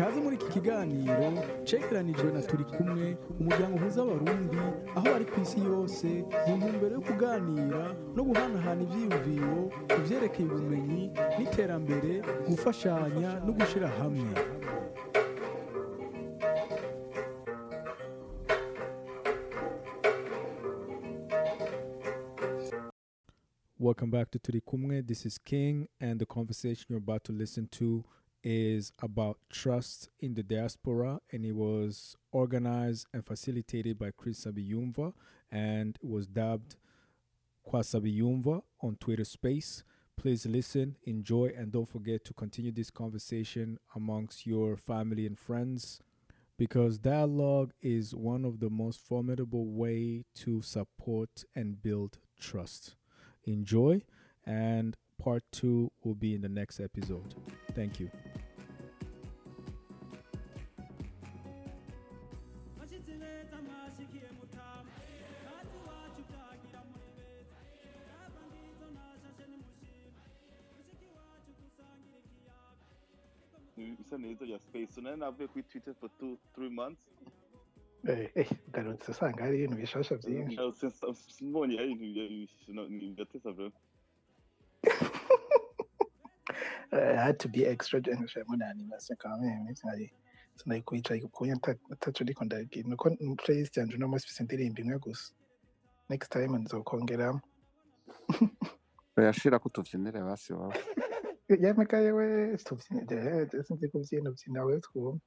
kaze 0.00 0.18
muri 0.24 0.34
iki 0.38 0.48
kiganiro 0.54 1.26
cegeranijwe 1.68 2.28
na 2.34 2.40
turi 2.48 2.64
kumwe 2.74 3.06
umuryango 3.40 3.74
uhuza 3.76 3.98
abarundi 4.04 4.58
aho 4.96 5.04
bari 5.12 5.26
ku 5.30 5.36
isi 5.44 5.58
yose 5.70 6.06
mu 6.46 6.52
ntumbero 6.58 6.92
yo 6.98 7.02
kuganira 7.08 7.82
no 8.16 8.22
guhanahana 8.28 8.80
ivyiyumviro 8.86 9.58
ku 9.92 9.98
vyerekeye 10.06 10.46
ubumenyi 10.48 11.04
n'iterambere 11.36 12.12
gufashanya 12.48 13.30
no 13.44 13.52
gushira 13.58 13.88
hamwe 13.98 14.32
Welcome 23.78 24.10
back 24.10 24.30
to 24.32 24.38
Turi 24.38 24.60
Kumwe. 24.60 25.06
This 25.06 25.24
is 25.24 25.38
King, 25.38 25.88
and 26.00 26.20
the 26.20 26.26
conversation 26.26 26.86
you're 26.90 26.98
about 26.98 27.24
to 27.24 27.32
listen 27.32 27.66
to 27.72 28.04
is 28.42 28.92
about 29.02 29.38
trust 29.50 30.08
in 30.20 30.34
the 30.34 30.42
diaspora, 30.42 31.20
and 31.30 31.44
it 31.44 31.52
was 31.52 32.16
organized 32.32 33.06
and 33.12 33.24
facilitated 33.24 33.98
by 33.98 34.10
Chris 34.16 34.44
Sabiyumva, 34.44 35.12
and 35.50 35.98
was 36.02 36.26
dubbed 36.26 36.76
Kwasabiyumva 37.66 38.62
on 38.82 38.96
Twitter 38.96 39.24
Space. 39.24 39.84
Please 40.16 40.44
listen, 40.46 40.96
enjoy, 41.04 41.52
and 41.56 41.72
don't 41.72 41.88
forget 41.88 42.24
to 42.24 42.34
continue 42.34 42.72
this 42.72 42.90
conversation 42.90 43.78
amongst 43.94 44.46
your 44.46 44.76
family 44.76 45.26
and 45.26 45.38
friends 45.38 46.00
because 46.60 46.98
dialogue 46.98 47.72
is 47.80 48.14
one 48.14 48.44
of 48.44 48.60
the 48.60 48.68
most 48.68 49.00
formidable 49.00 49.72
way 49.72 50.26
to 50.34 50.60
support 50.60 51.42
and 51.56 51.82
build 51.82 52.18
trust. 52.38 52.96
Enjoy 53.44 54.02
and 54.44 54.94
part 55.18 55.42
two 55.52 55.90
will 56.04 56.14
be 56.14 56.34
in 56.34 56.42
the 56.42 56.50
next 56.50 56.78
episode. 56.78 57.34
Thank 57.74 57.98
you 57.98 58.10
into 74.30 74.44
your 74.46 74.60
space. 74.60 74.94
So 74.94 75.00
then 75.00 75.22
after 75.22 75.46
we 75.54 75.62
tweeted 75.62 75.94
for 76.00 76.08
two, 76.18 76.38
three 76.54 76.70
months. 76.70 77.00
Hey, 78.06 78.30
hey, 78.34 78.48
ngaruntsisanga 78.70 79.44
ari 79.44 79.56
ibintu 79.58 79.76
bishasha 79.76 80.16
byinshi 80.16 80.58
mbonye 81.40 81.76
hari 81.76 81.92
ibintu 81.92 82.88
bigatesabwe 82.88 83.72
I 86.92 87.16
had 87.26 87.38
to 87.38 87.48
be 87.48 87.66
extra 87.66 88.00
generous 88.00 88.34
munani 88.48 88.84
masekameme 88.84 89.74
sinari 89.74 90.12
sinayikwica 90.54 91.14
kuya 91.32 91.56
ntacho 91.90 92.24
ndiko 92.24 92.44
ndagire 92.44 92.88
nuko 92.88 93.10
playlist 93.36 93.76
yanje 93.76 93.96
noma 93.96 94.18
sifise 94.18 94.42
indirimbo 94.42 94.80
imwe 94.80 94.98
gusa 94.98 95.34
next 96.08 96.32
time 96.32 96.58
ya 101.58 101.74
me 101.74 101.84
cae, 101.86 102.10
güey. 102.12 102.58
Senti 103.64 103.88
kubyina 103.88 104.30
byina 104.30 104.64
we 104.66 104.80
twumve 104.80 105.20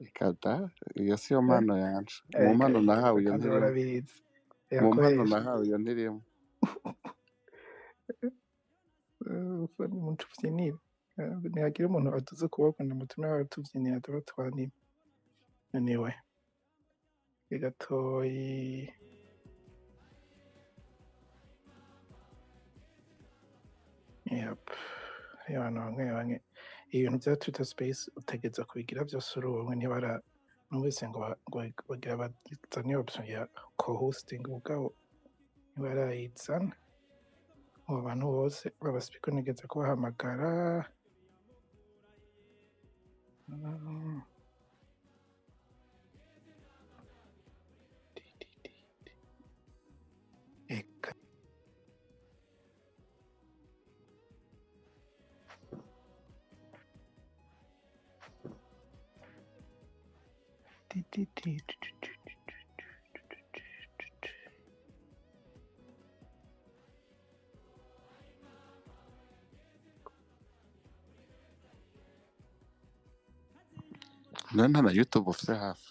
ikata 0.00 0.70
iyo 0.94 1.16
si 1.16 1.34
yo 1.34 1.42
mpano 1.42 1.78
yacu 1.78 2.18
mu 2.42 2.54
mpano 2.58 2.78
nahawe 2.82 3.18
iyo 3.22 3.32
ntirimo 3.36 3.58
mu 4.82 4.90
mpano 4.94 5.22
nahawe 5.30 5.62
iyo 5.66 5.78
ntirimo 5.78 6.20
umuntu 9.78 10.22
ubyinira 10.26 10.78
ntihagira 11.50 11.86
umuntu 11.88 12.08
atuze 12.18 12.42
ukuboko 12.46 12.78
ngo 12.84 12.94
mutume 13.00 13.26
wawe 13.30 13.44
tubyinira 13.52 14.02
tuba 14.04 14.20
twanira 14.28 14.74
anyway 15.76 16.14
gatoyi 17.62 18.90
Yep. 24.30 24.70
Abantu 25.48 25.78
bamwe 25.84 26.04
bamwe. 26.16 26.36
Ibintu 26.94 27.16
bya 27.22 27.32
twitter 27.40 27.66
space 27.72 28.00
utegereza 28.20 28.64
kubigira 28.68 29.00
byose 29.08 29.28
uri 29.38 29.46
umwe 29.48 29.74
ntibara 29.76 30.12
numvise 30.70 31.02
ngo 31.08 31.18
ba- 31.24 31.38
ngo 31.48 31.56
bagira 31.88 32.14
bazane 32.20 32.94
option 33.02 33.26
ya 33.34 33.42
co-hosting 33.80 34.44
ubwabo. 34.48 34.88
Ntibarayizana 35.72 36.72
abo 37.86 37.98
bantu 38.06 38.24
bose 38.36 38.64
babasipika 38.82 39.28
nigeze 39.32 39.64
kubahamagara. 39.70 40.50
nta 74.54 74.78
oh, 74.78 74.82
na 74.82 74.90
yutube 74.92 75.30
ufite 75.30 75.52
hafi 75.54 75.88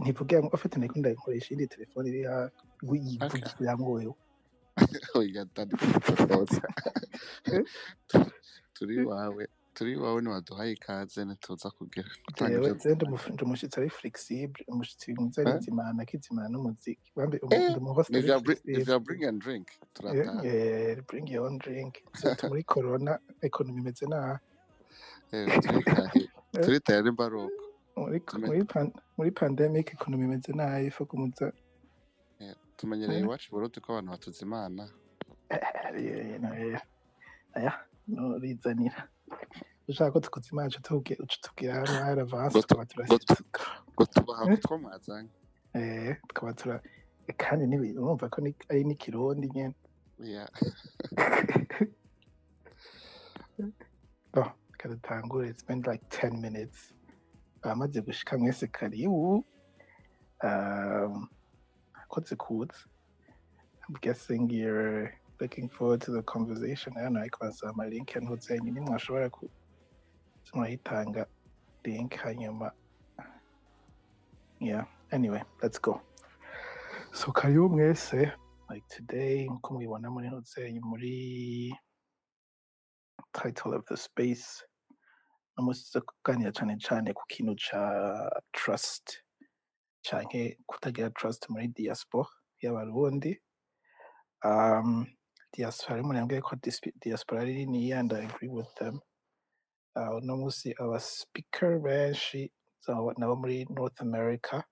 ntivuge 0.00 0.36
ufite 0.56 0.74
intego 0.76 0.98
ndayikoresha 0.98 1.50
indi 1.52 1.66
telefone 1.66 2.06
iri 2.08 2.22
hafi 2.26 2.50
yivugira 3.06 3.72
ngo 3.78 3.90
wewe 3.96 4.14
oya 5.18 5.42
tandikira 5.54 5.98
telefone 6.00 6.56
turi 8.74 8.94
iwawe 9.02 9.44
turi 9.74 9.92
iwawe 9.96 10.18
ntibaduhaye 10.22 10.72
ikaze 10.76 11.20
ntituza 11.24 11.68
kugira 11.76 12.08
ndi 13.34 13.42
umushyitsi 13.44 13.76
ari 13.80 13.90
flexible 13.98 14.60
umushyitsi 14.72 15.14
mwiza 15.16 15.38
ari 15.42 15.52
nzimana 15.58 15.98
akizimana 16.02 16.48
n'umuziki 16.52 17.08
bambe 17.16 17.36
umuhosta 17.78 18.12
ni 18.64 18.82
vya 18.84 18.98
bring 19.04 19.22
and 19.24 19.38
drink 19.42 19.66
turataha 19.94 20.42
bring 21.08 21.26
your 21.30 21.46
own 21.46 21.58
drink 21.58 21.92
muri 22.48 22.62
corona 22.64 23.12
ekonomi 23.40 23.80
imeze 23.80 24.06
naha 24.06 24.34
turitaye 26.64 26.98
ari 26.98 27.10
mbaruko 27.10 27.62
muri 29.16 29.30
pandemic 29.40 29.86
ekonomi 29.96 30.24
imeze 30.24 30.52
naha 30.52 30.80
ifa 30.82 31.04
kumuza 31.04 31.52
tumenyereye 32.76 33.20
iwacu 33.20 33.50
burundi 33.52 33.80
ko 33.80 33.88
abantu 33.92 34.10
batuza 34.12 34.40
imana 34.46 34.82
aya 37.54 37.72
nurizanira 38.08 39.08
ushaka 39.88 40.12
ko 40.12 40.20
tukuzimana 40.20 40.70
ucutubwira 41.24 41.74
hano 41.74 42.04
hari 42.04 42.20
avansi 42.20 42.60
tukaba 42.60 42.84
turasituka 42.86 43.62
ngo 43.92 44.04
tubaha 44.06 44.42
eee 45.74 46.14
tukaba 46.28 46.52
tura 46.52 46.76
eh, 47.26 47.34
kandi 47.36 47.76
urumva 47.98 48.28
ko 48.28 48.38
ari 48.70 48.84
n'ikirundi 48.84 49.46
nyine 49.54 49.74
reka 50.18 51.86
oh, 54.34 54.52
dutangure 54.88 55.48
it's 55.48 55.62
been 55.62 55.82
like 55.82 56.02
ten 56.10 56.40
minutes. 56.40 56.92
Abamaze 57.62 58.00
gushika 58.00 58.38
mwese 58.38 58.66
karibu. 58.66 59.44
Um, 60.42 61.28
Akoze 61.94 62.36
kuza 62.36 62.86
I'm 63.88 63.96
guessing 64.00 64.50
you're 64.50 65.12
looking 65.40 65.68
forward 65.68 66.00
to 66.02 66.12
the 66.12 66.22
conversation. 66.22 66.94
I 66.96 67.02
don't 67.02 67.14
know, 67.14 67.20
I 67.20 67.28
can 67.28 67.52
my 67.76 67.86
link 67.86 68.14
and 68.16 68.28
murayitanga 70.54 71.26
link 71.84 72.14
hanyuma 72.16 72.72
yeah 74.60 74.86
anyway 75.10 75.42
let's 75.62 75.80
go. 75.80 76.00
so 77.12 77.32
karibu 77.32 77.68
mwese 77.68 78.32
like 78.70 78.86
today 78.88 79.44
nkuko 79.48 79.72
mubibona 79.74 80.10
muri 80.10 80.28
ntuzanye 80.30 80.80
muri 80.80 81.74
title 83.32 83.74
of 83.76 83.84
the 83.84 83.96
space 83.96 84.64
tuza 85.56 86.00
kuganira 86.00 86.52
cyane 86.52 86.76
cyane 86.78 87.12
ku 87.12 87.22
kintu 87.28 87.54
ca 87.56 87.82
trust 88.52 89.22
canke 90.02 90.58
kutagira 90.66 91.10
trust 91.10 91.48
muri 91.50 91.68
diaspora 91.68 92.28
y'abarundi 92.62 93.40
um, 94.44 95.06
diaspora 95.52 95.96
rimwe 95.96 96.16
yambwiye 96.16 96.40
ko 96.42 96.56
diaspora 97.00 97.42
ari 97.42 97.66
niniya 97.66 97.98
and 98.00 98.12
I 98.12 98.24
agree 98.24 98.48
with 98.48 98.74
them 98.74 99.00
uh, 99.96 100.16
uno 100.16 100.36
munsi 100.36 100.74
aba 100.80 100.98
speaker 101.00 101.78
benshi 101.78 102.50
so 102.80 103.12
nabo 103.18 103.36
muri 103.36 103.66
North 103.70 104.00
America. 104.00 104.64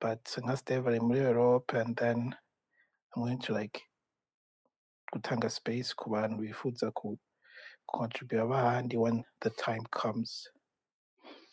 But 0.00 0.24
nka 0.24 0.56
Steve 0.56 0.86
ari 0.88 1.00
muri 1.00 1.20
Europe 1.20 1.74
and 1.74 1.96
then 1.96 2.34
I'm 3.14 3.22
going 3.22 3.40
to 3.40 3.52
like 3.52 3.82
gutanga 5.12 5.50
space 5.50 5.92
ku 5.92 6.10
bantu 6.10 6.42
bifuza 6.42 6.94
ku 6.94 7.18
contribute 7.90 8.40
abahandi 8.42 8.96
when 8.96 9.24
the 9.40 9.50
time 9.50 9.84
comes. 9.90 10.48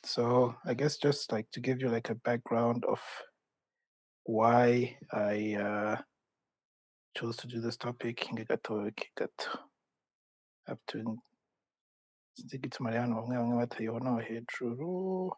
So 0.06 0.56
I 0.66 0.74
guess 0.74 0.98
just 0.98 1.31
like 1.31 1.50
to 1.52 1.60
give 1.60 1.81
you 1.81 1.90
like 1.90 2.10
a 2.10 2.16
background 2.16 2.86
of 2.86 3.02
why 4.24 4.96
I 5.12 5.56
uh, 5.56 5.96
chose 7.18 7.36
to 7.38 7.48
do 7.48 7.60
this 7.60 7.78
topic 7.78 8.28
ngagato 8.31 8.94
gato 9.18 9.60
to 10.88 11.18
igituma 12.56 12.92
rero 12.92 13.16
bamwe 13.16 13.36
bamwe 13.38 13.56
batayibona 13.62 14.10
hejuru. 14.28 15.31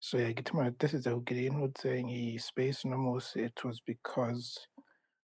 So 0.00 0.18
yeah, 0.18 0.30
igituma 0.30 0.64
natesize 0.64 1.10
kugira 1.14 1.40
intutse 1.40 1.88
nk'iyi 2.02 2.38
space 2.38 2.78
uno 2.86 2.96
munsi 2.98 3.42
it 3.48 3.58
was 3.64 3.80
because 3.80 4.68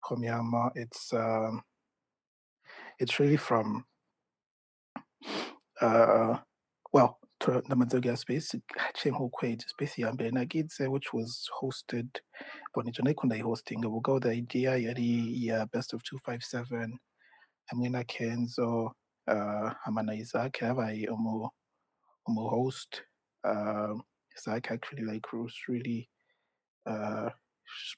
Komyama 0.06 0.72
it's 0.76 1.14
um 1.14 1.62
it's 3.00 3.20
really 3.20 3.38
from 3.38 3.84
uh 5.82 6.38
well 6.94 7.18
kugira 7.40 8.18
space 8.18 8.60
space 9.68 9.98
nagize 10.32 10.88
which 10.88 11.14
was 11.14 11.50
hosted 11.60 12.10
bona 12.74 12.90
ico 12.90 13.04
nariko 13.04 13.28
ndayihostinga 13.28 13.88
ubwo 13.88 14.20
the 14.20 14.34
idea 14.34 14.72
yari 14.78 15.46
ya 15.48 15.66
best 15.66 15.94
of 15.94 16.02
257 16.02 16.98
hamwe 17.68 17.90
Kenzo 18.04 18.96
uh 19.28 19.72
hama 19.84 20.04
na 20.04 20.14
Isaac 20.16 20.62
yabaye 20.62 21.08
umu 21.10 21.50
umu 22.28 22.50
host. 22.50 23.04
Um 23.44 24.04
Isaac 24.36 24.72
actually 24.72 25.04
like 25.04 25.28
was 25.34 25.54
really 25.68 26.10
uh 26.86 27.30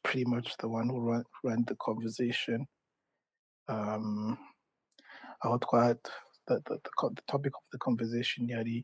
pretty 0.04 0.26
much 0.26 0.58
the 0.58 0.68
one 0.68 0.90
who 0.90 1.00
ran, 1.00 1.24
ran 1.44 1.64
the 1.68 1.76
conversation. 1.76 2.66
Um 3.68 4.38
aho 5.44 5.58
the, 5.60 6.62
the, 6.66 6.80
the, 6.84 7.10
the 7.16 7.22
topic 7.28 7.54
of 7.56 7.64
the 7.72 7.78
conversation 7.78 8.48
yari 8.48 8.84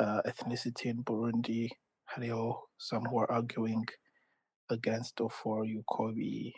uh, 0.00 0.20
ethnicity 0.26 0.86
in 0.86 1.04
Burundi 1.04 1.68
hariho 2.12 2.56
some 2.78 3.04
who 3.04 3.18
are 3.18 3.30
arguing 3.30 3.84
against 4.70 5.20
or 5.20 5.30
for 5.30 5.64
Yukobi 5.64 6.52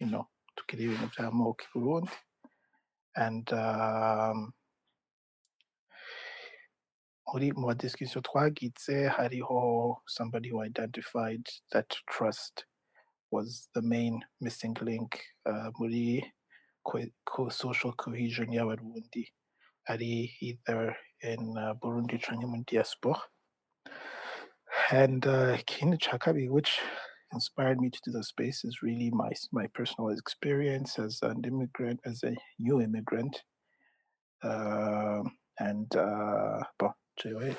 you 0.00 0.06
know 0.06 0.26
tugira 0.56 0.82
ibintu 0.82 1.08
vy'amoko 1.16 1.62
i 1.64 1.78
Burundi. 1.78 2.12
And 3.14 3.46
um, 3.52 4.52
muri 7.32 7.52
mu 7.52 7.74
discussion 7.74 8.22
twagize 8.22 9.08
hariho 9.16 9.96
somebody 10.08 10.48
who 10.48 10.62
identified 10.62 11.44
that 11.72 11.88
trust 12.10 12.64
was 13.30 13.68
the 13.74 13.82
main 13.82 14.20
missing 14.40 14.76
link 14.80 15.20
uh, 15.46 15.70
social 17.50 17.92
cohesion 17.92 18.52
y'abarundi 18.52 19.24
ari 19.88 20.32
either 20.40 20.96
in 21.22 21.56
uh, 21.58 21.74
Burundi 21.74 22.18
mu 22.46 22.62
diaspora. 22.66 23.20
And 24.90 25.26
uh, 25.26 25.56
kabiri 25.66 26.48
which 26.48 26.80
inspired 27.32 27.80
me 27.80 27.90
to 27.90 27.98
do 28.04 28.12
the 28.12 28.22
space 28.24 28.64
is 28.64 28.82
really 28.82 29.10
my 29.10 29.32
my 29.52 29.66
personal 29.74 30.10
experience 30.10 30.98
as 30.98 31.20
an 31.22 31.42
immigrant 31.44 32.00
as 32.04 32.22
a 32.24 32.34
new 32.58 32.80
immigrant. 32.80 33.42
Um, 34.44 35.36
and 35.58 35.94
uh, 35.96 36.60
bon 36.78 36.92
jewe 37.20 37.54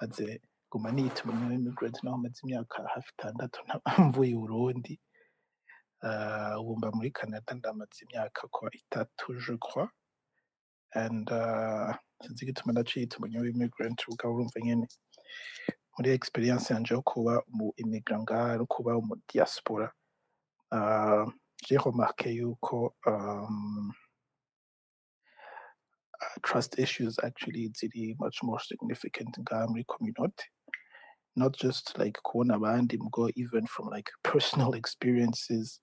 maze 0.00 0.38
guma 0.72 0.90
niyita 0.92 1.24
umu 1.24 1.48
new 1.48 1.54
immigrant 1.54 1.96
naho 2.04 2.18
maze 2.18 2.40
imyaka 2.44 2.88
hafi 2.94 3.12
nta- 3.18 3.98
mvuye 4.08 4.30
i 4.30 4.34
Burundi. 4.34 5.00
Uh, 6.02 6.60
ubu 6.60 6.76
mba 6.76 6.90
muri 6.92 7.10
Canada 7.10 7.54
ndamaze 7.54 8.04
imyaka 8.10 8.48
kwa 8.50 8.70
itatu 8.74 9.34
je 9.34 9.56
crois 9.56 9.88
and 10.94 11.30
uh, 11.30 11.94
sinzi 12.22 12.44
igituma 12.44 12.72
ndaciyita 12.72 13.16
umu 13.18 13.26
new 13.26 13.44
immigrant 13.46 13.98
ubwo 14.08 14.34
urumva 14.34 14.60
nyene. 14.60 14.86
Muri 15.98 16.10
experience 16.10 16.74
yanje 16.74 16.94
yo 16.94 17.02
kuba 17.02 17.42
umu 17.48 17.72
immigrant 17.76 18.22
ngaha 18.22 18.56
no 18.58 18.66
kuba 18.66 18.96
umu 18.96 19.14
diaspora 19.28 19.92
uh, 20.72 21.26
j'ai 21.64 21.78
remarqué 21.78 22.30
yuko 22.34 22.94
um, 23.06 23.92
uh, 26.22 26.36
trust 26.42 26.78
issues 26.78 27.18
actually 27.18 27.68
ziri 27.78 28.16
much 28.18 28.42
more 28.42 28.60
significant 28.60 29.38
ngaha 29.38 29.68
muri 29.68 29.84
community. 29.84 30.44
Not 31.36 31.56
just 31.56 31.98
like 31.98 32.18
kubona 32.22 32.54
abandi 32.54 32.98
mugo 32.98 33.30
even 33.36 33.66
from 33.66 33.88
like 33.88 34.10
personal 34.22 34.74
experiences 34.74 35.80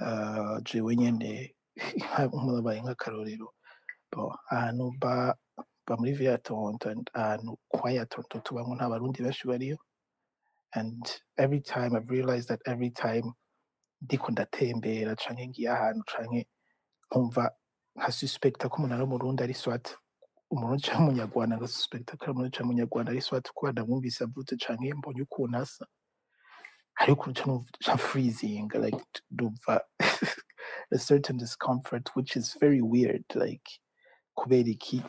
uh, 0.00 0.60
jewe 0.64 0.94
nk'abaye 1.76 2.80
nk'akarorero 2.82 3.48
bo 4.12 4.36
ahantu 4.50 4.92
ba 5.00 5.36
muri 5.98 6.12
viatonto 6.12 6.88
and 6.90 7.10
ahantu 7.14 7.58
kwa 7.68 7.90
yatonto 7.92 8.40
tubamwo 8.40 8.74
nta 8.76 8.88
barundi 8.88 9.22
benshi 9.22 9.46
bariyo 9.48 9.78
and 10.74 11.20
every 11.36 11.60
time 11.60 11.96
I've 11.96 12.08
realized 12.10 12.48
that 12.48 12.60
every 12.66 12.90
time 12.90 13.32
ndiko 14.00 14.30
ndatembera 14.32 15.16
canke 15.16 15.48
ngiye 15.48 15.70
ahantu 15.70 16.04
canke 16.04 16.48
nkumva 17.10 17.52
nka 17.96 18.12
suspecta 18.12 18.68
ko 18.68 18.76
umuntu 18.76 18.94
ari 18.94 19.04
umurundi 19.04 19.42
ari 19.42 19.54
swat 19.54 19.96
umurundi 20.50 20.82
canke 20.82 21.02
umunyarwanda 21.02 21.56
nga 21.56 21.68
suspecta 21.68 22.16
ko 22.16 22.22
ari 22.24 22.32
umurundi 22.32 22.56
canke 22.56 22.64
umunyarwanda 22.68 23.10
ari 23.12 23.20
swat 23.20 23.48
kuko 23.52 23.72
ndamwumvise 23.72 24.24
avutse 24.24 24.56
canke 24.56 24.94
mbonye 24.94 25.22
ukuntu 25.22 25.58
asa 25.58 25.84
hariho 26.94 27.16
ukuntu 27.20 27.64
ca 27.84 27.96
freezing 27.96 28.68
like 28.80 29.04
ndumva 29.30 29.80
a 30.94 30.98
certain 30.98 31.36
discomfort 31.36 32.16
which 32.16 32.36
is 32.36 32.56
very 32.60 32.80
weird 32.82 33.24
like 33.34 33.68
kubera 34.34 34.68
iki? 34.68 35.02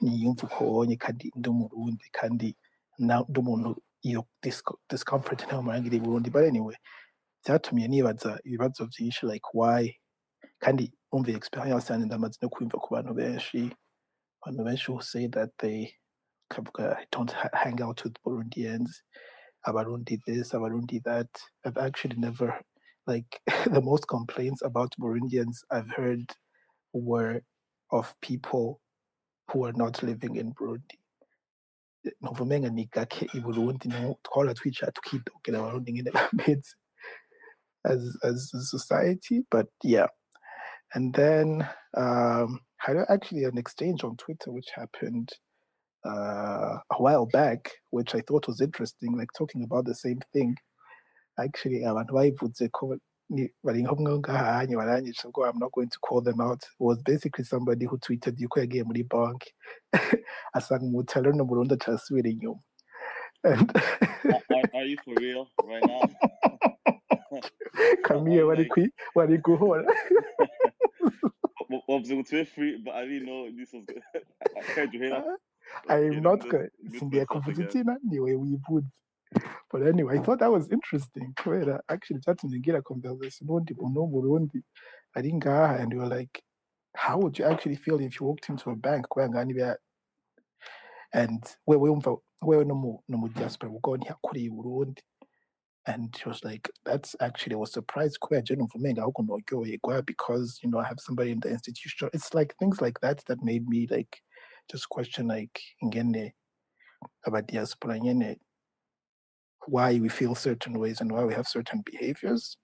Niyumva 0.00 0.46
uko 0.46 0.64
wonye 0.64 0.96
kandi 0.96 1.32
ndi 1.36 1.48
umurundi 1.48 2.04
kandi 2.12 2.56
ndi 2.98 3.38
umuntu 3.40 3.82
iyo 4.02 4.26
disco- 4.42 4.78
discomfort 4.90 5.42
ntayo 5.46 5.62
murangira 5.62 5.96
i 5.96 6.00
burundi. 6.00 6.30
But 6.30 6.44
anyway 6.44 6.76
vyatumye 7.46 7.88
nibaza 7.88 8.40
ibibazo 8.44 8.86
vyinshi 8.86 9.26
like 9.26 9.46
why? 9.54 9.94
Kandi 10.58 10.92
umva 11.12 11.28
iyi 11.30 11.36
experience 11.36 11.90
yanjye 11.92 12.06
ndamaze 12.06 12.38
no 12.42 12.48
kwumva 12.48 12.78
ku 12.78 12.94
bantu 12.94 13.14
benshi. 13.14 13.70
Abantu 14.42 14.64
benshi 14.64 14.90
who 14.92 15.00
say 15.02 15.28
that 15.28 15.50
they 15.58 15.92
kavuga 16.50 16.96
don't 17.12 17.30
hang 17.52 17.80
out 17.82 18.02
with 18.04 18.14
Burundians. 18.24 19.02
Abarundi 19.66 20.18
this 20.26 20.52
abarundi 20.54 21.02
that. 21.04 21.28
I've 21.64 21.78
actually 21.78 22.16
never 22.18 22.60
like 23.06 23.40
the 23.70 23.80
most 23.80 24.06
complaints 24.08 24.62
about 24.62 24.94
Burundians 24.98 25.62
I've 25.70 25.90
heard 25.90 26.26
were 26.92 27.42
of 27.92 28.14
people 28.20 28.80
who 29.48 29.64
are 29.64 29.72
not 29.74 30.02
living 30.02 30.36
in 30.36 30.52
Burundi 30.52 30.98
as 37.84 38.16
as 38.24 38.50
a 38.54 38.60
society 38.60 39.44
but 39.50 39.66
yeah 39.84 40.06
and 40.94 41.14
then 41.14 41.68
um 41.96 42.60
had 42.78 42.96
actually 43.08 43.44
an 43.44 43.56
exchange 43.58 44.02
on 44.02 44.16
Twitter 44.16 44.50
which 44.50 44.68
happened 44.74 45.30
uh, 46.04 46.78
a 46.90 46.96
while 46.98 47.26
back, 47.26 47.70
which 47.90 48.14
I 48.14 48.20
thought 48.22 48.48
was 48.48 48.60
interesting, 48.60 49.16
like 49.16 49.28
talking 49.36 49.62
about 49.62 49.84
the 49.84 49.94
same 49.94 50.20
thing. 50.32 50.56
Actually, 51.38 51.82
abantu 51.82 52.12
bayivuze 52.12 52.70
ko 52.72 52.96
ni- 53.32 53.50
bari 53.64 53.82
nko 53.82 53.94
mwo 53.96 54.18
ngahanye 54.18 54.76
baranyica 54.76 55.28
ubwo 55.28 55.46
I'm 55.48 55.58
not 55.58 55.72
going 55.72 55.88
to 55.88 55.98
call 56.00 56.20
them 56.22 56.40
out. 56.40 56.62
It 56.62 56.70
was 56.78 56.98
basically 57.02 57.44
somebody 57.44 57.86
who 57.86 57.96
tweeted 57.98 58.38
you 58.40 58.48
could 58.48 58.60
yuko 58.60 58.60
yagiye 58.60 58.84
muri 58.84 59.02
banki 59.02 59.54
asanga 60.52 60.84
umutalo 60.84 61.32
no 61.32 61.44
Burundi 61.44 61.74
acasubira 61.74 62.28
inyuma. 62.30 62.60
And 63.44 63.70
Are, 63.76 64.42
are, 64.54 64.70
are 64.74 64.84
you 64.86 64.96
for 65.04 65.14
real 65.18 65.48
right 65.64 65.84
now? 65.86 66.02
Camille 68.04 68.44
like, 68.56 68.68
kwi 68.68 68.92
wari 69.14 69.38
guhora. 69.38 69.84
well, 71.68 71.82
well, 71.88 72.02
to 72.02 72.22
be 72.30 72.44
free, 72.44 72.76
but 72.84 72.94
I 72.94 73.04
didn't 73.06 73.26
know 73.26 73.48
this 73.50 73.72
was. 73.72 73.84
I 74.56 74.62
heard 74.74 74.92
you 74.94 75.00
hear 75.00 75.10
that. 75.10 75.24
I 75.88 75.96
am 76.04 76.22
not 76.22 76.40
good. 76.48 76.70
just 76.90 76.92
mute 76.92 77.00
Singiye 77.00 77.24
myself 77.24 77.44
kuvuza 77.44 77.62
again. 77.62 77.68
izina 77.68 77.98
niwe 78.04 78.34
wivuze. 78.34 78.86
But 79.70 79.86
anyway, 79.86 80.18
I 80.18 80.22
thought 80.22 80.40
that 80.40 80.50
was 80.50 80.70
interesting. 80.70 81.32
Kubera 81.36 81.80
actually 81.88 82.20
cyatumye 82.20 82.84
conversation. 82.84 83.46
N'undi 83.46 83.74
muntu 83.74 84.00
w'umurundi 84.00 84.62
ari 85.16 85.32
ngaha 85.32 85.80
and 85.80 85.92
we 85.92 85.98
were 85.98 86.08
like, 86.08 86.42
how 86.96 87.18
would 87.18 87.38
you 87.38 87.44
actually 87.44 87.76
feel 87.76 88.00
if 88.00 88.20
you 88.20 88.26
walked 88.26 88.48
into 88.48 88.70
a 88.70 88.76
bank? 88.76 89.06
Kubera 89.08 89.28
ngaha 89.28 89.44
niba 89.46 89.76
and 91.14 91.42
wewe 91.66 91.88
wumva 91.88 92.18
wewe 92.42 92.64
no 92.66 92.74
mu 92.74 92.98
no 93.08 93.18
mu 93.18 93.28
diaspora. 93.28 93.72
Ubwo 93.72 93.96
ntiyakuriye 93.96 94.46
i 94.46 94.50
Burundi 94.50 95.02
and 95.86 96.16
she 96.16 96.28
was 96.28 96.44
like 96.44 96.70
that's 96.84 97.16
actually 97.20 97.54
I 97.54 97.56
oh, 97.56 97.60
was 97.60 97.72
surprised 97.72 98.18
because 100.06 100.60
you 100.62 100.70
know 100.70 100.78
I 100.78 100.84
have 100.84 101.00
somebody 101.00 101.32
in 101.32 101.40
the 101.40 101.50
institution. 101.50 102.08
It's 102.12 102.34
like 102.34 102.54
things 102.58 102.80
like 102.80 103.00
that 103.00 103.24
that 103.26 103.42
made 103.42 103.66
me 103.68 103.88
like 103.90 104.22
just 104.70 104.88
question 104.88 105.28
like 105.28 105.60
aba 107.26 107.42
diaspora 107.42 107.98
why 109.68 109.98
we 110.00 110.08
feel 110.08 110.34
certain 110.34 110.78
ways 110.78 111.00
and 111.00 111.12
why 111.12 111.24
we 111.24 111.34
have 111.34 111.46
certain 111.48 111.82
behaviors. 111.84 112.56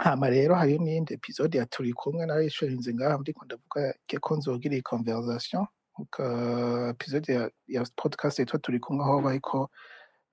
Hama 0.00 0.30
rero 0.30 0.54
hariyo 0.54 0.78
n'iyindi 0.78 1.14
episode 1.14 1.58
ya 1.58 1.66
turi 1.66 1.92
kumwe 1.92 2.26
narishorinze 2.26 2.94
ngaha 2.94 3.18
ndiko 3.18 3.44
ndavuga 3.44 3.94
ko 4.20 4.36
nzogira 4.36 4.74
iyi 4.74 4.82
conversation. 4.82 5.66
Episode 6.90 7.32
ya, 7.32 7.50
ya 7.66 7.84
podcast 7.96 8.38
yitwa 8.38 8.58
turi 8.58 8.78
kumwe 8.80 9.04
aho 9.04 9.20
bariko 9.20 9.70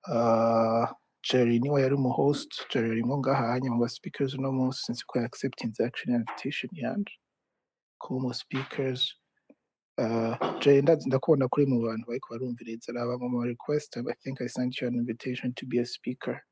uh, 0.08 0.88
Jerry 1.30 1.58
niwe 1.58 1.82
yari 1.82 1.94
umu 1.94 2.10
host. 2.10 2.50
Jerry 2.72 2.90
arimo 2.90 3.18
ngaha 3.18 3.58
mu 3.62 3.80
ba 3.80 3.88
speakers 3.88 4.34
uno 4.34 4.52
munsi 4.52 4.82
sinzi 4.84 5.02
ko 5.06 5.20
accepting 5.20 5.72
actually 5.84 6.14
invitation 6.14 6.70
yanje 6.72 7.12
kuba 7.98 8.16
umu 8.20 8.34
speakers 8.34 9.14
ndakubona 9.98 11.48
kuri 11.48 11.66
mu 11.66 11.80
bantu 11.86 12.06
bariko 12.08 12.28
barumviriza 12.34 12.92
raba 12.92 13.18
mu 13.18 13.28
ma 13.28 13.44
request 13.46 13.96
I 13.96 14.02
think 14.22 14.40
I 14.40 14.46
sent 14.48 14.80
you 14.80 14.88
an 14.88 14.94
invitation 14.94 15.52
to 15.54 15.66
be 15.66 15.78
a 15.78 15.86
speaker. 15.86 16.42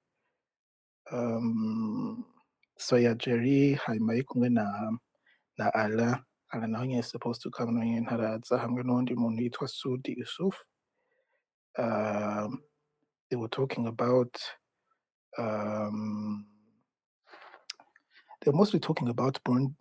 Um, 1.13 2.25
so 2.79 2.97
yeah 2.97 3.15
Jerry 3.15 3.75
hanyuma 3.75 4.13
ari 4.13 4.23
kumwe 4.23 4.49
na 4.51 4.65
na 5.59 5.71
Alain 5.75 6.17
Alain 6.53 6.71
nawe 6.71 6.87
nyine 6.87 7.03
supposed 7.05 7.43
to 7.43 7.51
come 7.51 7.73
nawe 7.73 7.87
nyine 7.87 8.01
ntaraza 8.01 8.59
hamwe 8.59 8.83
n'undi 8.83 9.15
muntu 9.15 9.43
yitwa 9.43 9.69
Sudi 9.69 10.17
Yusuf. 10.19 10.57
Um, 11.79 12.63
they 13.29 13.37
were 13.37 13.49
talking 13.49 13.87
about 13.89 14.37
um, 15.39 16.47
they 18.41 18.51
were 18.51 18.57
mostly 18.57 18.79
talking 18.81 19.09
about 19.09 19.39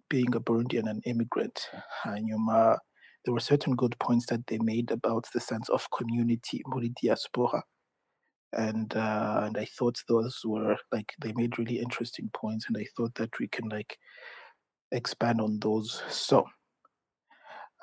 being 0.09 0.35
a 0.35 0.39
Burundian 0.39 0.89
and 0.89 1.01
immigrant. 1.05 1.69
Hanyuma, 2.03 2.77
there 3.25 3.33
were 3.33 3.39
certain 3.39 3.75
good 3.75 3.97
points 3.99 4.25
that 4.27 4.45
they 4.47 4.57
made 4.59 4.91
about 4.91 5.25
the 5.33 5.39
sense 5.39 5.69
of 5.69 5.89
community, 5.91 6.61
muri 6.67 6.91
diaspora. 7.01 7.63
And 8.55 8.95
uh, 8.95 9.41
and 9.45 9.57
I 9.57 9.65
thought 9.65 9.97
those 10.07 10.41
were 10.45 10.77
like 10.91 11.11
they 11.19 11.33
made 11.33 11.57
really 11.57 11.79
interesting 11.79 12.29
points, 12.33 12.65
and 12.67 12.77
I 12.77 12.85
thought 12.95 13.15
that 13.15 13.31
we 13.39 13.47
can 13.47 13.67
like 13.69 13.97
expand 14.91 15.41
on 15.41 15.57
those. 15.59 16.03
So, 16.09 16.45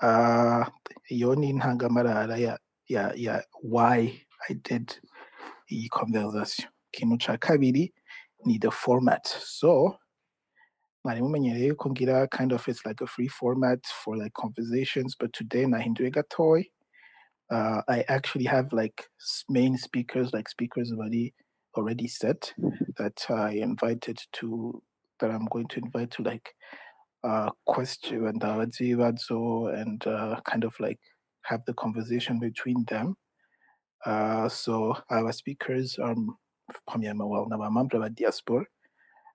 uh, 0.00 0.64
iyo 1.10 1.34
ni 1.36 1.50
intangamarara 1.50 2.38
ya 2.38 2.56
ya 2.86 3.12
ya 3.16 3.40
why 3.62 4.22
I 4.48 4.54
did 4.62 4.94
iyi 5.72 5.88
conversation. 5.90 6.70
Ikintu 6.94 7.18
ca 7.18 7.36
kabiri 7.36 7.92
ni 8.46 8.58
the 8.58 8.70
format. 8.70 9.26
So, 9.26 9.96
ngira 11.90 12.30
kind 12.30 12.52
of 12.52 12.66
it's 12.68 12.84
like 12.84 13.00
a 13.00 13.06
free 13.06 13.28
format 13.28 13.80
for 14.04 14.16
like 14.16 14.32
conversations, 14.34 15.16
but 15.18 15.32
today 15.32 15.64
nahinduye 15.64 16.12
gatoya. 16.12 16.64
Uh, 17.50 17.82
I 17.88 18.04
actually 18.08 18.44
have 18.44 18.72
like 18.72 19.06
main 19.48 19.76
speakers, 19.76 20.32
like 20.32 20.48
speakers 20.48 20.92
already 20.92 21.34
already 21.76 22.08
set 22.08 22.52
that 22.98 23.24
I 23.30 23.52
invited 23.52 24.18
to 24.34 24.82
that 25.20 25.30
I'm 25.30 25.46
going 25.46 25.68
to 25.68 25.80
invite 25.80 26.10
to 26.12 26.22
like 26.22 26.48
uh 27.24 27.50
question 27.66 28.26
and 28.26 28.40
and 29.68 30.06
uh, 30.06 30.40
kind 30.48 30.64
of 30.64 30.74
like 30.80 30.98
have 31.44 31.60
the 31.66 31.74
conversation 31.74 32.38
between 32.38 32.84
them. 32.88 33.16
Uh, 34.06 34.48
so 34.48 34.96
our 35.10 35.32
speakers 35.32 35.98
are 35.98 36.12
m- 36.12 36.36
premièrement, 36.88 37.28
well, 37.28 37.46
of 37.94 38.14
diaspora, 38.14 38.64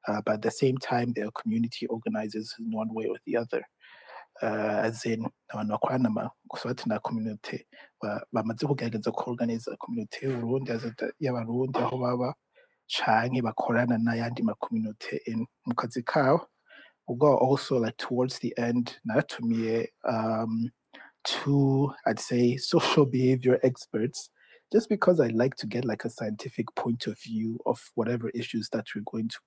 uh, 0.08 0.22
but 0.26 0.36
at 0.36 0.42
the 0.42 0.52
same 0.52 0.78
time, 0.78 1.14
they 1.14 1.22
are 1.22 1.32
community 1.32 1.88
organizers 1.88 2.54
in 2.60 2.72
one 2.72 2.94
way 2.94 3.06
or 3.06 3.18
the 3.26 3.38
other. 3.38 3.64
Uh, 4.42 4.82
as 4.84 5.06
in, 5.06 5.26
abantu 5.54 5.72
bakorana 5.72 6.10
na 6.14 6.30
guswati 6.52 6.88
na 6.88 7.00
community 7.00 7.66
ba- 8.02 8.26
bamaze 8.34 8.68
kugerageza 8.68 9.12
kuorganiza 9.12 9.78
community 9.80 10.26
y'Uburundi 10.26 10.72
y'abarundi 11.20 11.80
aho 11.80 11.98
baba 11.98 12.34
canke 12.88 13.42
bakorana 13.42 13.98
n'ayandi 13.98 14.44
ma 14.44 14.54
community 14.56 15.20
in 15.26 15.46
mu 15.66 15.74
kazi 15.74 16.04
kabo 16.04 16.48
ubwo 17.10 17.38
also 17.38 17.80
like 17.80 17.96
towards 17.98 18.40
the 18.40 18.54
end 18.58 19.00
naratumiye 19.06 19.88
um, 20.04 20.70
two 21.24 21.94
I'd 22.06 22.20
say 22.20 22.58
social 22.74 23.06
behavior 23.06 23.58
experts 23.64 24.30
just 24.72 24.90
because 24.90 25.22
I 25.22 25.28
like 25.28 25.56
to 25.58 25.68
get 25.68 25.86
like 25.86 26.04
a 26.04 26.10
scientific 26.10 26.66
point 26.76 27.08
of 27.08 27.18
view 27.22 27.60
of 27.66 27.80
whatever 27.96 28.30
issues 28.32 28.68
that 28.74 28.86
we're 28.94 29.04
going 29.10 29.30
to 29.30 29.40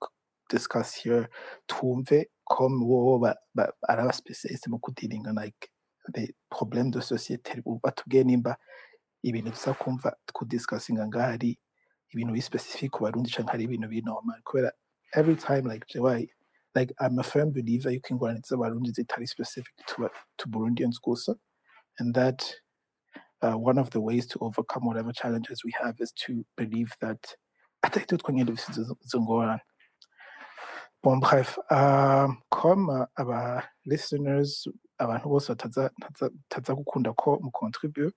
discuss 0.49 0.93
here. 0.95 1.29
Twumve 1.67 2.25
comme 2.49 2.83
wowe 2.83 3.19
ba- 3.19 3.37
ba- 3.55 3.71
ari 3.87 4.01
aba 4.01 4.13
specialist 4.13 4.67
mu 4.67 4.79
kudealinga 4.79 5.33
like 5.35 5.69
the 6.13 6.33
problème 6.51 6.91
de 6.91 6.99
société 7.01 7.61
batubwiye 7.83 8.23
nimba 8.23 8.57
ibintu 9.23 9.51
dusa 9.51 9.73
kumva 9.73 10.15
kudiscussinga 10.33 11.07
ngaha 11.07 11.33
ari 11.33 11.59
ibintu 12.13 12.33
bi 12.33 12.41
specific 12.41 12.91
ku 12.91 13.03
barundi 13.03 13.29
canke 13.29 13.51
hari 13.51 13.63
ibintu 13.63 13.87
bi 13.89 14.01
normal 14.01 14.41
kubera 14.43 14.71
every 15.15 15.35
time 15.35 15.67
like 15.67 15.85
like 16.75 16.93
I'm 16.99 17.19
a 17.19 17.23
firm 17.23 17.51
believer 17.51 17.91
you 17.91 18.01
can 18.01 18.17
go 18.17 18.25
yuko 18.27 18.33
ingorane 18.33 18.41
z'abarundi 18.41 18.91
zitari 18.91 19.27
specific 19.27 19.73
to, 19.87 20.09
to 20.37 20.47
Burundians 20.47 20.99
gusa 21.01 21.35
and 21.99 22.13
that 22.15 22.41
uh, 23.41 23.57
one 23.57 23.77
of 23.77 23.89
the 23.91 23.99
ways 23.99 24.25
to 24.27 24.39
overcome 24.39 24.85
whatever 24.85 25.11
challenges 25.13 25.63
we 25.63 25.71
have 25.81 25.95
is 25.99 26.11
to 26.13 26.45
believe 26.57 26.91
that 27.01 27.35
atari 27.83 28.05
twe 28.05 28.17
twenyine 28.17 28.45
dufite 28.45 28.81
izo 29.05 29.21
ngorane 29.21 29.61
bon 31.03 31.17
bref 31.19 31.57
um, 31.71 32.37
comme 32.49 32.89
uh, 32.89 33.05
aba 33.15 33.63
listeners 33.85 34.67
abantu 34.99 35.29
bose 35.29 35.47
bataza 35.49 36.73
gukunda 36.75 37.13
ko 37.15 37.39
mu 37.41 37.51
contribute. 37.51 38.15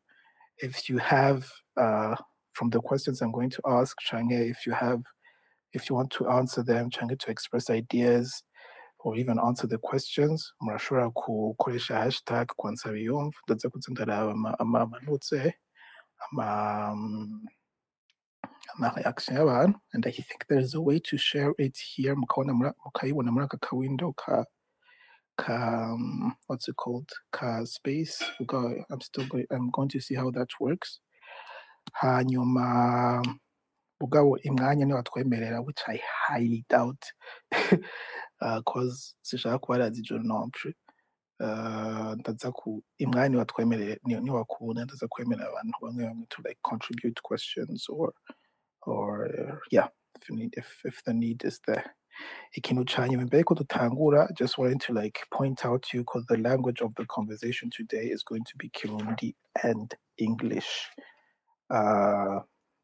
If 0.59 0.89
you 0.89 0.99
have 0.99 1.47
uh, 1.77 2.15
from 2.53 2.71
the 2.71 2.81
questions 2.81 3.23
i'm 3.23 3.33
going 3.33 3.51
to 3.51 3.63
ask 3.67 3.97
change 4.01 4.33
if 4.33 4.67
you 4.67 4.73
have 4.75 5.01
if 5.73 5.89
you 5.89 5.97
want 5.97 6.11
to 6.11 6.29
answer 6.29 6.63
them 6.63 6.91
change 6.91 7.17
to 7.19 7.31
express 7.31 7.71
ideas 7.71 8.43
or 8.99 9.17
even 9.17 9.39
answer 9.39 9.67
the 9.67 9.79
questions 9.79 10.53
murashobora 10.63 11.09
gukoresha 11.11 11.97
hashtag 11.97 12.47
kwansabiyumva 12.57 13.37
ndaza 13.49 13.71
kuza 13.71 13.91
ndaraba 13.93 14.33
ama- 14.33 14.59
ama- 14.59 14.81
amanutse 14.81 15.55
ama 16.31 16.93
um, 16.93 17.41
ama 17.41 17.51
reaction 18.81 19.37
y'abantu 19.37 19.79
and 19.95 20.07
i 20.07 20.11
think 20.11 20.47
there's 20.49 20.75
a 20.75 20.81
way 20.81 20.99
to 20.99 21.17
share 21.19 21.53
it 21.59 21.77
here. 21.79 22.15
Mukabona 22.17 22.53
mukayibona 22.87 23.33
muri 23.33 23.45
aka 23.45 23.59
ka 23.59 23.77
window 23.77 24.13
ka 24.13 24.45
ka 25.37 25.93
um, 25.93 26.37
what's 26.47 26.69
it 26.69 26.77
called? 26.77 27.09
Ka 27.33 27.65
space. 27.65 28.23
Ubwo 28.41 28.85
i'm 28.91 29.01
still 29.01 29.27
going 29.27 29.47
i'm 29.51 29.71
going 29.71 29.89
to 29.89 30.01
see 30.01 30.15
how 30.15 30.31
that 30.31 30.49
works. 30.61 31.01
Hanyuma 32.03 33.23
ubwabo 34.01 34.39
imwanya 34.39 34.85
niwatwemerera 34.87 35.61
which 35.65 35.81
i 35.89 36.01
highly 36.27 36.65
doubt 36.69 37.03
because 38.41 39.15
sishaka 39.23 39.59
kuba 39.59 39.75
arazi 39.79 40.03
non 40.25 40.51
plus 40.51 40.75
uh, 41.41 42.15
ndaza 42.19 42.53
ku 42.53 42.83
imwanya 42.99 43.29
niwatwemerera 43.29 43.97
ni- 44.05 44.21
niwakunda 44.21 44.85
ndaza 44.85 45.09
kwemerera 45.09 45.49
abantu 45.51 45.79
bamwe 45.83 46.05
bamwe 46.05 46.27
to 46.29 46.43
like 46.43 46.59
contribute 46.63 47.21
questions 47.23 47.87
or 47.89 48.13
or 48.87 49.27
uh, 49.27 49.57
yeah 49.71 49.89
if, 50.21 50.29
you 50.29 50.37
need, 50.37 50.55
if, 50.57 50.81
if 50.85 51.03
the 51.05 51.13
need 51.13 51.45
is 51.45 51.61
there. 51.67 51.85
Ikintu 52.57 52.87
ca 52.87 53.07
nyuma 53.07 53.27
mbere 53.27 53.45
ko 53.45 53.57
just 54.37 54.59
wanted 54.59 54.81
to 54.81 54.93
like 54.93 55.19
point 55.33 55.65
out 55.65 55.83
to 55.83 55.97
you 55.97 56.03
because 56.03 56.25
the 56.27 56.37
language 56.37 56.83
of 56.83 56.95
the 56.97 57.07
conversation 57.07 57.71
today 57.71 58.07
is 58.07 58.23
going 58.23 58.45
to 58.45 58.57
be 58.59 58.69
kirundi 58.71 59.35
and 59.65 59.95
english. 60.19 60.89
Uh, 61.71 62.41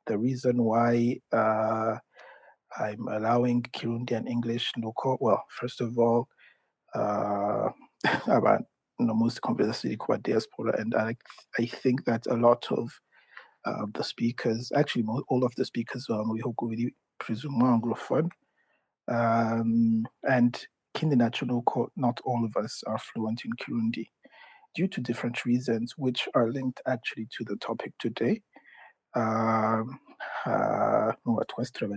the 0.06 0.16
reason 0.16 0.62
why 0.64 1.14
uh, 1.32 1.96
i'm 2.78 3.06
allowing 3.08 3.62
kirundi 3.62 4.12
and 4.12 4.26
english 4.26 4.72
local 4.78 5.18
well 5.20 5.44
first 5.50 5.82
of 5.82 5.98
all 5.98 6.26
uh, 6.94 7.68
about 8.28 8.62
most 8.98 9.40
conversation 9.42 9.98
kuba 9.98 10.18
diaspora 10.18 10.80
and 10.80 10.94
I, 10.94 11.14
I 11.58 11.66
think 11.66 12.04
that 12.06 12.26
a 12.26 12.34
lot 12.34 12.66
of 12.72 12.90
uh, 13.64 13.86
the 13.94 14.04
speakers 14.04 14.70
actually 14.74 15.04
all 15.28 15.44
of 15.44 15.54
the 15.56 15.64
speakers 15.64 16.06
we 16.30 16.40
hope 16.40 16.56
really 16.62 16.94
presume 17.18 17.60
anglophone 17.60 18.28
um, 19.08 20.04
and 20.24 20.66
Kindi 20.94 21.16
National 21.16 21.62
Co- 21.62 21.90
not 21.96 22.20
all 22.24 22.44
of 22.44 22.56
us 22.62 22.82
are 22.86 22.98
fluent 22.98 23.42
in 23.44 23.52
Kirundi 23.52 24.06
due 24.74 24.88
to 24.88 25.00
different 25.00 25.44
reasons, 25.44 25.94
which 25.96 26.28
are 26.34 26.50
linked 26.50 26.80
actually 26.86 27.26
to 27.36 27.44
the 27.44 27.56
topic 27.56 27.92
today. 27.98 28.40
Um, 29.14 29.98
uh, 30.46 31.12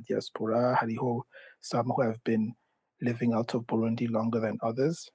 diaspora, 0.08 0.77
hariho 0.82 1.22
some 1.62 1.88
who 1.96 2.01
have 2.01 2.24
been 2.24 2.53
living 3.01 3.34
out 3.34 3.53
of 3.56 3.63
Burundi 3.63 4.10
longer 4.10 4.39
than 4.39 4.58
others, 4.63 5.10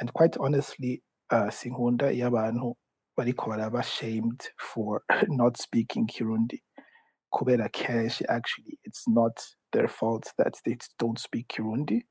and 0.00 0.12
quite 0.12 0.36
honestly, 0.38 1.02
uh, 1.30 1.50
sinkunda 1.50 2.10
iyo 2.12 2.26
abantu 2.28 2.76
bariko 3.16 3.50
baraba 3.50 3.82
shamed 3.82 4.42
for 4.58 5.02
not 5.28 5.56
speaking 5.56 6.06
Kirundi. 6.06 6.60
Kubera 7.32 7.68
actually, 8.28 8.78
it's 8.84 9.08
not 9.08 9.36
their 9.72 9.88
fault 9.88 10.32
that 10.38 10.54
they 10.64 10.76
don't 10.98 11.18
speak 11.18 11.48
Kirundi. 11.48 12.02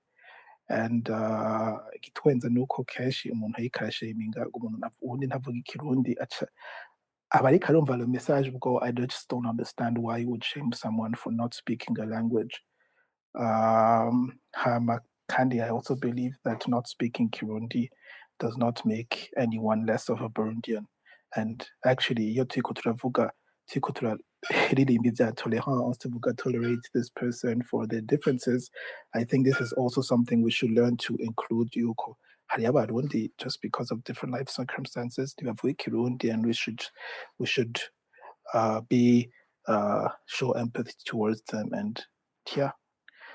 And 0.70 1.10
uh, 1.10 1.78
igitwenza 1.96 2.50
nuko 2.50 2.84
kenshi 2.84 3.32
umuntu 3.32 3.58
ariko 3.58 3.80
arashaminga 3.80 4.48
umuntu 4.54 4.90
uwundi 5.02 5.28
ntavuga 5.28 5.58
ikirundi 5.58 6.18
aca 6.20 6.48
abariko 7.30 7.68
arumva 7.68 7.98
le 7.98 8.06
message 8.08 8.50
ubwo 8.50 8.82
I 8.82 8.92
just 8.92 9.30
don't 9.30 9.46
understand 9.46 9.98
why 9.98 10.18
you 10.18 10.30
would 10.30 10.44
shame 10.44 10.72
someone 10.74 11.14
for 11.16 11.32
not 11.32 11.54
speaking 11.54 12.00
a 12.00 12.06
language. 12.06 12.62
Um, 13.36 14.40
I 14.56 15.70
also 15.70 15.96
believe 15.96 16.36
that 16.46 16.68
not 16.68 16.88
speaking 16.88 17.30
Kirundi 17.30 17.90
does 18.40 18.58
not 18.58 18.86
make 18.86 19.30
anyone 19.38 19.86
less 19.86 20.10
of 20.10 20.22
a 20.22 20.30
Burundian. 20.30 20.86
And 21.36 21.68
actually, 21.86 22.32
iyo 22.34 22.46
turiko 22.46 22.74
turavuga 22.74 23.32
turiko 23.68 23.92
turaririmba 23.92 25.08
ibya 25.10 25.36
tolerance 25.36 25.98
tuvuga 26.00 26.34
tolerate 26.38 26.90
this 26.94 27.10
person 27.10 27.62
for 27.64 27.88
their 27.88 28.02
differences, 28.02 28.70
I 29.14 29.24
think 29.24 29.46
this 29.46 29.60
is 29.62 29.74
also 29.74 30.02
something 30.02 30.42
we 30.44 30.52
should 30.52 30.72
learn 30.72 30.98
to 30.98 31.16
include 31.20 31.72
yuko 31.72 32.16
just 33.38 33.62
because 33.62 33.92
of 33.92 34.04
different 34.04 34.34
life 34.34 34.50
circumstances 34.50 35.34
ntibavuga 35.34 35.72
ikirundi 35.72 36.32
and 36.32 36.46
we 36.46 36.54
should 36.54 36.82
we 37.40 37.46
should 37.46 37.80
uh, 38.54 38.82
be 38.90 39.30
uh, 39.68 40.10
show 40.26 40.52
empathy 40.52 40.94
towards 41.06 41.42
them 41.52 41.74
and 41.74 42.06
yeah. 42.56 42.72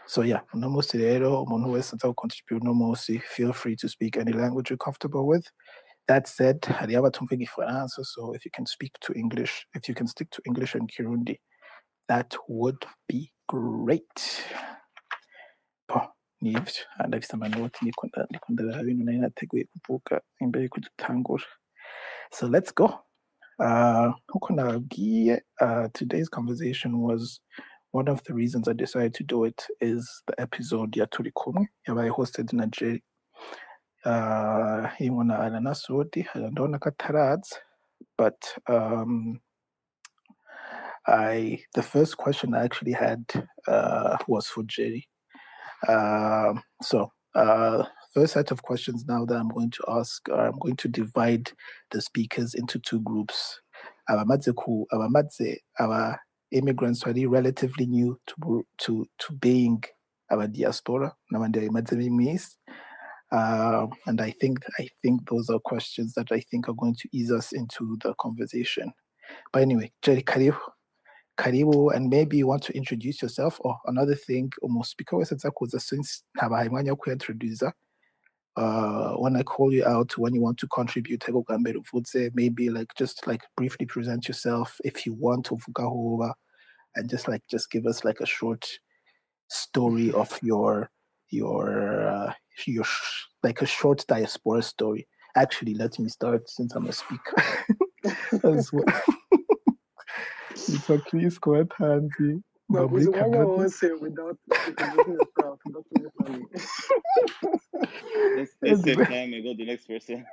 So 0.06 0.22
yeah 0.22 0.40
uno 0.54 0.68
munsi 0.68 0.98
rero 0.98 1.42
umuntu 1.42 3.20
feel 3.22 3.52
free 3.52 3.76
to 3.76 3.88
speak 3.88 4.16
any 4.16 4.32
language 4.32 4.70
you're 4.70 4.84
comfortable 4.84 5.26
with 5.26 5.50
that 6.06 6.28
said 6.28 6.60
hariyo 6.66 6.98
abatumva 6.98 7.34
igifaransa 7.34 8.04
so 8.04 8.34
if 8.34 8.46
you 8.46 8.52
can 8.52 8.66
speak 8.66 8.92
to 9.00 9.12
english 9.12 9.66
if 9.74 9.88
you 9.88 9.94
can 9.94 10.06
stick 10.06 10.30
to 10.30 10.42
english 10.44 10.76
and 10.76 10.90
kirundi 10.90 11.40
that 12.08 12.36
would 12.48 12.86
be 13.08 13.32
great 13.48 14.20
so 22.32 22.46
let's 22.46 22.74
go 22.74 23.00
uh 23.58 24.12
uh 25.60 25.88
today's 25.92 26.28
conversation 26.28 26.94
was 26.94 27.40
one 27.92 28.08
of 28.08 28.22
the 28.24 28.32
reasons 28.32 28.68
i 28.68 28.72
decided 28.72 29.14
to 29.14 29.24
do 29.24 29.44
it 29.44 29.66
is 29.80 30.22
the 30.26 30.40
episode 30.40 31.00
ya 31.00 31.06
turi 31.06 31.32
kumwe 31.32 31.68
hosted 32.08 32.52
na 32.52 32.66
uh 34.04 34.88
irimwo 35.00 35.24
na 35.24 35.38
alana 35.38 35.74
sodi 35.74 36.26
ndabona 36.34 36.78
ko 36.78 36.88
ataraza 36.88 37.56
but 38.18 38.44
um 38.68 39.40
i 41.06 41.64
the 41.74 41.82
first 41.82 42.16
question 42.16 42.54
i 42.54 42.64
actually 42.64 42.92
had 42.92 43.24
uh 43.68 44.16
was 44.28 44.46
for 44.46 44.64
jerry 44.64 45.08
um, 45.88 46.62
so, 46.82 47.10
uh, 47.34 47.84
first 48.12 48.34
set 48.34 48.50
of 48.50 48.62
questions 48.62 49.04
now 49.06 49.24
that 49.24 49.36
I'm 49.36 49.48
going 49.48 49.70
to 49.70 49.84
ask, 49.88 50.28
uh, 50.28 50.34
I'm 50.34 50.58
going 50.58 50.76
to 50.76 50.88
divide 50.88 51.50
the 51.90 52.00
speakers 52.02 52.54
into 52.54 52.78
two 52.78 53.00
groups. 53.00 53.60
Ku, 54.08 54.86
abamadze, 54.92 55.56
our 55.78 56.18
immigrants 56.50 57.04
are 57.04 57.14
relatively 57.28 57.86
new 57.86 58.18
to 58.26 58.66
to 58.78 59.06
to 59.18 59.32
being 59.34 59.82
our 60.30 60.48
diaspora. 60.48 61.14
Um, 63.32 63.90
and 64.06 64.20
I 64.20 64.32
think 64.32 64.58
I 64.78 64.88
think 65.02 65.28
those 65.28 65.50
are 65.50 65.58
questions 65.60 66.14
that 66.14 66.32
I 66.32 66.40
think 66.40 66.68
are 66.68 66.74
going 66.74 66.96
to 66.96 67.08
ease 67.12 67.30
us 67.30 67.52
into 67.52 67.96
the 68.02 68.14
conversation. 68.14 68.92
But 69.52 69.62
anyway, 69.62 69.92
Jerry 70.02 70.22
Karibu. 70.22 70.58
Karibu, 71.38 71.94
and 71.94 72.10
maybe 72.10 72.36
you 72.36 72.46
want 72.46 72.62
to 72.64 72.76
introduce 72.76 73.22
yourself 73.22 73.58
or 73.60 73.78
another 73.86 74.14
thing, 74.14 74.52
almost 74.60 74.96
a 75.74 75.80
since 75.80 76.22
ntabahaye 76.38 76.94
kwiintroduza. 76.96 77.72
Uh, 78.56 79.12
when 79.14 79.36
I 79.36 79.42
call 79.42 79.72
you 79.72 79.86
out, 79.86 80.18
when 80.18 80.34
you 80.34 80.42
want 80.42 80.58
to 80.58 80.66
contribute, 80.66 81.24
maybe 82.34 82.68
like 82.68 82.92
just 82.98 83.26
like 83.26 83.40
briefly 83.56 83.86
present 83.86 84.28
yourself 84.28 84.76
if 84.84 85.06
you 85.06 85.14
want 85.14 85.46
to 85.46 85.56
and 86.96 87.08
just 87.08 87.28
like 87.28 87.42
just 87.50 87.70
give 87.70 87.86
us 87.86 88.04
like 88.04 88.20
a 88.20 88.26
short 88.26 88.68
story 89.48 90.12
of 90.12 90.38
your 90.42 90.90
your 91.30 91.99
uh, 91.99 91.99
your 92.66 92.84
sh- 92.84 93.26
like 93.42 93.62
a 93.62 93.66
short 93.66 94.04
diaspora 94.08 94.62
story. 94.62 95.06
Actually, 95.36 95.74
let 95.74 95.98
me 95.98 96.08
start 96.08 96.48
since 96.48 96.74
I'm 96.74 96.86
a 96.86 96.92
speaker 96.92 97.42
as 98.44 98.72
well. 98.72 98.84
Nitwa 100.68 101.04
Chris 101.06 101.38
Kowatanzi. 101.38 102.42
mba 102.68 102.88
muri 102.88 103.06
Wabuze 103.06 103.08
umwanya 103.08 103.22
Canada. 103.22 103.46
wose 103.46 103.92
without 104.00 104.38
introducing 104.68 105.14
yourself. 105.14 105.58
That's 105.72 105.88
really 105.96 106.10
funny. 106.22 106.44
Let's, 108.36 108.52
let's 108.62 108.82
save 108.82 108.98
Anyway. 108.98 109.04
time 109.04 109.32
and 109.34 109.44
go 109.44 109.50
to 109.52 109.56
the 109.56 109.64
next 109.66 109.86
person. 109.86 110.24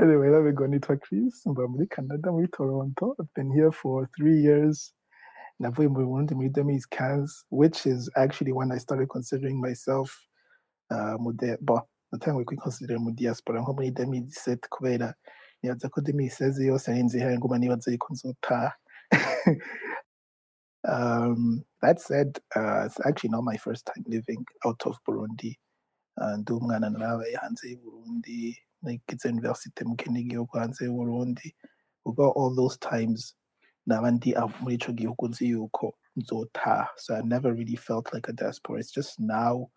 anyway, 0.00 0.28
let 0.30 0.42
me 0.44 0.52
go. 0.52 0.64
Nitwa 0.64 1.00
Chris. 1.00 1.42
Mba 1.46 1.68
muri 1.68 1.86
Canada, 1.86 2.30
muri 2.32 2.48
Toronto. 2.48 3.14
I've 3.20 3.32
been 3.34 3.50
here 3.52 3.72
for 3.72 4.08
three 4.16 4.40
years. 4.40 4.92
Navuye 5.60 5.88
mu 5.88 5.94
Burundi 6.06 6.34
muri 6.34 6.48
2015, 6.50 7.26
which 7.50 7.86
is 7.86 8.08
actually 8.16 8.52
when 8.52 8.70
I 8.72 8.78
started 8.78 9.08
considering 9.08 9.60
myself 9.60 10.08
uh, 10.08 10.14
mu 10.14 10.14
di- 10.14 10.16
bon, 10.16 10.26
natanguye 12.12 12.44
kwiconsidera 12.44 12.98
mu 12.98 13.10
diaspora 13.12 13.60
nko 13.60 13.72
muri 13.76 13.90
2017 13.90 14.68
kubera 14.74 15.14
nibaza 15.62 15.88
ko 15.92 16.00
2016 16.00 16.64
yose 16.70 16.86
nzi 17.04 17.18
ihari 17.18 17.38
nguma 17.38 17.58
nibaza 17.58 17.90
yuko 17.92 18.08
nzotaha. 18.12 18.70
um, 20.92 21.64
that 21.82 22.00
said, 22.00 22.38
uh, 22.56 22.86
it's 22.86 23.00
actually 23.06 23.30
not 23.30 23.44
my 23.44 23.56
first 23.56 23.84
time 23.86 24.04
living 24.06 24.44
out 24.64 24.80
of 24.86 24.96
Burundi. 25.04 25.52
Uh, 26.20 26.36
ndi 26.36 26.52
umwana 26.52 26.90
narabaye 26.90 27.36
hanze 27.36 27.70
y'u 27.70 27.78
Burundi, 27.78 28.58
nigize 28.82 29.28
university 29.28 29.84
mu 29.84 29.96
kindi 29.96 30.24
gihugu 30.24 30.58
hanze 30.58 30.84
y'u 30.84 30.94
Burundi. 30.94 31.54
Ubwo 32.06 32.32
all 32.36 32.54
those 32.56 32.78
times 32.78 33.34
naba 33.86 34.10
ndi 34.10 34.34
muri 34.60 34.74
ico 34.74 34.92
gihugu 34.92 35.28
nzi 35.28 35.48
yuko 35.48 35.94
nzotaha. 36.16 36.88
So 36.96 37.14
I 37.14 37.22
never 37.22 37.52
really 37.54 37.76
felt 37.76 38.12
like 38.14 38.28
a 38.28 38.32
diaspora. 38.32 38.80
It's 38.80 38.90
just 38.90 39.20
now 39.20 39.70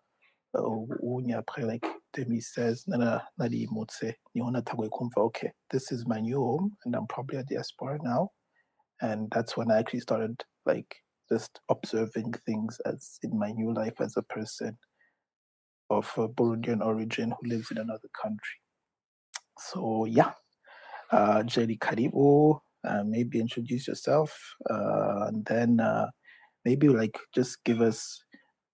like 0.54 1.86
2016 2.14 2.84
nara 2.86 3.22
narimutse 3.38 4.14
niho 4.34 4.50
natanguye 4.50 4.88
kumva 4.88 5.20
okay 5.20 5.50
this 5.70 5.92
is 5.92 6.06
my 6.06 6.20
new 6.20 6.40
home 6.40 6.70
and 6.84 6.94
I'm 6.94 7.06
probably 7.06 7.38
at 7.38 7.44
a 7.44 7.54
diaspora 7.54 7.98
now 8.02 8.30
and 9.00 9.30
that's 9.30 9.56
when 9.56 9.70
I 9.70 9.78
actually 9.78 10.00
started 10.00 10.44
like 10.66 10.96
just 11.30 11.60
observing 11.68 12.32
things 12.46 12.80
as 12.84 13.18
in 13.22 13.38
my 13.38 13.52
new 13.52 13.72
life 13.72 14.00
as 14.00 14.16
a 14.16 14.22
person 14.22 14.76
of 15.90 16.06
Burundian 16.14 16.84
origin 16.84 17.30
who 17.30 17.48
lives 17.48 17.70
in 17.70 17.78
another 17.78 18.08
country. 18.20 18.58
So 19.58 20.06
yeah, 20.06 20.32
uh, 21.10 21.42
Jerry 21.42 21.76
Karibu, 21.76 22.60
uh, 22.84 23.02
maybe 23.04 23.40
introduce 23.40 23.86
yourself, 23.86 24.32
uh, 24.70 25.26
and 25.28 25.44
then 25.44 25.80
uh, 25.80 26.08
maybe 26.64 26.88
like 26.88 27.18
just 27.34 27.62
give 27.64 27.80
us 27.80 28.22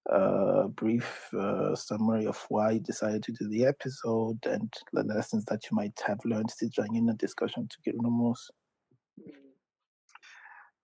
a 0.06 0.68
brief 0.68 1.28
uh, 1.34 1.74
summary 1.74 2.26
of 2.26 2.42
why 2.48 2.72
you 2.72 2.80
decided 2.80 3.22
to 3.24 3.32
do 3.32 3.48
the 3.48 3.66
episode 3.66 4.38
and 4.46 4.72
the 4.92 5.02
lessons 5.04 5.44
that 5.46 5.61
you 5.70 5.76
might 5.76 6.00
have 6.06 6.18
learned 6.24 6.48
to 6.58 6.68
join 6.68 6.94
in 6.96 7.06
the 7.06 7.14
discussion 7.14 7.68
to 7.68 7.76
get 7.84 7.92
to 7.92 8.02
know 8.02 8.11
more. 8.11 8.34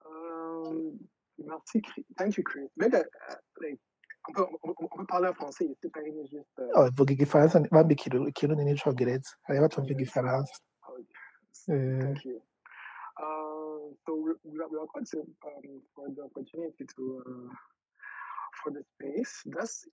Um, 0.07 0.98
merci, 1.38 1.83
Thank 2.18 2.37
you, 2.37 2.44
Chris. 2.44 2.68
Maybe, 2.77 2.96
uh, 2.96 3.35
like, 3.62 3.79
on 4.29 4.33
peut, 4.35 4.46
on, 4.64 4.88
peut 4.98 5.07
parler 5.07 5.29
en 5.29 5.35
français 5.35 5.64
ici, 5.66 5.88
pas 5.92 6.00
rien, 6.00 6.24
juste. 6.31 6.59
euh, 6.59 6.68
Oh, 6.74 6.90
vuga 6.96 7.12
igifaransa 7.12 7.61
bambi 7.70 7.94
ikirundi 7.94 8.31
ikirundi 8.31 8.64
n'icongereza 8.64 9.31
hariho 9.46 9.64
abatumva 9.64 9.90
igifaransa 9.92 10.55
oh, 10.88 10.98
Eh, 11.68 12.00
Thank 12.00 12.24
you. 12.24 12.42
Uh, 13.16 13.94
so 14.05 14.14
we, 14.16 14.33
we 14.44 14.59
are 14.61 14.68
we 14.68 14.77
are 14.79 14.87
quite 14.87 15.09
um, 15.14 15.81
for 15.94 16.09
the 16.16 16.22
opportunity 16.22 16.85
to 16.96 17.22
uh, 17.24 17.55
for 18.64 18.72
the 18.72 18.83
space. 18.96 19.42
That's 19.46 19.85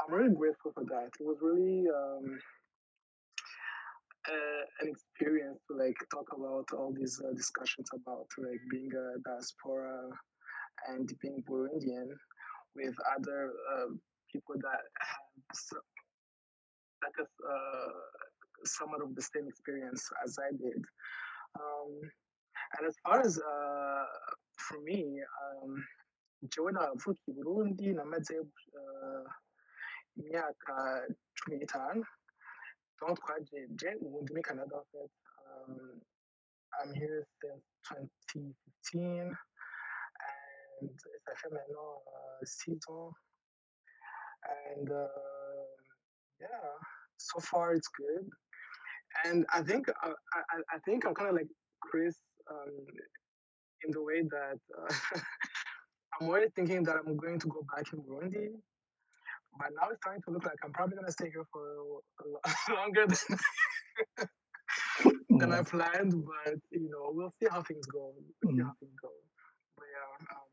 I'm 0.00 0.14
really 0.14 0.34
grateful 0.34 0.72
for 0.74 0.84
that. 0.84 1.10
It 1.20 1.24
was 1.24 1.38
really 1.42 1.86
um, 1.88 2.38
uh, 4.28 4.62
an 4.80 4.88
experience 4.88 5.60
to 5.68 5.76
like 5.76 5.96
talk 6.12 6.26
about 6.36 6.66
all 6.76 6.92
these 6.94 7.20
uh, 7.24 7.32
discussions 7.34 7.88
about 7.94 8.26
like 8.38 8.60
being 8.70 8.90
a 8.94 9.18
diaspora 9.28 10.08
and 10.88 11.10
being 11.22 11.42
Burundian 11.48 12.08
with 12.76 12.94
other 13.16 13.52
uh, 13.74 13.94
people 14.32 14.56
that 14.62 14.82
have 15.00 15.82
that 17.02 17.12
have 17.18 17.26
uh, 17.48 17.92
somewhat 18.64 19.02
of 19.02 19.14
the 19.14 19.22
same 19.22 19.48
experience 19.48 20.08
as 20.24 20.36
I 20.38 20.50
did. 20.52 20.82
Um, 21.60 22.00
and 22.78 22.88
as 22.88 22.96
far 23.04 23.20
as 23.20 23.38
uh, 23.38 24.04
for 24.58 24.80
me, 24.82 25.20
um, 25.42 25.84
jewe 26.50 26.72
navuka 26.72 27.20
i 27.28 27.32
Burundi 27.32 27.92
namaze 27.94 28.38
uh, 28.40 29.26
imyaka 30.16 31.06
cumi 31.36 31.56
n'itanu 31.58 32.04
donc 33.00 33.18
twaje 33.20 33.58
je 33.80 33.90
ubu 34.04 34.22
ndi 34.22 34.32
muri 34.32 34.42
Canada. 34.42 34.78
Um, 34.94 36.00
I'm 36.78 36.94
here 36.94 37.26
since 37.40 37.62
2015 38.34 39.36
and 40.80 40.90
ça 41.26 41.34
fait 41.36 41.50
maintenant 41.50 42.02
uh, 42.14 42.40
six 42.44 42.78
ans 42.88 43.12
and 44.72 44.90
uh, 44.90 45.66
yeah 46.40 46.70
so 47.18 47.40
far 47.40 47.74
it's 47.74 47.88
good 47.88 48.26
and 49.24 49.44
I 49.52 49.62
think 49.62 49.88
uh, 49.88 50.14
I, 50.54 50.56
I 50.74 50.78
think 50.84 51.04
I'm 51.06 51.14
kind 51.14 51.30
of 51.30 51.36
like 51.36 51.50
Chris 51.80 52.16
um, 52.50 52.86
in 53.84 53.90
the 53.90 54.02
way 54.02 54.22
that 54.22 54.58
uh, 54.78 55.18
I'm 56.20 56.28
already 56.28 56.48
thinking 56.54 56.84
that 56.84 56.96
I'm 56.96 57.16
going 57.16 57.38
to 57.40 57.48
go 57.48 57.64
back 57.74 57.92
in 57.92 58.00
Burundi, 58.02 58.48
but 59.58 59.68
now 59.80 59.88
it's 59.90 60.00
starting 60.02 60.22
to 60.24 60.30
look 60.30 60.44
like 60.44 60.58
I'm 60.64 60.72
probably 60.72 60.96
gonna 60.96 61.12
stay 61.12 61.30
here 61.30 61.44
for 61.52 61.62
a 62.24 62.28
lot 62.28 62.44
longer 62.70 63.06
than, 63.06 63.38
than 65.38 65.52
I 65.52 65.62
planned. 65.62 66.14
But 66.24 66.54
you 66.70 66.90
know, 66.90 67.10
we'll 67.12 67.32
see 67.42 67.48
how 67.50 67.62
things 67.62 67.86
go. 67.86 68.12
We'll 68.42 68.54
see 68.56 68.62
mm, 68.62 68.64
how 68.64 68.74
things 68.80 68.94
go. 69.02 69.10
But 69.76 69.86
yeah, 69.94 70.36
um, 70.36 70.48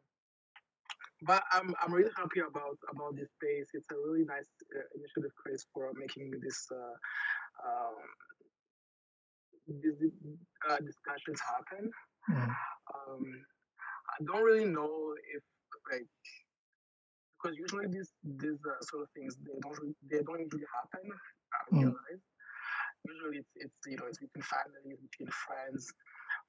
but 1.24 1.44
I'm 1.54 1.76
I'm 1.82 1.94
really 1.94 2.12
happy 2.18 2.42
about 2.42 2.78
about 2.92 3.16
this 3.16 3.30
space. 3.38 3.70
It's 3.74 3.88
a 3.92 3.96
really 3.98 4.26
nice 4.26 4.50
uh, 4.76 4.88
initiative, 4.96 5.32
Chris, 5.38 5.66
for 5.74 5.92
making 5.96 6.32
this 6.42 6.68
uh, 6.72 6.96
um, 7.68 7.98
these 9.68 10.12
uh, 10.70 10.78
discussions 10.78 11.40
happen. 11.42 11.92
mm, 12.32 12.56
Um, 12.96 13.24
I 14.20 14.24
don't 14.26 14.44
really 14.44 14.66
know 14.66 15.16
if 15.36 15.44
like 15.92 16.08
because 17.38 17.58
usually 17.58 17.88
these 17.88 18.12
these 18.24 18.60
uh, 18.66 18.82
sort 18.82 19.04
of 19.04 19.10
things 19.16 19.38
they 19.44 19.58
don't 19.62 19.78
really, 19.80 19.96
they 20.12 20.22
don't 20.24 20.40
usually 20.42 20.68
happen. 20.76 21.08
I 21.54 21.60
mm, 21.74 21.82
realize 21.82 22.24
usually 23.06 23.38
it's 23.40 23.54
it's 23.56 23.80
you 23.88 23.98
know 23.98 24.06
it's 24.08 24.20
between 24.20 24.44
families, 24.44 25.00
between 25.00 25.30
friends. 25.32 25.92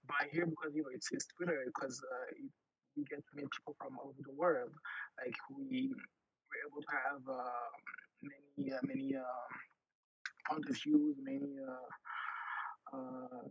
But 0.06 0.28
here 0.32 0.46
because 0.46 0.74
you 0.74 0.82
know 0.82 0.92
it's 0.94 1.08
it's 1.12 1.26
Twitter 1.36 1.62
because 1.66 2.00
uh, 2.02 2.28
it, 2.38 2.50
we 2.96 3.04
get 3.04 3.22
to 3.22 3.32
meet 3.36 3.50
people 3.50 3.76
from 3.80 3.98
all 3.98 4.10
over 4.10 4.22
the 4.26 4.34
world. 4.34 4.72
Like 5.22 5.36
we 5.54 5.92
we're 5.94 6.64
able 6.66 6.82
to 6.82 6.94
have 7.06 7.22
uh, 7.28 7.68
many 8.22 8.72
uh, 8.72 8.82
many 8.82 9.14
uh, 9.16 9.48
point 10.48 10.66
of 10.68 10.76
views, 10.82 11.16
many 11.22 11.58
uh, 11.62 11.88
uh, 12.96 13.42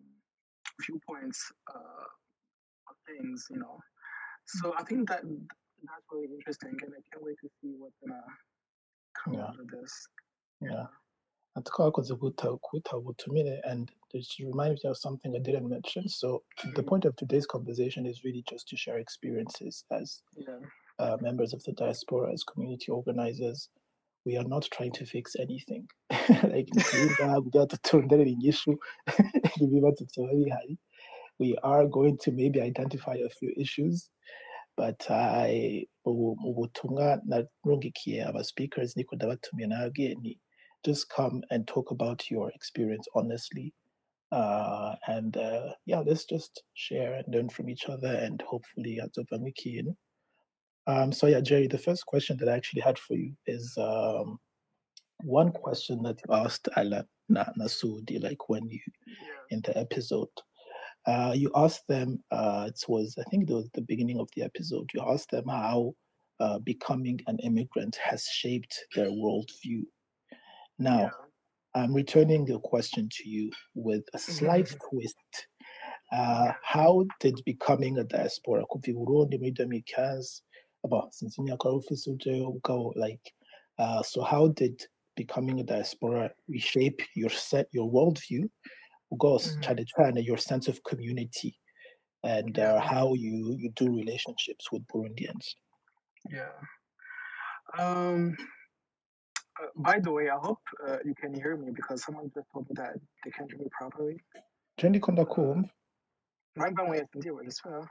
viewpoints 0.86 1.52
uh, 1.74 2.08
of 2.90 2.96
things. 3.08 3.48
You 3.50 3.60
know, 3.60 3.80
so 4.58 4.74
I 4.78 4.84
think 4.84 5.08
that 5.10 5.22
that's 5.24 6.08
really 6.12 6.34
interesting, 6.38 6.70
and 6.84 6.92
I 6.94 7.02
can't 7.12 7.24
wait 7.24 7.38
to 7.42 7.50
see 7.62 7.72
what's 7.78 7.96
gonna 8.02 8.22
come 9.24 9.34
yeah, 9.36 9.44
out 9.48 9.60
of 9.60 9.68
this. 9.68 9.94
yeah. 10.62 10.86
I 11.58 11.62
think 11.62 11.80
I 11.80 11.90
was 11.98 12.12
a 12.12 12.16
good 12.16 12.38
ubutumire 12.38 13.60
and 13.66 13.92
this 14.14 14.36
reminds 14.40 14.84
me 14.84 14.90
of 14.92 14.98
something 14.98 15.36
I 15.36 15.40
didn't 15.40 15.68
mention. 15.68 16.08
So 16.08 16.44
the 16.76 16.84
point 16.84 17.06
of 17.06 17.16
today's 17.16 17.46
conversation 17.48 18.06
is 18.06 18.24
really 18.24 18.44
just 18.50 18.68
to 18.70 18.78
share 18.78 19.00
experiences 19.00 19.84
as 19.92 20.22
Yeah, 20.38 20.60
uh, 21.00 21.18
members 21.22 21.54
of 21.54 21.64
the 21.64 21.74
diaspora, 21.74 22.32
as 22.32 22.44
community 22.44 22.92
organizers. 22.92 23.70
We 24.26 24.38
are 24.38 24.44
not 24.44 24.68
trying 24.72 24.92
to 24.94 25.06
fix 25.06 25.36
anything. 25.40 25.88
like 26.54 26.68
ntitwirinda 26.76 27.42
byatutonderera 27.42 28.30
inyishu 28.30 28.72
ibibazo 29.62 30.06
byaba 30.06 30.34
bihari. 30.36 30.78
We 31.40 31.56
are 31.64 31.88
going 31.88 32.18
to 32.24 32.32
maybe 32.32 32.62
identify 32.62 33.16
a 33.16 33.30
few 33.30 33.54
issues, 33.58 34.10
but 34.76 35.10
I 35.10 35.88
mu 36.06 36.54
butumwa 36.54 37.22
narungikiye 37.26 38.28
aba 38.28 38.44
speakers 38.44 38.96
niko 38.98 39.16
ndabatumiye 39.16 39.68
nababwiye 39.68 40.16
nti 40.16 40.40
just 40.84 41.10
come 41.10 41.42
and 41.50 41.68
talk 41.68 41.92
about 41.92 42.32
your 42.32 42.52
experience 42.56 43.08
honestly. 43.16 43.74
Uh, 44.32 44.96
and 45.08 45.38
uh, 45.38 45.74
yeah, 45.86 46.00
let's 46.06 46.26
just 46.26 46.64
share 46.74 47.16
and 47.16 47.26
learn 47.34 47.50
from 47.50 47.70
each 47.70 47.90
other 47.90 48.14
and 48.16 48.42
hopefully 48.42 49.00
hazovamwo 49.02 49.48
ikintu. 49.48 49.96
Um, 50.88 51.12
so 51.12 51.28
yeah, 51.28 51.42
Jerry, 51.42 51.68
the 51.68 51.78
first 51.78 52.06
question 52.06 52.38
that 52.38 52.50
I 52.50 52.56
actually 52.56 52.82
had 52.82 52.98
for 52.98 53.16
you 53.16 53.34
is 53.46 53.78
um, 53.78 54.40
one 55.24 55.52
question 55.52 56.02
that 56.04 56.20
you 56.28 56.34
asked 56.34 56.68
Ala 56.78 57.06
Na- 57.28 57.54
Nasudi, 57.60 58.22
like 58.24 58.50
when 58.50 58.68
you 58.70 58.80
in 59.50 59.62
the 59.62 59.78
episode. 59.78 60.30
Uh, 61.10 61.34
you 61.34 61.50
asked 61.56 61.88
them, 61.88 62.24
uh, 62.30 62.66
it 62.68 62.80
was, 62.88 63.18
I 63.20 63.24
think 63.30 63.50
it 63.50 63.54
was 63.54 63.68
the 63.74 63.82
beginning 63.82 64.20
of 64.20 64.30
the 64.36 64.44
episode, 64.44 64.92
you 64.94 65.02
asked 65.02 65.32
them 65.32 65.48
how 65.48 65.96
uh, 66.40 66.60
becoming 66.60 67.20
an 67.26 67.40
immigrant 67.40 67.96
has 67.96 68.26
shaped 68.26 68.86
their 68.96 69.10
worldview. 69.10 69.82
Now, 70.78 71.00
yeah. 71.00 71.82
I'm 71.82 71.96
returning 71.96 72.46
the 72.46 72.60
question 72.60 73.10
to 73.12 73.28
you 73.28 73.50
with 73.74 74.04
a 74.14 74.20
slight 74.20 74.72
twist. 74.88 75.48
Uh, 76.12 76.52
how 76.62 77.06
did 77.20 77.42
becoming 77.44 77.98
a 77.98 78.04
diaspora, 78.04 78.64
kuva 78.72 78.90
i 78.90 78.94
Burundi 78.94 79.40
muri 79.40 79.52
2015, 79.52 80.42
about 80.84 81.14
since 81.16 81.38
imyaka 81.38 81.66
wari 81.66 81.78
ufise 81.78 82.10
ujeyo 82.10 82.54
ugabo, 82.54 82.94
like, 82.96 83.34
uh, 83.80 84.04
so 84.04 84.22
how 84.22 84.48
did 84.50 84.80
becoming 85.16 85.60
a 85.60 85.64
diaspora 85.64 86.30
reshape 86.48 87.02
your 87.16 87.32
set, 87.32 87.68
your 87.72 87.92
worldview, 87.92 88.48
goes 89.18 89.58
cyane 89.62 89.86
cyane 89.96 90.18
your 90.24 90.38
sense 90.38 90.68
of 90.68 90.84
community 90.84 91.58
and 92.24 92.60
uh, 92.60 92.80
how 92.80 93.14
you, 93.14 93.56
you 93.58 93.72
do 93.76 93.88
relationships 93.96 94.72
with 94.72 94.86
Burundians? 94.88 95.56
Yeah. 96.30 96.52
Um. 97.78 98.36
uh, 99.62 99.68
by 99.76 100.00
the 100.00 100.12
way, 100.12 100.30
I 100.30 100.38
hope 100.38 100.62
uh, 100.88 100.98
you 101.06 101.14
can 101.16 101.34
hear 101.34 101.58
me 101.58 101.72
because 101.72 102.04
someone 102.04 102.32
just 102.34 102.48
told 102.52 102.70
me 102.70 102.76
that 102.76 102.94
they 103.24 103.32
can't 103.32 103.50
hear 103.52 103.60
me 103.60 103.68
properly. 103.72 104.22
Jendi 104.78 105.00
Konda 105.00 105.26
kumva 105.26 105.70
Right 106.56 106.76
by 106.76 106.90
way, 106.90 107.08
ndiwe 107.16 107.46
iswa. 107.46 107.88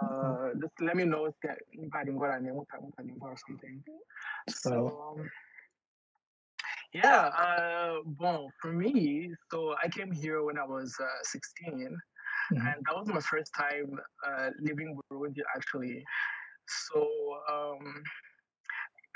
Uh, 0.00 0.48
just 0.60 0.80
let 0.80 0.96
me 0.96 1.04
know 1.04 1.26
if 1.26 1.34
that 1.42 1.58
invite 1.72 2.08
ingorane 2.08 2.52
muta 2.52 2.76
mutanyumva 2.80 3.22
or 3.22 3.36
something. 3.36 3.82
so 4.48 4.70
So 4.70 5.14
um, 5.18 5.30
yeah, 6.92 7.26
uh, 7.28 7.96
bon, 8.04 8.48
for 8.60 8.72
me, 8.72 9.30
so 9.50 9.74
I 9.82 9.88
came 9.88 10.12
here 10.12 10.42
when 10.44 10.58
I 10.58 10.64
was 10.64 10.94
uh, 11.00 11.06
16, 11.22 11.96
mhm, 12.50 12.74
and 12.74 12.84
that 12.86 12.94
was 12.96 13.08
my 13.08 13.20
first 13.20 13.52
time 13.56 13.98
uh, 14.26 14.50
living 14.60 14.98
Burundi 15.10 15.40
actually. 15.56 16.04
So 16.68 17.08
um, 17.52 18.02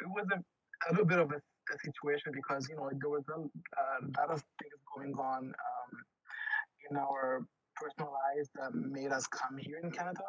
it 0.01 0.09
was 0.09 0.27
a, 0.33 0.39
a 0.39 0.91
little 0.93 1.07
bit 1.07 1.19
of 1.19 1.31
a, 1.33 1.37
a 1.37 1.79
situation 1.85 2.33
because 2.35 2.69
you 2.69 2.77
know 2.77 2.91
there 3.01 3.11
was 3.11 3.25
a, 3.29 3.39
a 3.41 3.87
lot 4.19 4.31
of 4.31 4.43
things 4.61 4.79
going 4.97 5.15
on 5.15 5.45
um, 5.47 5.91
in 6.91 6.97
our 6.97 7.41
personal 7.77 8.13
lives 8.13 8.51
that 8.55 8.75
made 8.75 9.13
us 9.13 9.27
come 9.27 9.57
here 9.59 9.79
in 9.83 9.91
Canada. 9.91 10.25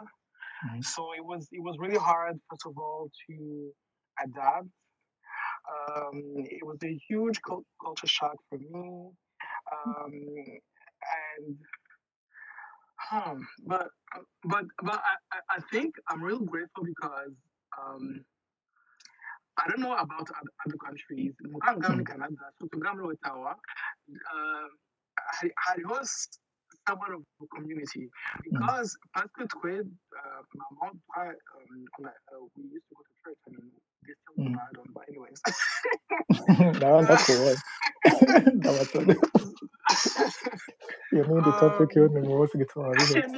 mhm, 0.61 0.81
So 0.81 1.13
it 1.17 1.23
was 1.25 1.47
it 1.51 1.61
was 1.61 1.77
really 1.79 1.97
hard, 1.97 2.37
first 2.49 2.65
of 2.65 2.77
all, 2.77 3.09
to 3.27 3.71
adapt. 4.23 4.67
Um, 5.75 6.21
it 6.37 6.65
was 6.65 6.77
a 6.83 6.99
huge 7.09 7.41
cul- 7.41 7.65
culture 7.83 8.07
shock 8.07 8.35
for 8.49 8.57
me, 8.57 9.09
um, 9.73 10.11
and 11.17 11.57
um, 13.11 13.47
but 13.65 13.89
but 14.45 14.65
but 14.83 14.99
I, 15.11 15.15
I 15.33 15.39
I 15.57 15.59
think 15.71 15.95
I'm 16.09 16.23
real 16.23 16.39
grateful 16.39 16.83
because 16.85 17.33
um, 17.77 18.23
I 19.57 19.67
don't 19.69 19.81
know 19.81 19.93
about 19.93 20.29
oth- 20.29 20.55
other 20.65 20.77
countries. 20.85 21.33
Muganga 21.45 21.89
muri 21.91 22.03
mm, 22.03 22.07
Canada, 22.07 22.51
so 22.59 22.67
to 22.67 22.77
muri 22.79 23.15
Ottawa, 23.23 23.53
uh, 24.33 24.67
hariho 26.95 27.17
of 27.17 27.23
a 27.43 27.47
community 27.55 28.09
mm, 28.51 28.71
because 28.71 28.97
parce 29.13 29.31
que 29.37 29.45
twe, 29.47 29.81
uh, 29.81 30.41
maman, 30.55 31.01
twa- 31.13 31.41
um, 31.55 31.85
on 31.99 32.05
a- 32.05 32.21
uh, 32.35 32.45
we 32.55 32.63
used 32.63 32.87
to 32.89 32.95
go 32.95 33.03
to 33.03 33.13
church. 33.23 33.39
I 33.47 33.51
mean, 33.51 33.71
they 34.05 34.13
still 34.23 34.37
mm. 34.39 34.55
I 34.55 34.73
don't, 34.75 34.93
but 34.93 35.03
anyways. 35.09 35.41
nawe 36.81 37.01
ndakubonye 37.03 37.57
ndabatsana 38.55 39.13
iyo 41.11 41.23
ni 41.25 41.33
indi 41.37 41.53
topic 41.53 41.89
um, 41.91 41.97
y'undi 41.97 42.19
munsi 42.19 42.57
gituma 42.57 42.95
bihetse 42.97 43.37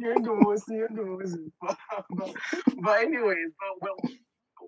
you're 0.00 0.20
the 0.22 0.34
most, 0.34 0.68
you're 0.70 0.88
the 0.94 1.04
most. 1.04 1.36
But, 1.62 1.78
but, 2.10 2.30
but 2.82 3.00
anyways, 3.00 3.50
but 3.60 3.82
well, 3.82 3.96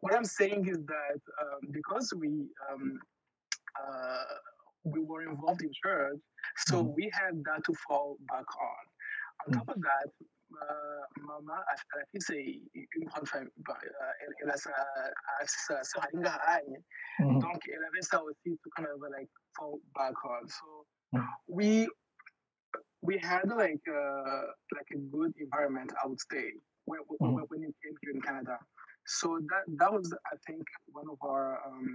what 0.00 0.14
I'm 0.14 0.24
saying 0.24 0.68
is 0.68 0.78
that 0.86 1.20
um, 1.42 1.70
because 1.72 2.12
we 2.18 2.48
um, 2.72 2.98
uh, 3.80 4.24
we 4.84 5.00
were 5.00 5.22
involved 5.22 5.62
in 5.62 5.70
church, 5.84 6.18
so 6.66 6.82
Mhm, 6.82 6.94
we 6.96 7.10
had 7.12 7.42
that 7.44 7.64
to 7.64 7.74
fall 7.86 8.16
back 8.28 8.46
on. 8.60 8.84
On 9.46 9.52
mm, 9.52 9.58
top 9.58 9.68
of 9.68 9.80
that, 9.82 10.08
uh, 10.60 11.04
Mama, 11.26 11.64
a 11.72 11.76
c'est 12.20 12.60
une 12.74 13.04
grande 13.06 13.28
famille. 13.28 13.50
bah, 13.58 13.78
Elle, 14.40 14.50
a 14.50 14.56
sa, 14.56 14.70
a 14.70 15.46
sa 15.46 15.82
sœur 15.82 16.04
Alinga 16.04 16.34
Agne. 16.46 16.78
Donc, 17.40 17.60
elle 17.68 17.84
avait 17.84 18.02
ça 18.02 18.22
aussi 18.22 18.58
to 18.62 18.70
kind 18.76 18.88
of 18.88 19.00
like 19.10 19.28
fall 19.56 19.80
back 19.94 20.14
on. 20.24 20.46
So 20.48 20.86
mm, 21.14 21.28
we 21.48 21.88
we 23.02 23.18
had 23.18 23.48
like 23.48 23.82
uh, 23.88 24.42
like 24.74 24.88
a 24.92 24.98
good 24.98 25.32
environment, 25.38 25.92
I 26.02 26.06
would 26.08 26.20
say, 26.30 26.52
when, 26.86 27.00
when, 27.08 27.44
when 27.48 27.60
you 27.62 27.72
came 27.82 27.94
here 28.02 28.12
in 28.14 28.20
Canada. 28.20 28.58
So 29.06 29.38
that 29.50 29.64
that 29.78 29.92
was, 29.92 30.12
I 30.32 30.36
think, 30.46 30.62
one 30.92 31.06
of 31.10 31.18
our 31.22 31.60
um, 31.66 31.88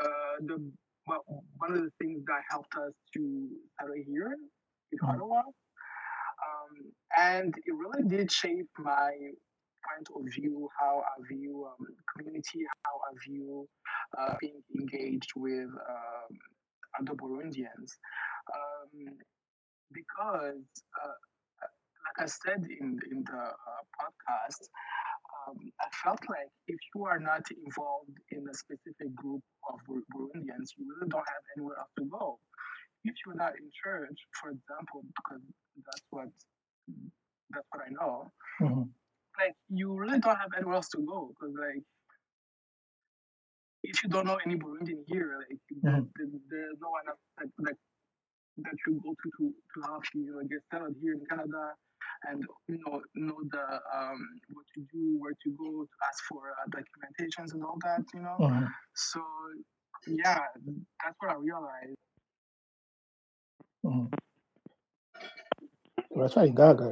uh, 0.00 0.36
the 0.40 0.72
well, 1.06 1.24
one 1.58 1.72
of 1.72 1.82
the 1.82 1.90
things 2.00 2.24
that 2.26 2.42
helped 2.50 2.74
us 2.76 2.92
to 3.14 3.48
settle 3.80 3.94
here 4.06 4.36
in 4.92 4.98
mhm, 5.02 5.08
Ottawa. 5.08 5.40
Um, 6.46 6.92
and 7.18 7.54
it 7.64 7.74
really 7.74 8.08
did 8.08 8.30
shape 8.30 8.68
my 8.78 9.10
point 9.88 10.08
of 10.28 10.34
view, 10.34 10.68
how 10.80 11.02
I 11.02 11.22
view 11.32 11.66
um, 11.66 11.86
community, 12.16 12.60
how 12.84 12.96
I 13.10 13.14
view 13.26 13.68
uh, 14.18 14.34
being 14.40 14.62
engaged 14.78 15.30
with 15.36 15.68
um, 15.88 16.38
other 17.00 17.14
Burundians. 17.14 17.90
Um, 18.54 19.16
because, 19.92 20.64
uh, 21.04 21.18
I 22.18 22.26
said 22.26 22.64
in, 22.80 22.98
in 23.10 23.24
the 23.24 23.38
uh, 23.38 23.82
podcast, 24.00 24.62
um, 25.48 25.56
I 25.80 25.88
felt 26.02 26.20
like 26.28 26.48
if 26.66 26.78
you 26.94 27.04
are 27.04 27.18
not 27.18 27.42
involved 27.50 28.16
in 28.30 28.46
a 28.48 28.54
specific 28.54 29.14
group 29.14 29.42
of 29.70 29.78
Burundians, 29.88 30.70
you 30.76 30.86
really 30.88 31.08
don't 31.08 31.28
have 31.28 31.44
anywhere 31.56 31.76
else 31.78 31.90
to 31.98 32.04
go. 32.06 32.38
If 33.04 33.14
you're 33.24 33.36
not 33.36 33.52
in 33.56 33.70
church, 33.82 34.18
for 34.40 34.50
example, 34.50 35.02
because 35.16 35.42
that's 35.84 36.06
what 36.10 36.28
that's 37.50 37.66
what 37.70 37.82
I 37.86 37.90
know, 37.90 38.32
Mhm. 38.60 38.90
like 39.38 39.54
you 39.68 39.94
really 39.94 40.18
don't 40.18 40.36
have 40.36 40.50
anywhere 40.56 40.74
else 40.76 40.88
to 40.90 40.98
go 41.06 41.28
because 41.28 41.54
like 41.54 41.82
if 43.84 44.02
you 44.02 44.08
don't 44.08 44.26
know 44.26 44.38
any 44.44 44.56
Burundian 44.56 45.04
here, 45.06 45.38
like 45.38 45.60
Mhm. 45.70 46.10
there, 46.16 46.26
there's 46.48 46.78
no 46.80 46.90
one 46.90 47.06
else 47.08 47.20
that, 47.38 47.48
that 47.58 47.76
that 48.58 48.74
you 48.86 49.00
go 49.04 49.14
to 49.22 49.30
to, 49.38 49.54
to 49.74 49.80
help 49.86 50.02
you 50.14 50.36
like, 50.38 50.48
get 50.48 50.62
settled 50.72 50.96
here 51.00 51.12
in 51.12 51.24
Canada 51.26 51.74
and 52.28 52.44
you 52.68 52.78
know 52.86 53.02
know 53.14 53.38
the 53.50 53.66
um 53.94 54.20
what 54.54 54.66
to 54.74 54.80
do, 54.92 55.18
where 55.20 55.34
to 55.44 55.50
go 55.58 55.84
to 55.84 55.96
ask 56.08 56.24
for 56.28 56.50
uh, 56.50 56.66
documentations 56.70 57.54
and 57.54 57.64
all 57.64 57.78
that, 57.84 58.04
you 58.14 58.20
know. 58.22 58.36
Mhm. 58.40 58.68
So 58.94 59.20
yeah, 60.06 60.40
that's 61.04 61.16
what 61.20 61.32
I 61.32 61.36
realized. 61.36 61.96
Mhm. 63.84 64.10
uracyari 66.16 66.52
ngaga 66.52 66.88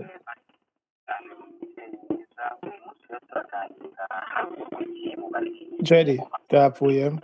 jerry 5.83 6.21
byapfuyemo 6.51 7.21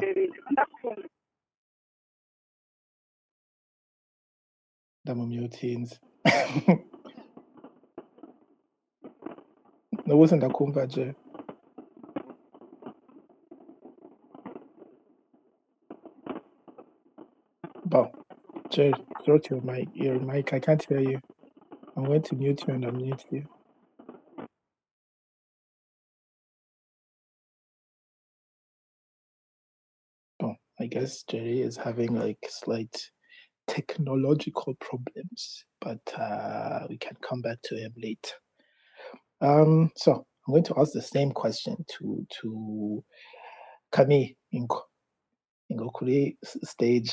ntituriko 0.00 0.38
turakumva 0.48 0.56
jerry 0.56 0.72
Oh. 0.86 0.96
ndamumyutinze 5.04 5.96
n'ubu 10.06 10.24
sindakumva 10.28 10.82
jerry 10.92 11.14
Bon, 17.86 18.10
Jerry, 18.70 18.94
throw 19.24 19.38
to 19.38 19.56
your 19.56 19.62
mic. 19.64 19.88
Your 19.94 20.20
mic, 20.20 20.52
I 20.52 20.60
can't 20.60 20.84
hear 20.88 21.00
you. 21.00 21.20
I'm 21.96 22.04
going 22.04 22.22
to 22.22 22.36
mute 22.36 22.64
you 22.66 22.74
and 22.74 22.84
unmute 22.84 23.24
you. 23.30 23.44
Jerry 31.28 31.60
is 31.62 31.76
having 31.76 32.14
like 32.14 32.38
slight 32.48 32.96
technological 33.66 34.74
problems, 34.80 35.64
but 35.80 36.00
uh, 36.18 36.86
we 36.88 36.98
can 36.98 37.16
come 37.20 37.40
back 37.40 37.58
to 37.64 37.76
him 37.76 37.92
later. 37.96 38.36
Um, 39.40 39.90
so 39.96 40.12
I'm 40.46 40.52
going 40.52 40.64
to 40.64 40.74
ask 40.78 40.92
the 40.92 41.02
same 41.02 41.32
question 41.32 41.76
to 41.98 42.26
to 42.40 43.04
Kami 43.90 44.36
Ingo. 44.54 44.80
Ingo 45.70 45.92
kuri 45.92 46.36
stage. 46.42 47.12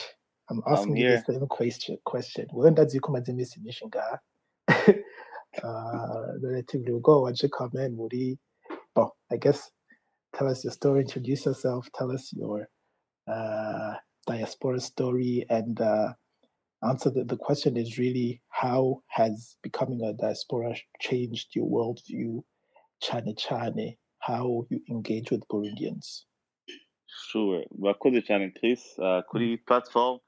I'm 0.50 0.62
I'm 0.66 0.74
asking 0.74 0.98
you 0.98 1.10
the 1.10 1.34
same 1.34 1.48
question. 1.48 1.98
Question. 2.06 2.48
Wenda 2.54 2.86
ziko 2.86 3.12
maze 3.12 3.32
iminsi 3.32 3.60
myinshi 3.60 3.86
ngaha. 3.88 4.20
uh, 5.64 6.28
relatively 6.42 6.94
ago, 6.94 7.22
waje 7.24 7.50
comment 7.50 7.96
muri. 7.96 8.38
Bon, 8.96 9.10
I 9.32 9.38
guess 9.38 9.72
tell 10.36 10.48
us 10.48 10.64
your 10.64 10.74
story, 10.74 11.02
introduce 11.02 11.46
yourself, 11.46 11.90
tell 11.96 12.12
us 12.12 12.32
your 12.34 12.68
uh, 13.30 13.94
diaspora 14.28 14.80
story, 14.80 15.46
and 15.50 15.80
uh, 15.82 16.14
answer 16.84 17.10
the, 17.10 17.24
the 17.24 17.38
question 17.38 17.78
is 17.78 17.98
really 17.98 18.42
how 18.50 19.02
has 19.08 19.56
becoming 19.64 20.02
a 20.02 20.14
diaspora 20.14 20.76
changed 21.00 21.56
your 21.56 21.68
worldview, 21.68 22.42
Chane 23.02 23.36
Chane, 23.38 23.96
how 24.20 24.66
you 24.70 24.80
engage 24.90 25.32
with 25.32 25.48
Burundians? 25.48 26.24
Sure. 27.32 27.64
Murakoze 27.78 28.22
cyane 28.26 28.52
Chris 28.60 28.82
uh, 29.00 29.22
kuri 29.30 29.58
platform 29.58 30.20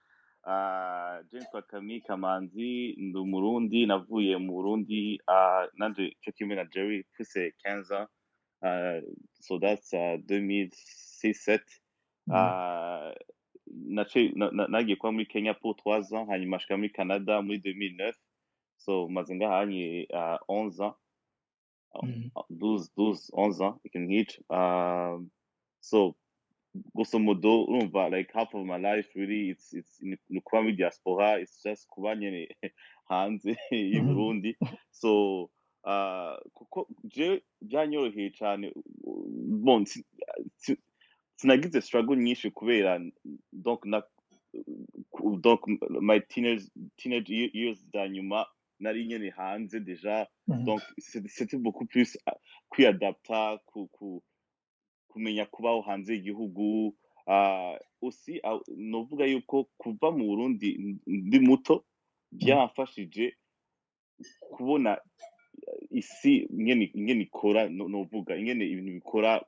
uh, 0.47 1.17
James 1.31 1.45
Bakami 1.53 2.01
Kamanzi 2.07 2.95
ndi 2.97 3.17
umurundi 3.19 3.85
navuye 3.85 4.37
mu 4.37 4.53
Burundi 4.53 5.19
uh, 5.27 5.65
nanje 5.77 6.15
cyo 6.21 6.31
kimwe 6.33 6.55
na 6.55 6.65
Jerry 6.73 7.05
15 7.19 7.51
ans 7.65 7.91
uh, 7.91 8.99
so 9.39 9.59
that's 9.59 9.93
uh, 9.93 10.17
2006 10.27 11.80
Uh, 12.27 13.13
na- 14.35 14.51
na- 14.51 14.67
nagiye 14.67 14.95
kuba 14.95 15.11
muri 15.11 15.25
Kenya 15.25 15.53
pour 15.53 15.75
trois 15.75 16.13
ans 16.13 16.27
hanyuma 16.29 16.57
ashika 16.57 16.77
muri 16.77 16.89
Canada 16.89 17.41
muri 17.41 17.57
2009 17.59 18.13
so 18.77 19.07
maze 19.09 19.35
ngahanye 19.35 20.07
onze 20.47 20.83
11 20.83 20.83
ans 20.83 20.95
Mhm. 22.03 22.29
12 22.49 22.89
12 22.95 23.29
11 23.33 23.61
ans 23.65 23.79
ikintu 23.83 24.41
um, 24.49 25.29
so 25.79 26.15
grosso 26.95 27.19
modo 27.19 27.63
urumva 27.63 28.09
like 28.09 28.31
half 28.33 28.53
of 28.55 28.65
my 28.65 28.77
life 28.77 29.09
really 29.19 29.49
it's 29.49 29.73
it's 29.73 30.01
ni 30.01 30.15
ukuba 30.15 30.41
kuba 30.43 30.61
muri 30.61 30.75
diaspora 30.75 31.39
it's 31.41 31.63
just 31.63 31.87
kuba 31.87 32.15
nyene 32.15 32.47
hanze 33.09 33.57
y'u 33.71 34.03
Mhm. 34.03 34.07
Burundi. 34.07 34.55
So 34.91 35.41
uh, 35.83 36.37
kuko 36.53 36.87
je 37.03 37.41
byanyoroheye 37.61 38.31
cyane 38.31 38.71
sinagize 41.41 41.81
struggle 41.81 42.15
nyinshi 42.17 42.51
kubera 42.51 42.99
donc 43.53 43.85
na 43.85 44.03
donc 45.41 45.61
my 46.01 46.19
teenage 46.19 46.63
teenage 46.97 47.29
ye- 47.33 47.51
years 47.53 47.79
za 47.93 48.07
nyuma 48.09 48.45
nari 48.79 49.05
nyene 49.05 49.29
hanze 49.29 49.79
deja 49.79 50.27
Mhm. 50.47 50.65
donc 50.65 50.81
c'était 51.27 51.57
beaucoup 51.57 51.85
plus 51.85 52.17
kwiadapta 52.69 53.57
ku, 53.65 53.87
ku 53.87 54.23
kumenya 55.07 55.45
kubaho 55.45 55.81
hanze 55.81 56.13
y'igihugu 56.13 56.87
uh, 57.27 57.75
aussi 58.01 58.39
uh, 58.43 58.61
novuga 58.77 59.25
yuko 59.25 59.69
kuva 59.77 60.11
mu 60.11 60.25
Burundi 60.25 60.97
ndi 61.07 61.39
muto 61.39 61.85
byamfashije 62.31 63.33
kubona 64.51 64.97
isi 65.91 66.47
ingene 66.95 67.21
ikora 67.23 67.69
no- 67.69 67.87
novuga 67.87 68.35
ingene 68.37 68.65
ibintu 68.65 68.91
bikora 68.93 69.45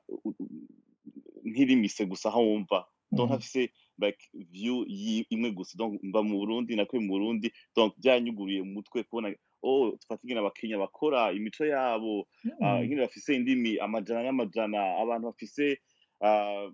nkirimise 1.54 2.06
gusa 2.06 2.28
aho 2.28 2.42
wumva. 2.42 2.84
Donc 3.12 3.30
Mhm. 3.30 3.34
ntafise 3.38 3.70
like 3.98 4.18
view 4.34 4.82
imwe 5.30 5.50
gusa. 5.54 5.78
Donc 5.78 6.02
mba 6.02 6.22
mu 6.22 6.38
Burundi 6.42 6.74
nakuye 6.76 6.98
mu 7.02 7.08
Burundi. 7.14 7.52
Donc 7.76 7.94
byanyuguriye 8.02 8.62
mu 8.66 8.72
mutwe 8.82 9.02
kubona 9.06 9.30
oh 9.62 9.94
tufata 9.96 10.20
ingene 10.26 10.40
abakenya 10.40 10.78
bakora 10.78 11.30
imico 11.32 11.62
yabo. 11.64 12.26
Ah, 12.60 12.74
Mhm. 12.76 12.84
ingene 12.84 13.00
bafise 13.06 13.34
indimi 13.36 13.78
amajana 13.78 14.22
n'amajana. 14.26 14.98
Abantu 14.98 15.26
bafise 15.30 15.78
ah, 16.20 16.66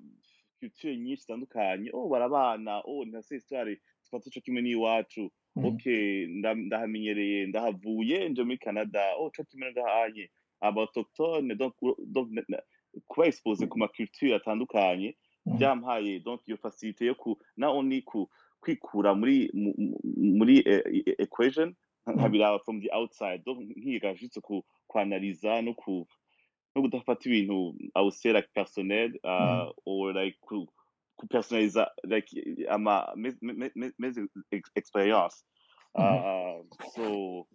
culture 0.60 0.96
nyinshi 0.96 1.22
zitandukanye. 1.22 1.90
Oh 1.92 2.08
barabana. 2.08 2.80
Oh 2.88 3.04
ntase 3.04 3.34
histoire 3.36 3.76
tufata 4.04 4.30
ico 4.30 4.40
kimwe 4.40 4.62
n'iwacu. 4.62 5.30
Mhm. 5.56 5.64
okay 5.66 6.26
nda- 6.26 6.54
ndahamenyereye 6.54 7.46
ndahavuye 7.46 8.28
nje 8.28 8.42
muri 8.44 8.58
Canada. 8.58 9.02
Oh 9.18 9.30
co 9.30 9.44
kimwe 9.44 9.72
ngahanye 9.72 10.30
abautochtone 10.60 11.54
donc 11.54 11.74
kuba 13.08 13.26
expose 13.26 13.66
ku 13.66 13.78
ma 13.78 13.88
culture 13.88 14.34
atandukanye 14.34 15.16
Mhm. 15.46 15.56
byampaye 15.58 16.20
donc 16.20 16.40
iyo 16.48 16.56
facilité 16.56 17.04
yo 17.06 17.14
ku 17.14 17.38
not 17.56 17.74
only 17.74 18.02
ku 18.02 18.28
kwikura 18.60 19.14
muri 19.14 19.50
mu- 19.54 19.74
mu- 19.78 20.00
muri 20.38 20.58
equation 21.18 21.74
nkabiraba 22.06 22.58
from 22.64 22.80
the 22.80 22.90
outside 22.92 23.42
donc 23.44 23.58
nkiga 23.76 24.14
juste 24.14 24.40
ku 24.40 24.64
kwanaliza 24.86 25.62
no 25.64 25.74
ku 25.74 26.06
no 26.76 26.82
kudafata 26.82 27.28
ibintu 27.28 27.74
I 27.94 28.00
would 28.02 28.14
say 28.14 28.32
like 28.32 28.48
personnel 28.54 29.10
uh, 29.24 29.64
Mhm. 29.66 29.72
or 29.86 30.12
like 30.14 30.36
ku 30.40 30.68
kupersonaliza 31.16 31.88
like 32.04 32.28
ama 32.68 33.12
mes, 33.16 33.34
mes, 33.42 33.70
mes, 33.74 33.92
mes 33.98 34.16
ex- 34.52 34.70
experience 34.76 35.44
uh, 35.94 36.60
so 36.94 37.46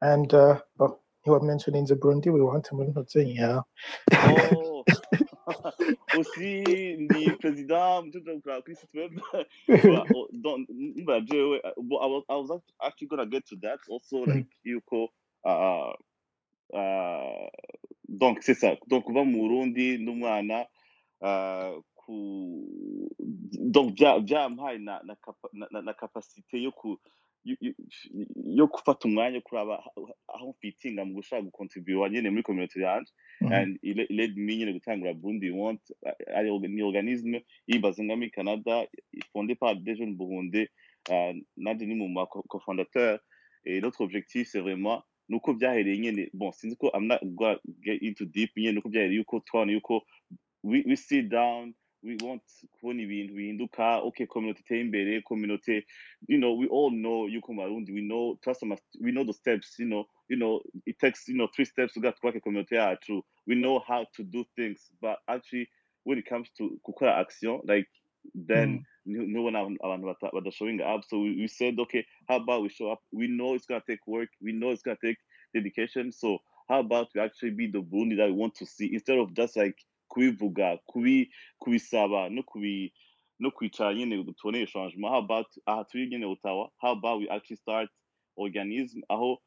And 0.00 0.32
uh, 0.34 0.58
oh, 0.80 0.98
you 1.26 1.32
were 1.32 1.40
mentioning 1.40 1.86
the 1.86 1.96
Burundi. 1.96 2.32
We 2.32 2.42
want 2.42 2.64
to 2.66 2.74
move 2.74 3.06
to 3.06 3.24
yeah. 3.24 3.60
oh 4.12 4.84
aussi 6.16 6.62
ni 6.98 7.30
president 7.40 8.06
mtoto 8.06 8.40
kwa 8.40 8.62
kuri 8.62 8.76
site 8.76 8.98
web 9.00 9.20
Well, 9.84 10.06
oh, 10.16 10.28
don't 10.32 10.68
jewe 11.26 11.60
uh, 11.64 12.02
I 12.02 12.06
was 12.06 12.24
I 12.28 12.34
was 12.36 12.62
actually 12.80 13.08
gonna 13.08 13.26
get 13.26 13.46
to 13.46 13.56
that 13.62 13.80
also 13.90 14.26
Mhm. 14.26 14.36
like 14.36 14.48
yuko 14.64 15.08
uh, 15.44 15.92
uh, 16.74 17.48
donc 18.08 18.42
c'est 18.42 18.54
ça 18.54 18.76
donc 18.88 19.04
kuva 19.04 19.24
mu 19.24 19.38
Burundi 19.48 19.98
n'umwana 19.98 20.66
uh, 21.22 21.82
ku 21.96 22.14
donc 23.72 23.94
bya 23.94 24.20
byampaye 24.20 24.78
na 24.78 25.00
na, 25.04 25.14
capa, 25.16 25.48
na, 25.52 25.66
na, 25.70 25.82
na 25.82 25.92
capacité 25.94 26.62
yo 26.62 26.72
ku 26.72 26.98
yo, 27.44 28.66
gufata 28.66 29.08
umwanya 29.08 29.40
kuraba 29.40 29.78
aho- 30.28 30.50
mfitinga 30.50 31.04
mu 31.04 31.14
gushaka 31.14 31.42
gukontribuwa 31.42 32.08
nyene 32.10 32.30
muri 32.30 32.42
community 32.42 32.80
yanje 32.80 33.12
Mhm. 33.40 33.52
and 33.52 33.78
led 34.10 34.36
me 34.36 34.56
nyene 34.56 34.72
gutangura 34.72 35.14
Burundi 35.14 35.50
Want 35.50 35.80
ni 36.68 36.82
organisme 36.82 37.44
yibaza 37.66 38.04
nga 38.04 38.16
muri 38.16 38.30
Canada 38.30 38.86
fondé 39.32 39.54
par 39.54 39.76
des 39.76 39.96
jeunes 39.96 40.16
burundais 40.16 40.68
euh, 41.10 41.34
nanje 41.56 41.86
ni 41.86 41.94
mu 41.94 42.08
ma 42.08 42.26
co- 42.26 42.42
cofondateur 42.48 43.18
et 43.64 43.80
notre 43.80 44.00
objectif 44.02 44.48
c'est 44.48 44.60
vraiment 44.60 45.02
nuko 45.28 45.54
byahereye 45.54 45.98
nyene 45.98 46.30
bon 46.34 46.52
sinzi 46.52 46.76
ko 46.76 46.90
gonna 46.92 47.58
get 47.82 47.98
into 48.02 48.24
deep 48.24 48.50
nyene 48.56 48.74
nuko 48.74 48.88
byahereye 48.88 49.16
yuko 49.18 49.40
twabona 49.40 49.72
yuko 49.72 50.02
we, 50.62 50.84
we 50.86 50.96
sit 50.96 51.28
down 51.28 51.74
we 52.02 52.16
want 52.22 52.42
kubona 52.80 53.02
ibintu 53.02 53.34
bihinduka. 53.34 53.98
Okay 54.02 54.26
community 54.26 54.60
iteye 54.62 54.80
imbere 54.80 55.22
community 55.22 55.84
you 56.28 56.38
know 56.38 56.52
we 56.54 56.66
all 56.68 56.90
know 56.90 57.26
yuko 57.28 57.52
mu 57.52 57.62
Barundi 57.62 57.92
we 57.92 58.02
know 58.02 58.38
trust 58.42 58.62
must 58.64 58.82
we 59.00 59.12
know 59.12 59.24
the 59.24 59.32
steps 59.32 59.78
you 59.78 59.86
know 59.86 60.04
you 60.28 60.36
know 60.36 60.60
it 60.86 60.98
takes 60.98 61.28
you 61.28 61.36
know 61.36 61.48
three 61.54 61.64
steps 61.64 61.94
to 61.94 62.00
get 62.00 62.14
twubake 62.20 62.42
community 62.42 62.76
yacu. 62.76 63.22
We 63.46 63.54
know 63.54 63.80
how 63.86 64.06
to 64.16 64.24
do 64.24 64.44
things 64.56 64.90
but 65.00 65.18
actually 65.28 65.68
when 66.04 66.18
it 66.18 66.26
comes 66.26 66.50
to 66.58 66.78
gukora 66.86 67.20
action 67.20 67.60
like 67.64 67.88
then 68.34 68.80
Mhm. 69.06 69.26
nubona 69.34 69.58
abantu 69.82 70.30
badashowing 70.32 70.80
up. 70.80 71.04
So 71.04 71.20
we, 71.20 71.36
we 71.36 71.48
said 71.48 71.78
okay 71.78 72.04
how 72.28 72.36
about 72.36 72.62
we 72.62 72.68
show 72.68 72.90
up? 72.90 73.00
We 73.12 73.28
know 73.28 73.54
it's 73.54 73.66
gonna 73.66 73.82
take 73.86 74.06
work. 74.06 74.28
We 74.40 74.52
know 74.52 74.70
it's 74.70 74.82
gonna 74.82 74.96
take 75.04 75.18
dedication. 75.54 76.12
So 76.12 76.38
how 76.68 76.80
about 76.80 77.08
we 77.14 77.20
actually 77.20 77.50
be 77.50 77.66
the 77.70 77.80
Burundi 77.82 78.16
that 78.16 78.26
we 78.26 78.32
want 78.32 78.54
to 78.56 78.66
see 78.66 78.90
instead 78.92 79.18
of 79.18 79.34
just 79.34 79.56
like 79.56 79.76
kubivuga 80.12 80.76
kubi 80.86 81.30
kubisaba 81.58 82.28
no 82.28 82.42
kubi 82.42 82.92
no 83.40 83.50
kwicara 83.50 83.94
nyene 83.94 84.24
tuboneye 84.36 84.66
changement 84.66 85.10
how 85.12 85.18
about 85.18 85.46
aha 85.66 85.84
turi 85.84 86.06
nyene 86.06 86.26
Ottawa? 86.26 86.68
How 86.78 86.92
about 86.92 87.20
we 87.20 87.28
actually 87.28 87.56
start 87.56 87.88
organism? 88.36 89.00
Aho 89.08 89.40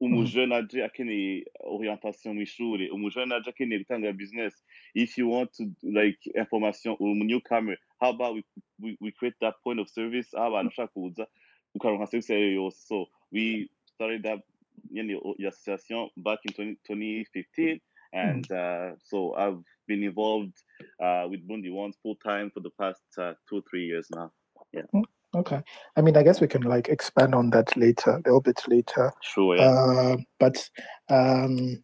umujene 0.00 0.54
aje 0.54 0.84
akeneye 0.84 1.44
orientation 1.64 2.34
mu 2.34 2.42
ishure. 2.42 2.90
Umujene 2.90 3.34
aje 3.34 3.50
akeneye 3.50 3.78
gutanga 3.84 4.12
business. 4.12 4.54
If 4.94 5.18
you 5.18 5.28
want 5.28 5.52
to 5.54 5.64
like 5.82 6.18
information 6.36 6.96
uri 7.00 7.14
mu 7.14 7.24
newcomer 7.24 7.76
how 8.00 8.10
about 8.10 8.34
we, 8.34 8.44
we, 8.80 8.96
we 9.00 9.10
create 9.12 9.34
that 9.40 9.54
point 9.64 9.80
of 9.80 9.88
service? 9.88 10.28
Aho 10.34 10.46
abantu 10.46 10.70
bashaka 10.70 10.92
kuza 10.92 11.26
ukaronka 11.74 12.06
service 12.06 12.30
ayo 12.34 12.52
yose? 12.52 12.86
So 12.86 13.06
we 13.32 13.68
started 13.84 14.22
that 14.22 14.40
nyene 14.92 15.16
o- 15.16 15.34
association 15.48 16.08
back 16.16 16.38
in 16.44 16.52
20, 16.52 16.76
2015 16.86 17.80
and 18.12 18.50
uh, 18.52 18.92
so 19.04 19.34
I've 19.34 19.62
been 19.88 20.02
involved 20.04 20.52
uh, 21.02 21.24
with 21.30 21.40
Bundi 21.48 21.70
Once 21.72 21.96
full 22.02 22.16
time 22.24 22.50
for 22.54 22.60
the 22.60 22.70
past 22.80 23.02
uh, 23.18 23.32
two 23.48 23.62
three 23.70 23.86
years 23.86 24.06
now. 24.14 24.30
Yeah. 24.72 24.86
Okay. 25.34 25.60
I 25.96 26.00
mean, 26.02 26.16
I 26.16 26.22
guess 26.22 26.40
we 26.40 26.46
can 26.46 26.62
like 26.62 26.88
expand 26.88 27.34
on 27.34 27.50
that 27.50 27.76
later, 27.76 28.10
a 28.12 28.16
little 28.24 28.40
bit 28.40 28.60
later. 28.68 29.12
Sure, 29.22 29.56
yeah. 29.56 29.70
Uh, 29.70 30.16
but 30.38 30.56
um, 31.10 31.82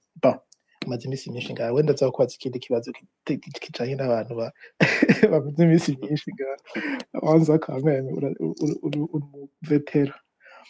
iminsi 0.86 1.30
myinshi 1.30 1.52
ngaha 1.52 1.72
wenda 1.72 1.92
nza 1.92 2.10
kubaza 2.10 2.34
ikindi 2.34 2.58
kibazo 2.58 2.92
ki- 2.92 3.38
ki- 3.38 3.50
kijanye 3.60 3.94
n'abantu 3.96 4.34
ba- 4.36 4.52
bamaze 5.30 5.62
iminsi 5.64 5.96
myinshi 6.02 6.30
ngaha 6.34 6.56
wanza 7.22 7.58
kameme 7.58 8.12
ura- 8.12 8.36
uri 8.40 8.74
uri- 8.82 9.08
uri 9.12 9.24
mu 9.32 9.48
vetera 9.62 10.14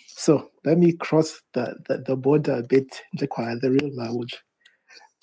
so 0.07 0.51
let 0.65 0.79
me 0.79 0.93
cross 0.93 1.43
the, 1.53 1.75
the, 1.89 1.99
the 1.99 2.17
border 2.17 2.55
a 2.55 2.63
bit 2.63 3.03
nje 3.13 3.27
kwa 3.27 3.57
the 3.61 3.69
real 3.69 3.91
mawuja 3.95 4.39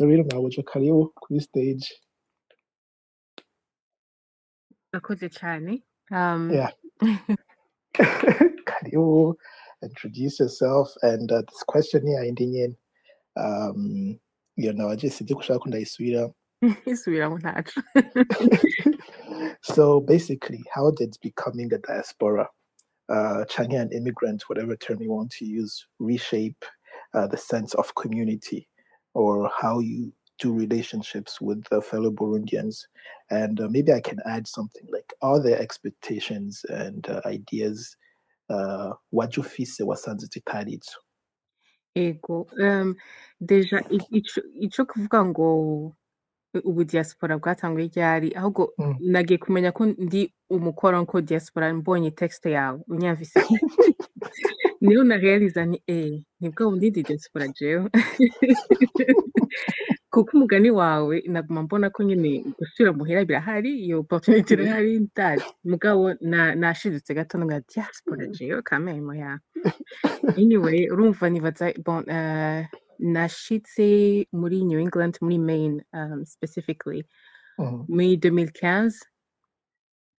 the 0.02 0.08
real 0.08 0.24
mawuja 0.24 0.64
karibu 0.64 1.14
kuri 1.16 1.40
stage. 1.40 1.94
Urakoze 4.94 5.30
cyane 5.30 5.84
um, 6.12 6.52
yeah. 6.52 6.72
Karibu 8.66 9.36
introduce 9.84 10.40
yourself 10.40 10.90
and 11.04 11.32
uh, 11.32 11.42
this 11.48 11.64
question 11.68 12.06
here 12.08 12.24
indi 12.24 12.48
nyene. 12.48 12.76
Um, 13.38 14.20
iyo 14.58 14.74
nawe 14.74 14.94
aje 14.94 15.10
sinzi 15.10 15.34
ko 15.34 15.40
ushaka 15.40 15.60
ko 15.60 15.70
ndayisubiramo 15.70 16.34
isubiramo 16.86 17.38
ntacu 17.38 17.82
so 19.62 20.02
basically, 20.02 20.64
how 20.74 20.92
did 20.92 21.16
becoming 21.22 21.72
a 21.74 21.78
diaspora, 21.78 22.48
uh, 23.10 23.46
Chinese 23.46 23.82
an 23.82 23.92
immigrant, 23.92 24.50
whatever 24.50 24.76
term 24.76 25.02
you 25.02 25.12
want 25.12 25.32
to 25.32 25.46
use, 25.46 25.86
reshape 26.00 26.66
uh, 27.14 27.28
the 27.28 27.38
sense 27.38 27.74
of 27.76 27.96
community 27.96 28.68
or 29.14 29.50
how 29.62 29.80
you 29.80 30.12
do 30.40 30.54
relationships 30.54 31.40
with 31.42 31.64
the 31.70 31.82
fellow 31.82 32.12
Burundians? 32.12 32.88
And 33.30 33.60
uh, 33.62 33.68
maybe 33.70 33.94
I 33.94 34.02
can 34.02 34.20
add 34.26 34.48
something 34.48 34.88
like, 34.92 35.14
are 35.22 35.40
there 35.42 35.60
expectations 35.60 36.62
and 36.70 37.08
uh, 37.10 37.22
ideas? 37.26 37.96
Uh, 38.50 38.92
wajufise 39.14 39.84
wasanze 39.84 40.28
titaritsu 40.28 41.00
ego 41.96 42.48
um, 42.62 42.96
deja 43.42 43.80
i- 43.90 44.18
ico 44.18 44.42
ico 44.60 44.86
kuvuga 44.86 45.26
ngo 45.26 45.96
ubu 46.64 46.84
diaspora 46.84 47.38
bwatanguye 47.38 47.88
ryari 47.88 48.36
ahubwo 48.36 48.74
Mm. 48.78 48.96
nagiye 49.00 49.38
kumenya 49.38 49.72
ko 49.72 49.86
ndi 49.86 50.34
umukoro 50.50 51.06
ko 51.06 51.22
diaspora 51.22 51.74
mbonye 51.74 52.12
texte 52.12 52.52
yawe 52.52 52.80
unyumvise 52.88 53.40
niyo 54.82 55.04
narealiza 55.04 55.66
ni 55.66 55.82
eh 55.88 56.22
ni 56.40 56.50
bwo 56.50 56.70
bundi 56.70 56.90
ndi 56.90 57.04
diaspora 57.04 57.48
jewe 57.48 57.90
kuko 60.14 60.30
umugani 60.34 60.72
wawe 60.72 61.24
naguma 61.28 61.64
mbona 61.64 61.90
ko 61.90 62.04
nyine 62.04 62.44
gusubira 62.58 62.94
muhira 62.94 63.26
birahari 63.26 63.72
iyo 63.86 64.00
opportunity 64.00 64.54
irahari 64.54 65.00
ndazi 65.00 65.46
mugabo 65.64 66.14
na 66.22 66.56
nashidutse 66.56 67.14
gato 67.14 67.40
nga 67.40 67.60
diaspora 67.70 68.26
jewe 68.28 68.62
kamemo 68.62 69.14
ya 69.16 69.40
anyway 70.38 70.90
urumva 70.90 71.30
nibaza 71.30 71.74
bon 71.86 72.04
uh, 72.10 72.66
nashitse 73.02 73.88
muri 74.32 74.64
New 74.64 74.80
England 74.80 75.18
muri 75.22 75.38
Maine 75.38 75.82
um, 75.94 76.26
specifically. 76.26 77.04
Mhm. 77.60 77.86
muri 77.90 78.16
2015 78.18 78.94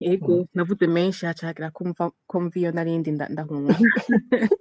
ego 0.05 0.37
Mhm. 0.37 0.47
navuze 0.55 0.87
menshi 0.87 1.27
haca 1.27 1.47
hagira 1.47 1.71
kumva 1.71 2.11
kumva 2.27 2.57
iyo 2.61 2.71
narindi 2.73 3.11
nda- 3.13 3.29
ndahunga 3.33 3.75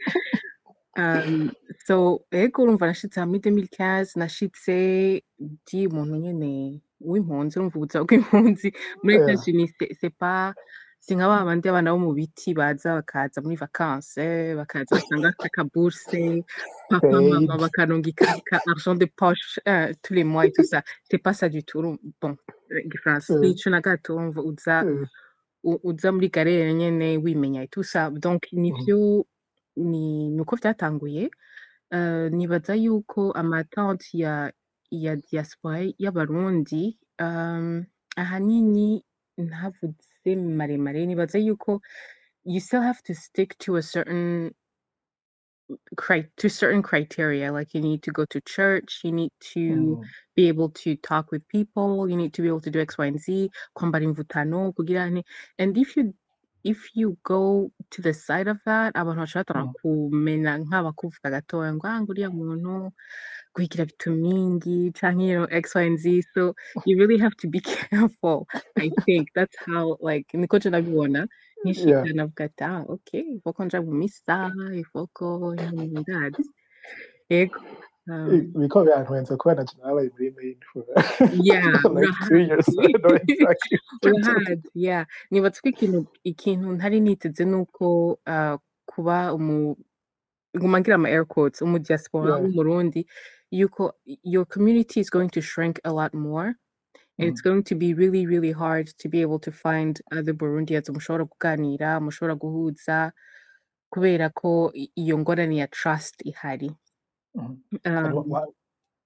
um, 0.98 1.52
so 1.86 2.22
ego 2.32 2.64
urumva 2.64 2.88
nashitse 2.88 3.26
muri 3.26 3.40
2015 3.40 4.20
nashitse 4.20 5.24
ndi 5.40 5.88
umuntu 5.88 6.16
nyene 6.18 6.82
w'impunzi 7.02 7.60
urumva 7.60 7.76
ubuzima 7.78 8.04
bw'impunzi 8.06 8.70
muri 9.04 9.18
c'est 10.00 10.14
pas 10.20 10.54
si 11.04 11.16
nka 11.16 11.26
ba 11.28 11.46
bandi 11.46 11.66
abana 11.70 11.92
bo 11.94 11.98
mu 11.98 12.12
biti 12.14 12.54
baza 12.54 12.94
bakaza 13.02 13.42
muri 13.42 13.56
vacances 13.58 14.54
bakaza 14.60 14.96
basanga 14.96 15.28
bafite 15.34 15.48
akaburse 15.50 16.22
papa 16.90 17.18
mama 17.22 17.58
bakaronga 17.58 18.12
ka 18.46 18.62
argent 18.70 19.00
de 19.02 19.08
poche 19.10 19.58
euh, 19.68 19.90
tous 20.04 20.14
les 20.14 20.24
mois 20.24 20.46
et 20.46 20.52
tout 20.52 20.64
ça. 20.64 20.84
C'est 21.10 21.18
pas 21.18 21.34
ça 21.34 21.50
du 21.50 21.64
tout 21.64 21.82
bon 22.22 22.38
igifaransa 22.86 23.34
Mm. 23.34 23.44
sico 23.58 23.70
na 23.72 23.82
gato 23.82 24.14
urumva 24.16 24.42
uza 24.44 24.86
uza 25.64 26.12
muri 26.12 26.30
garere 26.30 26.74
nyene 26.74 27.18
wimenya 27.18 27.64
et 27.64 27.68
tout 27.72 27.84
ça. 27.84 28.10
Donc 28.12 28.48
Mhm. 28.52 28.60
ni 29.78 30.30
uh, 31.92 32.30
nibaza 32.32 32.76
yuko 32.76 33.32
ya 34.14 34.52
ya 34.92 35.16
diaspora 35.16 35.80
y'abarundi 35.98 36.98
ahanini 38.18 39.04
ntavuze 39.38 40.36
maremare 40.36 41.06
nibaza 41.06 41.40
yuko 41.40 41.82
you 42.44 42.60
still 42.60 42.82
have 42.82 43.02
to 43.04 43.14
stick 43.14 43.58
to 43.58 43.76
a 43.78 43.82
certain 43.82 44.52
cri- 45.98 46.30
to 46.38 46.50
certain 46.50 46.82
criteria 46.82 47.52
like 47.52 47.74
you 47.74 47.82
need 47.82 48.02
to 48.04 48.12
go 48.12 48.26
to 48.26 48.40
church 48.42 49.02
you 49.04 49.12
need 49.12 49.32
to 49.40 49.60
Mm. 49.60 50.02
be 50.36 50.48
able 50.48 50.70
to 50.70 50.96
talk 50.98 51.32
with 51.32 51.44
people 51.48 52.08
you 52.10 52.16
need 52.18 52.34
to 52.34 52.42
be 52.42 52.48
able 52.48 52.62
to 52.62 52.70
do 52.72 52.80
x 52.80 52.98
y 52.98 53.08
and 53.08 53.20
z 53.20 53.50
kwambara 53.74 54.04
imvutano 54.06 54.72
kugira 54.74 55.04
and 55.60 55.78
if 55.78 55.98
you 55.98 56.14
if 56.64 56.90
you 56.96 57.18
go 57.24 57.72
to 57.90 58.02
the 58.02 58.14
side 58.14 58.48
of 58.48 58.58
that 58.66 58.94
abantu 58.96 59.22
bashobora 59.26 59.62
Mm. 59.66 59.74
kumenya 59.82 60.58
nk'abakuvuga 60.62 61.30
gatoya 61.30 61.74
ngo 61.74 61.88
ah 61.88 62.02
nguriya 62.02 62.30
muntu 62.30 62.92
kwigira 63.54 63.86
vitamingi 63.86 64.92
canke 64.94 65.28
you 65.28 65.36
know 65.36 65.48
x 65.52 65.76
y 65.76 65.84
and 65.88 65.98
z 66.00 66.22
so 66.34 66.54
you 66.88 66.98
really 66.98 67.18
have 67.18 67.36
to 67.36 67.48
be 67.50 67.60
careful 67.90 68.48
i 68.78 68.90
think 69.06 69.28
that's 69.36 69.58
how 69.66 69.98
like 70.02 70.28
niko 70.38 70.60
nabibona 70.70 71.28
Yeah. 71.66 72.06
navuga 72.16 72.44
ati 72.46 72.64
ah 72.64 72.84
okay 72.88 73.22
ifoko 73.38 73.66
nja 73.66 73.82
mu 73.82 73.92
misa 73.92 74.52
ifoko 74.74 75.56
ndazi 75.56 76.50
yego 77.30 77.60
um, 78.08 78.52
Biko 78.60 78.84
byantwenze 78.84 79.36
kuba 79.38 79.56
na 79.56 79.64
general 79.64 80.10
muri 80.34 80.58
for 80.74 80.84
yeah 81.44 81.70
like 81.96 82.14
two 82.28 82.38
years. 82.38 82.66
Know 82.66 83.14
exactly 83.16 83.46
what 83.46 83.58
you're 83.70 83.82
talking 84.02 84.26
urahazi 84.26 84.70
yeah 84.74 85.06
nibatswe 85.32 85.70
ikintu 85.70 86.06
ikintu 86.24 86.72
ntari 86.72 87.00
niteze 87.00 87.46
nuko 87.46 88.12
uh, 88.28 88.56
kuba 88.86 89.34
umu 89.34 89.78
nguma 90.58 90.80
ngira 90.80 90.96
ama 90.96 91.10
air 91.10 91.26
quotes 91.26 91.62
umu 91.62 91.80
diaspora 91.80 92.30
Yeah. 92.30 92.42
w'umurundi 92.44 93.08
yuko 93.52 93.94
your 94.24 94.46
community 94.48 95.00
is 95.00 95.12
going 95.12 95.30
to 95.30 95.42
shrink 95.42 95.80
a 95.84 95.92
lot 95.94 96.14
more 96.18 96.54
it's 97.28 97.42
going 97.42 97.64
to 97.64 97.76
be 97.76 97.94
really 97.94 98.26
really 98.26 98.52
hard 98.52 98.88
to 98.98 99.10
be 99.10 99.22
able 99.22 99.40
to 99.40 99.52
find 99.52 100.02
other 100.12 100.34
burundians 100.34 100.90
mushobora 100.90 101.26
kuganira 101.26 102.00
mushobora 102.00 102.36
guhuza 102.36 103.12
kubera 103.94 104.30
ko 104.34 104.72
iyo 104.96 105.18
ngorane 105.18 105.58
ya 105.58 105.68
trust 105.68 106.16
ihari 106.26 106.72
Mhm. 107.36 107.58
And 107.86 107.98
um, 108.08 108.14
wh- 108.14 108.28
why, 108.28 108.44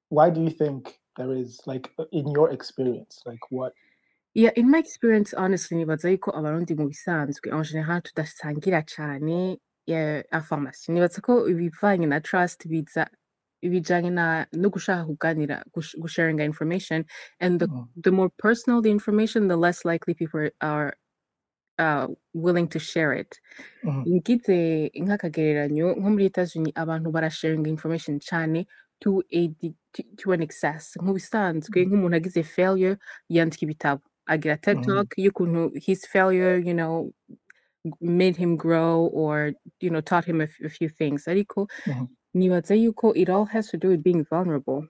why 0.09 0.30
do 0.32 0.41
you 0.41 0.49
think 0.49 0.97
there 1.18 1.32
is, 1.34 1.61
like, 1.68 1.91
uh, 1.99 2.05
in 2.11 2.28
your 2.32 2.49
experience, 2.51 3.22
like, 3.26 3.39
what? 3.51 3.74
Yeah, 4.34 4.49
in 4.55 4.70
my 4.72 4.80
experience, 4.80 5.34
honestly, 5.34 5.78
nibaza 5.78 6.09
yuko 6.09 6.32
abarundi 6.34 6.76
mu 6.76 6.89
bisanzwe 6.89 7.51
en 7.53 7.63
general 7.63 8.01
tudasangira 8.01 8.82
cane 8.86 9.59
eh, 9.88 10.24
information. 10.34 10.95
Nibaza 10.95 11.22
ko 11.22 11.47
ibivanye 11.47 12.07
na 12.07 12.20
trust 12.20 12.68
biza 12.68 13.07
ibijanye 13.62 14.10
na 14.12 14.45
no 14.53 14.70
gushaka 14.70 15.06
kuganira 15.06 15.64
gush- 15.76 15.95
gusharinga 15.99 16.43
information 16.45 17.06
and 17.39 17.60
the 17.60 17.68
Mhm. 17.68 17.88
the 18.03 18.12
more 18.12 18.30
personal 18.38 18.82
the 18.82 18.91
information, 18.91 19.47
the 19.47 19.58
less 19.58 19.86
likely 19.86 20.14
people 20.14 20.49
are 20.62 20.93
uh, 21.80 22.08
willing 22.34 22.68
to 22.68 22.80
share 22.80 23.12
it. 23.14 23.39
Mhm. 23.84 24.03
ngize 24.08 24.91
nk'akagereranyo 24.95 25.95
nko 25.99 26.10
muri 26.10 26.26
Etats-Unis 26.30 26.72
abantu 26.76 27.12
barasharinga 27.12 27.70
information 27.70 28.20
cane 28.20 28.66
to 29.01 29.22
a 29.32 29.47
de- 29.47 29.76
to, 29.93 30.03
to 30.18 30.32
an 30.32 30.41
excess 30.41 30.95
nk'ubisanzwe 31.01 31.84
nk'umuntu 31.86 32.16
agize 32.16 32.43
failure 32.43 32.95
yandika 33.30 33.64
ibitabo 33.68 34.01
agira 34.28 34.58
TED 34.58 34.78
Mhm. 34.78 34.86
talk 34.88 35.08
y'ukuntu 35.18 35.72
his 35.86 36.08
failure 36.08 36.58
you 36.64 36.74
know 36.74 37.12
made 38.01 38.36
him 38.38 38.56
grow 38.58 39.06
or 39.14 39.53
you 39.82 39.89
know 39.89 40.01
taught 40.01 40.26
him 40.26 40.41
a, 40.41 40.47
few 40.70 40.89
things 40.89 41.28
ariko 41.28 41.68
Mhm. 41.86 42.08
Nibaza 42.36 42.76
yuko 42.76 43.16
it 43.16 43.30
all 43.30 43.46
has 43.46 43.68
to 43.72 43.78
do 43.78 43.90
with 43.90 44.04
being 44.04 44.24
vulnerable 44.30 44.84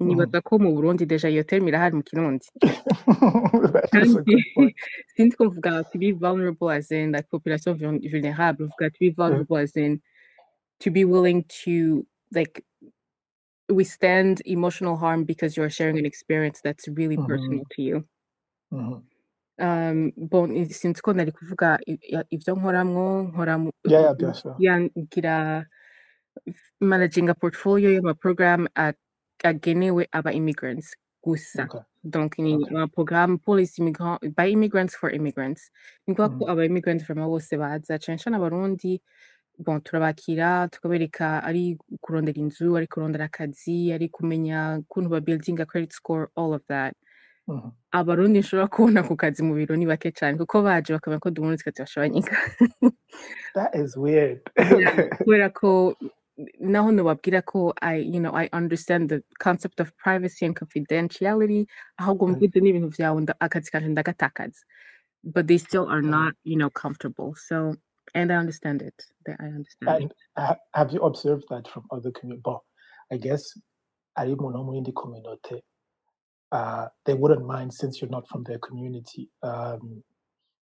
nibaza 0.00 0.42
ko 0.44 0.58
mu 0.58 0.72
Burundi 0.76 1.06
deja 1.08 1.28
iyo 1.28 1.42
term 1.48 1.68
irahari 1.68 1.96
mu 1.96 2.02
Kirundi 2.02 2.46
that 3.92 4.02
is 4.04 4.14
a 4.16 4.22
kandi 4.22 4.74
sinzi 5.16 5.36
ko 5.36 5.44
mvuga 5.50 5.82
to 5.90 5.98
be 5.98 6.12
vulnerable 6.12 6.70
as 6.70 6.90
in 6.90 7.12
like 7.12 7.28
population 7.30 7.74
vul- 7.78 8.00
vulnerable 8.00 8.66
mvuga 8.68 8.90
to 8.92 8.98
be 9.00 9.10
vulnerable 9.10 9.56
as 9.56 9.76
in 9.76 10.00
to 10.80 10.90
be 10.90 11.04
willing 11.04 11.44
to 11.48 12.06
like 12.32 12.62
withstand 13.68 14.42
emotional 14.46 14.96
harm 14.96 15.24
because 15.24 15.56
you're 15.56 15.70
sharing 15.70 15.98
an 15.98 16.06
experience 16.06 16.60
that's 16.64 16.88
really 16.88 17.16
Mhm. 17.16 17.26
personal 17.26 17.64
to 17.70 17.82
you 17.82 18.04
Mhm. 18.72 19.02
um 19.60 20.12
bon 20.16 20.48
sinzi 20.72 21.02
ko 21.02 21.12
nari 21.12 21.32
kuvuga 21.32 21.78
i- 21.86 21.98
i- 22.16 22.26
ivyo 22.34 22.54
nkoramwo 22.56 23.22
nkora 23.30 23.58
mu- 23.58 23.72
Yeah, 23.84 24.02
yeah, 24.02 24.14
bien 24.16 24.32
sûr. 24.32 24.54
ya 24.58 24.80
ngira 24.80 25.66
managing 26.80 27.28
a 27.30 27.34
portfolio 27.34 27.90
y'ama 27.90 28.14
program 28.14 28.66
a- 28.76 28.92
agenewe 29.44 30.06
aba 30.12 30.32
immigrants 30.32 30.94
gusa 31.24 31.64
Okay. 31.64 31.80
donc 32.04 32.38
ni 32.38 32.54
Okay. 32.54 32.76
un 32.76 32.88
programme 32.88 33.38
pour 33.38 33.56
les 33.56 33.78
immigrants 33.78 34.18
by 34.36 34.48
immigrants 34.52 34.96
for 34.96 35.10
immigrants 35.12 35.70
ni 36.06 36.12
ukuvuga 36.14 36.38
ko 36.38 36.44
Mhm. 36.44 36.50
aba 36.50 36.64
immigrants 36.64 37.04
vraiment 37.04 37.28
bose 37.28 37.56
baza 37.56 37.98
cane 37.98 38.18
cane 38.18 38.36
abarundi 38.36 39.00
bon 39.58 39.80
turabakira 39.80 40.68
tukabereka 40.72 41.42
ari 41.44 41.76
kurondera 42.00 42.40
inzu 42.40 42.76
ari 42.76 42.86
kurondera 42.86 43.24
akazi 43.28 43.92
ari 43.92 44.08
kumenya 44.08 44.80
ukuntu 44.80 45.08
ba 45.10 45.20
building 45.20 45.60
a 45.60 45.66
credit 45.66 45.92
score 45.92 46.28
all 46.36 46.54
of 46.54 46.62
that 46.68 46.94
Mhm. 47.48 47.70
abarundi 47.92 48.38
nshobora 48.40 48.68
kubona 48.68 49.02
ku 49.02 49.16
kazi 49.16 49.42
mu 49.42 49.54
biro 49.54 49.76
ni 49.76 49.84
bake 49.86 50.12
cane 50.16 50.38
kuko 50.38 50.62
baje 50.62 50.92
bakamenya 50.96 51.20
ko 51.20 51.30
duhunitse 51.30 51.64
kazi 51.64 51.82
bashobanyika 51.82 52.36
That 53.54 53.74
is 53.74 53.96
weird. 53.96 54.40
yeah, 54.56 55.08
kubera 55.26 55.50
ko 55.52 55.96
nobabwira 56.60 57.42
ko 57.44 57.72
I, 57.82 57.96
you 57.96 58.20
know, 58.20 58.32
I 58.34 58.48
understand 58.52 59.08
the 59.08 59.22
concept 59.38 59.80
of 59.80 59.92
privacy 59.96 60.46
and 60.46 60.54
confidentiality 60.56 61.66
ahubwo 61.98 62.28
mvuze 62.28 62.60
n'ibintu 62.60 62.88
vyawe 62.88 63.20
nda- 63.20 63.40
akazi 63.40 63.70
kanje 63.70 63.88
ndagatakaza 63.88 64.64
but 65.22 65.46
they 65.46 65.58
still 65.58 65.86
are 65.88 66.02
not 66.02 66.34
you 66.44 66.56
know 66.56 66.70
comfortable 66.70 67.34
so 67.34 67.74
and 68.14 68.32
I 68.32 68.36
understand 68.36 68.82
it 68.82 68.94
That 69.26 69.36
I 69.40 69.46
understand 69.46 70.12
And 70.36 70.50
have 70.74 70.92
you 70.92 71.00
observed 71.02 71.44
that 71.50 71.68
from 71.68 71.84
other 71.90 72.10
communities? 72.10 72.42
But 72.44 72.60
I 73.12 73.16
guess 73.18 73.42
ari 74.16 74.34
mu 74.34 74.50
no 74.50 74.64
mu 74.64 74.72
yindi 74.72 74.92
community, 74.94 75.62
uh, 76.52 76.86
they 77.04 77.14
wouldn't 77.14 77.46
mind 77.46 77.72
since 77.72 78.00
you're 78.00 78.10
not 78.10 78.26
from 78.28 78.42
their 78.44 78.58
community. 78.58 79.28
Um, 79.42 80.02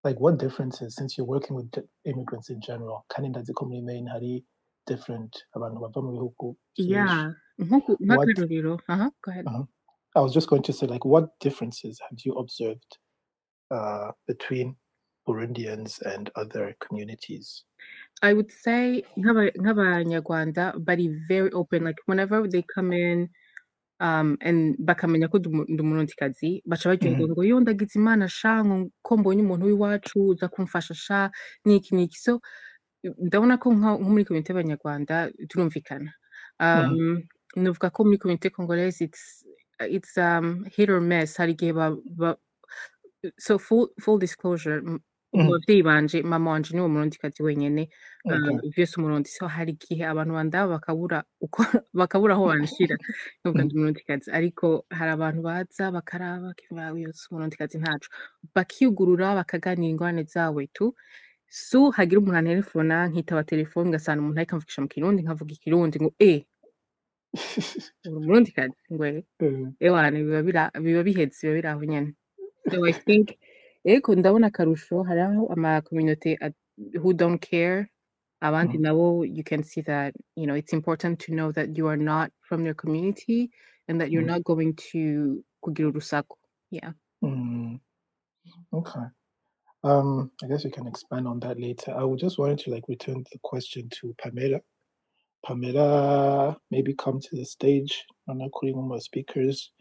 like 0.05 0.19
what 0.21 0.39
differences 0.39 0.95
since 0.95 1.17
you're 1.17 1.27
working 1.27 1.57
with 1.57 1.71
immigrants 2.05 2.51
in 2.51 2.61
general? 2.61 3.05
Ko 3.09 3.65
muri 3.67 3.81
Maine 3.81 4.07
hari 4.07 4.45
different 4.91 5.33
abantu 5.57 5.77
bava 5.85 6.01
mu 6.03 6.11
bihugu 6.17 6.57
yeah. 6.77 7.33
What 7.59 8.29
uh-huh, 8.89 9.11
go 9.23 9.31
ahead. 9.31 9.47
Uh 9.47 9.65
I 10.17 10.21
was 10.21 10.33
just 10.33 10.49
going 10.49 10.63
to 10.63 10.73
say, 10.73 10.87
like, 10.87 11.05
what 11.05 11.27
differences 11.39 12.01
have 12.09 12.19
you 12.25 12.33
observed 12.43 12.91
uh, 13.71 14.11
between 14.27 14.75
Burundians 15.29 16.01
and 16.03 16.31
other 16.35 16.75
communities? 16.81 17.65
I 18.23 18.33
would 18.33 18.51
say 18.51 19.05
nk'aba- 19.21 19.55
nk'abanyarwanda 19.55 20.65
bari 20.85 21.09
very 21.29 21.53
open. 21.53 21.85
Like 21.85 22.01
whenever 22.07 22.49
they 22.49 22.63
come 22.75 22.93
in 22.93 23.29
um, 24.01 24.39
and 24.41 24.75
bakamenya 24.81 25.29
ko 25.31 25.39
ndi 25.39 25.49
umu- 25.53 25.69
ndi 25.69 25.81
umurundikazi 25.83 26.63
baca 26.67 26.89
baryoherwa 26.89 27.27
Mhm. 27.27 27.33
ngo 27.35 27.43
yo 27.45 27.61
ndagize 27.61 27.99
imana 27.99 28.29
sha 28.29 28.65
ngo 28.65 28.91
ko 29.03 29.17
mbonye 29.17 29.43
umuntu 29.43 29.67
w'iwacu 29.67 30.19
uza 30.35 30.49
kumfasha 30.49 30.95
sha 30.95 31.31
niki 31.67 31.95
niki 31.95 32.17
so 32.19 32.41
ndabona 33.19 33.59
ko 33.59 33.73
nko 33.75 33.99
muri 33.99 34.25
komite 34.25 34.51
y'abanyarwanda 34.53 35.31
turumvikana. 35.49 36.11
Um, 36.61 37.23
nuvuga 37.57 37.91
ko 37.91 38.05
muri 38.05 38.19
komite 38.19 38.51
congolaise 38.51 39.01
it's, 39.05 39.45
it's 39.81 40.17
um, 40.19 40.65
hit 40.75 40.91
or 40.91 41.01
miss. 41.01 41.37
Hari 41.37 41.53
igihe 41.55 41.73
so 43.39 43.59
full, 43.59 43.89
full 44.01 44.19
disclosure 44.19 44.79
m- 44.79 45.01
mu 45.33 45.43
Mhm. 45.45 45.51
babyeyi 45.51 45.83
banje 45.85 46.23
mama 46.23 46.51
wanje 46.51 46.73
ni 46.75 46.81
we 46.81 46.89
murundikazi 46.89 47.43
wenyene 47.43 47.89
Okay. 48.25 48.39
um, 48.39 48.61
vyose 48.77 48.97
umurundi 48.97 49.29
so 49.29 49.47
hari 49.47 49.73
igihe 49.73 50.05
abantu 50.07 50.33
bandaba 50.35 50.73
bakabura 50.81 51.23
uko 51.41 51.63
bakabura 51.95 52.35
aho 52.35 52.47
banshira. 52.49 52.97
Nubwo 53.45 53.63
ndi 53.63 53.75
umurundikazi 53.77 54.31
ariko 54.33 54.87
hari 54.91 55.11
abantu 55.11 55.43
baza 55.43 55.91
bakaraba 55.93 56.55
uyu 56.95 57.13
si 57.13 57.29
umurundikazi 57.31 57.79
ntacu. 57.79 58.09
Bakiyugurura 58.55 59.35
bakaganira 59.35 59.91
ingorane 59.91 60.25
zawe 60.25 60.67
tu. 60.73 60.95
So 61.49 61.91
hagira 61.91 62.21
umuntu 62.21 62.39
antelefona 62.39 63.09
nkitaba 63.09 63.45
telefone 63.45 63.91
ngasanga 63.91 64.21
umuntu 64.23 64.39
ariko 64.41 64.55
amvugisha 64.57 64.83
mu 64.83 64.89
kirundi 64.89 65.23
nkavuga 65.23 65.53
ikirundi 65.55 65.97
ngo 66.01 66.13
eh 66.19 66.45
uri 68.07 68.17
umurundikazi 68.17 68.77
ngo 68.93 69.05
eh 69.07 69.23
Uh, 69.41 69.69
ewana 69.81 70.11
biba 70.85 71.03
bihetse 71.07 71.41
biba 71.47 71.55
biri 71.57 71.69
aho 71.69 71.83
nyene 71.85 72.11
so 72.71 72.85
i 72.87 72.93
think 72.93 73.27
ariko 73.87 74.15
ndabona 74.15 74.47
akarusho 74.51 75.03
hari 75.09 75.21
aho 75.21 75.47
ama 75.53 75.81
community 75.83 76.37
at- 76.41 76.57
who 77.01 77.13
don't 77.13 77.41
care 77.51 77.87
abandi 78.41 78.75
mhm. 78.79 78.83
nabo 78.83 79.25
you 79.25 79.45
can 79.45 79.63
see 79.63 79.83
that 79.83 80.15
you 80.37 80.47
know 80.47 80.57
it's 80.57 80.73
important 80.73 81.19
to 81.25 81.33
know 81.33 81.53
that 81.53 81.69
you 81.79 81.89
are 81.89 81.97
not 82.13 82.31
from 82.41 82.63
their 82.63 82.75
community 82.75 83.51
and 83.89 84.01
that 84.01 84.11
you're 84.11 84.27
Mhm. 84.27 84.35
not 84.35 84.43
going 84.45 84.73
to 84.75 85.43
kugira 85.61 85.89
urusaku 85.89 86.37
yeah 86.71 86.93
Mm, 87.23 87.81
okay. 88.73 89.03
Um, 89.85 90.31
I 90.43 90.49
guess 90.49 90.65
we 90.65 90.71
can 90.71 90.87
expand 90.87 91.29
on 91.29 91.41
that 91.41 91.61
later. 91.61 91.95
I 91.97 92.05
would 92.05 92.19
just 92.19 92.39
wanted 92.39 92.59
to 92.61 92.71
like 92.71 92.85
return 92.89 93.25
the 93.33 93.39
question 93.43 93.89
to 94.01 94.15
Pamela. 94.21 94.61
Pamela, 95.47 96.57
maybe 96.71 96.95
come 96.95 97.21
to 97.21 97.37
the 97.37 97.45
stage. 97.45 98.05
I'm 98.29 98.39
not 98.39 98.51
calling 98.53 98.75
on 98.75 98.89
my 98.89 98.99
speakers. 98.99 99.73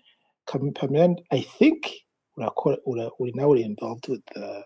Come, 0.47 0.71
Pamela, 0.73 1.15
I 1.31 1.41
think 1.41 1.91
we're, 2.37 2.49
we're, 2.85 3.09
we're 3.19 3.31
now 3.35 3.53
involved 3.53 4.07
with 4.09 4.21
the 4.35 4.63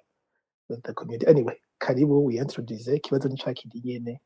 with 0.69 0.83
the 0.83 0.93
community. 0.93 1.27
Anyway, 1.27 1.55
Karibu, 1.81 2.23
we 2.23 2.39
introduce 2.39 2.99
kibazo 2.99 3.29
nchakindi 3.29 3.81
nyene. 3.83 4.19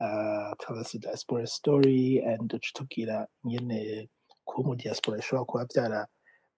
Uh, 0.00 0.54
tell 0.60 0.78
us 0.78 0.92
the 0.92 0.98
diaspora 0.98 1.46
story 1.46 2.22
and 2.26 2.50
tukigira 2.50 3.26
nyene 3.44 4.08
kuba 4.46 4.68
mu 4.68 4.76
diaspora 4.76 5.18
ishobora 5.18 5.46
kuba 5.46 5.66
byara 5.66 6.06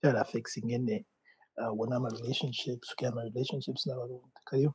byara 0.03 0.21
affects 0.21 0.57
nyene 0.65 1.05
uh, 1.59 1.73
ubona 1.73 1.97
ama 1.97 2.09
relationships 2.09 2.93
ugira 2.93 3.11
ama 3.13 3.23
relationships 3.25 3.87
n'abarundi 3.87 4.41
karibu 4.45 4.75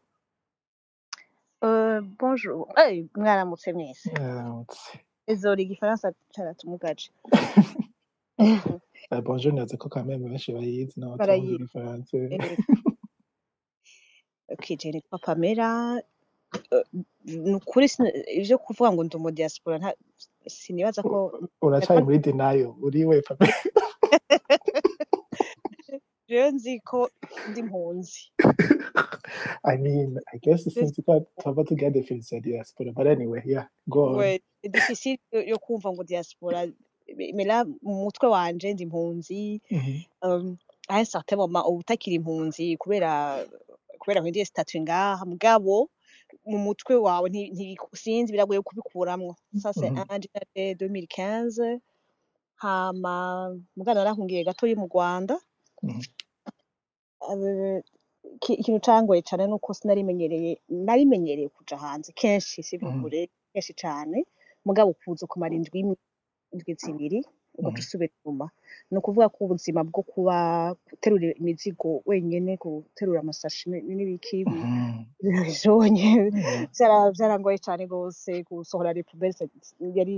Euh, 1.62 2.02
bonjour. 2.20 2.68
Hey, 2.78 3.06
mwaramutse 3.16 3.74
mwese. 3.74 4.10
Uh, 4.12 4.64
Désolé, 5.28 5.62
igifaransa 5.62 6.14
caratumugaje. 6.36 7.12
uh, 8.40 9.20
bonjour 9.24 9.54
naza 9.54 9.78
ko 9.78 9.90
quand 9.90 10.06
même 10.08 10.24
benshi 10.24 10.54
bayizi 10.54 11.00
n'abatavuga 11.00 11.18
Barayizi. 11.18 11.56
igifaransa 11.56 12.18
Eh, 12.18 12.58
Okay, 14.52 14.78
je 14.78 14.92
nitwa 14.92 15.20
Pamela. 15.20 16.02
Eh, 16.72 16.84
Ni 17.26 17.54
ukuri 17.56 17.90
sina- 17.90 18.14
ivyo 18.28 18.58
kuvuga 18.58 18.92
ngo 18.92 19.04
ndi 19.04 19.16
umu 19.18 19.32
diaspora 19.32 19.78
nta 19.78 19.94
sinibaza 20.48 21.04
ko 21.04 21.40
uracaye 21.62 22.02
muri 22.02 22.20
denial 22.20 22.74
uriwe 22.82 23.22
Pamela 23.22 23.54
jewe 26.30 26.52
nzi 26.52 26.80
ko 26.80 27.10
ndi 27.50 27.60
impunzi. 27.60 28.22
I 29.72 29.78
mean 29.78 30.20
I 30.34 30.38
guess 30.38 30.64
since 30.74 30.94
cover 31.44 31.64
together 31.66 32.04
feels 32.04 32.32
like 32.32 32.44
diaspora 32.44 32.92
but 32.94 33.08
anyway 33.08 33.42
yeah 33.46 33.66
go 33.90 34.16
on. 34.16 34.40
Difficile 34.64 35.20
yo 35.32 35.58
kumva 35.58 35.92
ngo 35.92 36.04
diaspora 36.04 36.68
mera 37.34 37.66
mu 37.66 37.94
mutwe 38.06 38.28
wanje 38.30 38.74
ndi 38.74 38.84
impunzi. 38.84 39.62
Un 40.22 40.58
certain 41.06 41.38
moment 41.38 41.66
uba 41.66 41.78
utakiri 41.82 42.16
impunzi 42.16 42.78
kubera 42.78 43.46
kubera 44.00 44.22
winjiye 44.22 44.46
statut 44.46 44.82
ngaha. 44.82 45.26
Mugabo 45.26 45.90
mu 46.46 46.58
mutwe 46.58 46.96
wawe 46.96 47.30
sinzi 47.94 48.32
biragoye 48.32 48.62
kubikuramwo. 48.62 49.36
Un 49.54 49.60
janvier 49.62 50.76
2015 50.78 51.80
hama 52.56 53.56
mugana 53.76 54.00
narahungiye 54.04 54.44
gatoyi 54.44 54.76
mu 54.76 54.88
Rwanda. 54.88 55.40
Ikintu 58.40 58.80
cangoye 58.86 59.22
cane 59.22 59.48
nuko 59.48 59.74
sinarimenyereye 59.74 60.52
narimenyereye 60.70 61.50
kuja 61.50 61.78
hanze. 61.78 62.12
Kenshi 62.16 62.64
si 62.64 62.78
Mhm. 62.78 63.02
kure 63.02 63.30
kenshi 63.54 63.74
cane. 63.74 64.26
Mugabo 64.66 64.94
kuza 64.94 65.26
kumara 65.28 65.56
indwi 65.56 65.80
imwe 65.80 65.96
indwi 66.54 66.74
zibiri 66.82 67.20
ugaca 67.58 67.72
Mhm. 67.74 67.80
usubira 67.86 68.12
inyuma. 68.24 68.48
Ni 68.92 68.98
ukuvuga 68.98 69.30
ko 69.30 69.38
ubuzima 69.46 69.82
bwo 69.84 70.02
kuba 70.04 70.36
guterura 70.90 71.34
imizigo 71.40 72.02
wenyene 72.06 72.58
guterura 72.58 73.20
amasashi 73.22 73.70
ni- 73.70 73.82
n'ibiki 73.96 74.46
bi- 74.46 74.66
bijonye 75.22 76.10
Yeah. 76.32 76.68
vyara- 76.76 77.12
vyarangoye 77.18 77.58
cane 77.66 77.86
gose 77.88 78.44
gusohora 78.48 78.94
c'est- 78.94 79.96
yari 79.98 80.16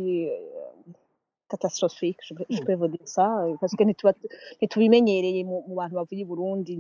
catastrophique. 1.54 2.20
Je 2.28 2.34
peux 2.38 2.46
je 2.56 2.62
peux 2.66 2.76
vous 2.80 2.88
dire 2.96 3.08
ça 3.18 3.28
euh, 3.44 3.56
parce 3.62 3.74
que 3.78 3.84
ntitubimenyereye 3.84 5.42
mu 5.50 5.56
mu 5.68 5.74
bantu 5.80 5.94
bavuye 6.00 6.22
i 6.24 6.26
Burundi 6.32 6.74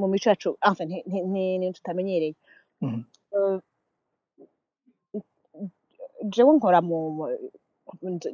mu 0.00 0.06
mico 0.12 0.28
yacu 0.30 0.50
enfin 0.68 0.84
nti- 0.88 1.04
nti- 1.08 1.24
nti- 1.30 1.58
ni 1.60 1.66
tutamenyereye 1.76 2.34
jewe 6.32 6.52
nkora 6.56 6.80
mu 6.88 6.98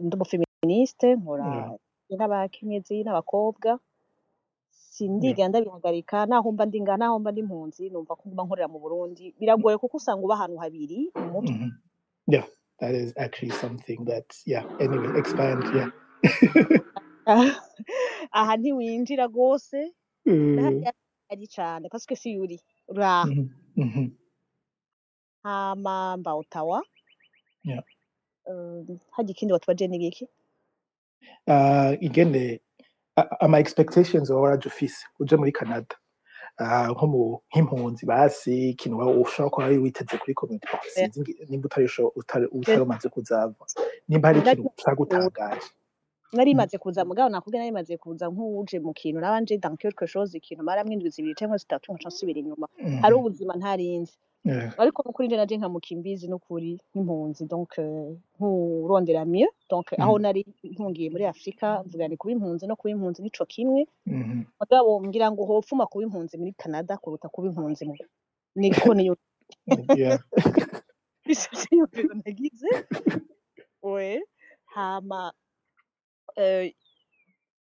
ndi 0.05 0.15
umufeministe 0.17 1.09
nkora 1.21 1.47
n'abakenyezi 2.19 2.97
n'abakobwa 3.05 3.71
sindigera 4.93 5.49
ndabihagarika 5.49 6.19
naho 6.31 6.49
mba 6.53 6.65
ndi 6.67 6.79
ngaha 6.83 6.99
naho 7.01 7.17
mba 7.21 7.31
ndi 7.33 7.41
impunzi 7.45 7.85
numva 7.91 8.13
ko 8.19 8.23
nguma 8.27 8.43
nkorera 8.45 8.69
mu 8.73 8.79
Burundi. 8.85 9.25
Biragoye 9.39 9.77
kuko 9.79 9.97
usanga 9.97 10.23
uba 10.25 10.35
ahantu 10.37 10.57
habiri 10.63 11.01
mu 11.17 11.29
mutwe. 11.33 11.55
Mhm. 11.55 11.71
Yeah. 12.33 12.47
That 12.81 12.95
is 12.95 13.13
actually 13.17 13.51
something 13.51 14.05
that, 14.05 14.25
yeah. 14.47 14.65
Anyway, 14.81 15.19
expand. 15.19 15.65
Yeah. 15.75 15.91
aha 18.33 18.57
ntiwinjira 18.57 19.27
rwose 19.27 19.93
ari 21.31 21.47
cane 21.47 21.89
parce 21.91 22.07
que 22.07 22.17
si 22.17 22.31
yuri 22.33 22.61
uraha 22.89 23.27
mhm. 23.27 23.49
Mhm. 23.77 24.11
hama 25.43 26.17
mba 26.17 26.35
Ottawa 26.35 26.83
Yeah. 27.65 27.83
euh, 28.51 28.85
harya 29.11 29.31
ikindi 29.31 29.53
watubaje 29.53 29.87
ni 29.89 29.99
giki 29.99 30.29
Uh, 31.47 31.95
ingene 32.03 32.61
a- 33.17 33.41
ama 33.41 33.59
expectations 33.59 34.31
wowe 34.31 34.43
waraje 34.43 34.69
ufise 34.69 35.07
uje 35.19 35.37
muri 35.37 35.53
Canada 35.53 35.97
nko 36.91 37.07
mu 37.07 37.23
nk'impunzi 37.51 38.07
basi 38.07 38.71
ikintu 38.75 38.97
ushobora 39.23 39.51
kuba 39.51 39.67
witeze 39.83 40.15
kuri 40.19 40.35
oh, 40.75 40.79
sinzi 40.93 41.21
nimba 41.49 41.67
utari 42.17 42.81
umaze 42.83 43.09
kuzava. 43.09 43.55
Nimba 44.09 44.29
hari 44.29 44.39
ikintu 44.41 44.71
cagutangaje 44.85 45.69
nari 46.33 46.55
maze 46.55 46.77
kuza 46.79 47.05
mugabo 47.09 47.29
nakubwiye 47.33 47.61
nari 47.63 47.73
maze 47.73 47.97
kuza 47.97 48.29
nk'uje 48.29 48.81
mu 48.85 48.93
kintu 48.93 49.21
nabanje 49.21 49.57
dans 49.59 49.79
quelque 49.81 50.07
chose 50.07 50.37
ikintu 50.39 50.63
maramwe 50.65 50.93
indwi 50.95 51.11
zibiri 51.11 51.35
canke 51.35 51.57
zitatu 51.57 51.93
nkaca 51.93 52.09
nsubira 52.13 52.39
inyuma. 52.41 52.67
Hari 53.03 53.15
Mhm. 53.15 53.21
ubuzima 53.25 53.53
ntarinzi. 53.57 54.13
Ariko 54.79 55.03
nukuri 55.03 55.29
nje 55.29 55.37
naje 55.37 55.57
nkamuka 55.57 55.89
imbizi 55.91 56.29
nukuri 56.29 56.81
nk'impunzi 56.95 57.45
donc 57.47 57.79
euh, 57.79 58.17
nkurondera 58.39 59.25
mieux. 59.25 59.51
Donc 59.71 59.93
aho 59.99 60.13
Mhm. 60.17 60.23
nari 60.23 60.43
nkungiye 60.65 61.11
muri 61.11 61.25
Afrika 61.27 61.83
mvuga 61.85 62.09
ni 62.09 62.17
kuba 62.17 62.33
impunzi 62.33 62.67
no 62.67 62.77
kuba 62.77 62.91
impunzi 62.91 63.23
nico 63.23 63.45
kimwe. 63.45 63.87
Mhm. 64.07 64.45
mugabo 64.61 65.03
ngira 65.07 65.31
ngo 65.33 65.45
hopfuma 65.45 65.87
kuba 65.87 66.05
impunzi 66.05 66.39
muri 66.39 66.53
Canada 66.57 66.97
kuruta 66.97 67.29
kuba 67.29 67.49
impunzi 67.49 67.85
mu 67.85 67.95
niko 68.57 68.95
niyo 68.95 69.17
yumviro 71.73 72.15
nagize. 72.25 72.69
We 73.83 74.23
hama 74.75 75.33
eh, 76.37 76.73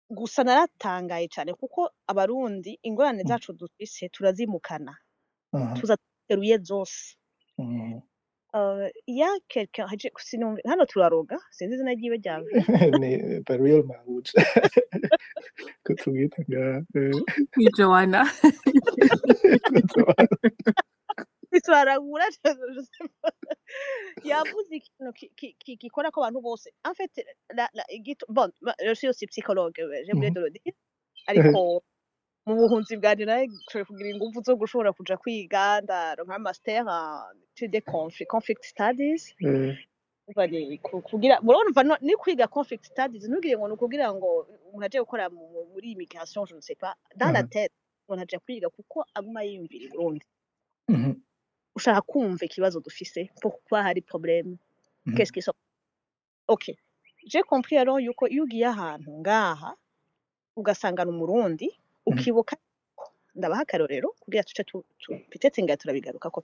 gusa 0.09 0.43
naratangaye 0.43 1.28
cane 1.28 1.53
kuko 1.53 1.89
abarundi 2.07 2.80
ingorane 2.84 3.23
Mhm. 3.23 3.28
zacu 3.28 3.53
dufise 3.53 4.09
turazimukana. 4.09 4.95
Mhm. 6.30 6.36
tuza 6.36 6.36
duteruye 6.36 6.57
zose 6.63 7.15
Mhm. 7.57 8.01
Uh, 8.53 8.88
ya 9.07 9.28
quelqu'un 9.49 9.88
haje 9.88 10.09
sinumva 10.19 10.61
hano 10.65 10.86
turaroga 10.86 11.38
sinzi 11.51 11.75
izina 11.75 11.91
ryiwe 11.93 12.17
ryawe 12.17 12.49
ni 12.99 13.43
the 13.45 13.57
real 13.57 13.84
Mahuja 13.84 14.32
ko 15.84 15.93
tumwita 15.93 16.41
nga 16.47 16.84
eh, 16.95 17.11
ni 17.57 17.67
joana 17.78 18.23
turaragura 21.65 22.25
yavuze 24.23 24.75
ikintu 24.80 25.11
ki- 25.13 25.32
ki- 25.36 25.55
ki- 25.59 25.78
gikora 25.82 26.11
ko 26.11 26.21
abantu 26.23 26.41
bose 26.41 26.67
en 26.88 26.93
fait 26.95 27.11
la, 27.57 27.67
la, 27.73 27.84
igito, 27.89 28.25
bon 28.30 28.49
ma- 28.61 28.75
je 28.86 28.93
suis 28.95 29.07
aussi 29.09 29.28
psychologue 29.28 29.78
ouais, 29.80 30.03
j'ai 30.05 30.13
oublié 30.13 30.32
Mhm. 30.32 30.36
de 30.36 30.41
le 30.41 30.49
dire 30.51 30.73
ariko 31.28 31.84
mu 32.47 32.53
buhunzi 32.55 32.95
bwanje 32.97 33.25
nawe 33.27 33.43
nshoboye 33.47 33.85
kugira 33.85 34.09
ingufu 34.09 34.39
zo 34.45 34.55
gushobora 34.55 34.93
kuja 34.95 35.17
kwiga 35.21 35.81
ndaronka 35.83 36.39
master 36.39 36.75
en 36.81 36.87
études 37.53 37.71
de 37.71 37.81
conflict, 37.81 38.63
studies 38.63 39.35
eh, 39.41 39.75
Umva 40.27 40.47
ni 42.01 42.15
kwiga 42.19 42.47
conflict 42.47 42.85
studies 42.85 43.23
ntugire 43.27 43.57
ngo 43.57 43.67
ni 43.67 43.73
ukugira 43.73 44.07
ngo 44.13 44.47
umuntu 44.67 44.85
aje 44.85 44.99
gukora 44.99 45.29
mu- 45.29 45.49
mu- 45.53 45.67
muri 45.73 45.91
immigration 45.95 46.45
je 46.45 46.55
ne 46.55 46.61
sais 46.61 46.75
pas 46.77 46.95
dans 47.15 47.31
la 47.31 47.41
Mhm. 47.43 47.49
tête 47.49 47.71
umuntu 48.07 48.23
aje 48.23 48.37
kwiga 48.45 48.67
kuko 48.69 49.05
aguma 49.15 49.43
yiyumvira 49.43 49.85
i 49.85 49.89
Burundi 49.89 50.25
mhm, 50.87 51.13
ushaka 51.75 52.01
kumva 52.01 52.45
ikibazo 52.45 52.79
dufise 52.79 53.29
pourquoi 53.41 53.81
hari 53.83 54.01
problème 54.01 54.57
Mhm. 55.05 55.15
qu'est-ce 55.15 55.31
qui 55.31 55.41
sont 55.41 55.55
ok 56.47 56.75
j'ai 57.27 57.43
compris 57.43 57.77
alors 57.77 57.99
yuko 58.03 58.27
iyo 58.27 58.43
ugiye 58.43 58.65
ahantu 58.67 59.11
ngaha 59.19 59.75
ugasangana 60.55 61.11
umurundi. 61.11 61.69
Ukibuka 62.09 62.55
ko 62.95 63.05
ndabaha 63.35 63.61
akarorero 63.65 64.09
kugira 64.21 64.43
tuce 64.47 64.63
turabigaruka 65.77 66.27
ko 66.33 66.39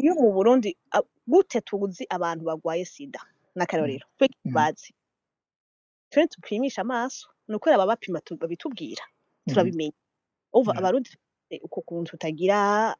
iyo 0.00 0.12
mu 0.20 0.28
Burundi 0.36 0.70
gute 1.28 1.60
tuzi 1.60 2.04
abantu 2.16 2.42
sida 2.84 3.20
n'akarorero? 3.56 4.06
Twe 4.16 4.28
Mhm. 4.44 4.54
bazi. 4.54 4.90
Twe 6.10 6.26
tupimisha 6.32 6.80
amaso 6.86 7.28
ni 7.48 7.54
babitubwira. 8.40 9.04
Turabimenya. 9.48 9.96
Uva 10.52 10.72
abarundi 10.78 11.08
dufise 11.10 11.56
uko 11.66 11.78
kuntu 11.86 12.10
tutagira 12.16 12.96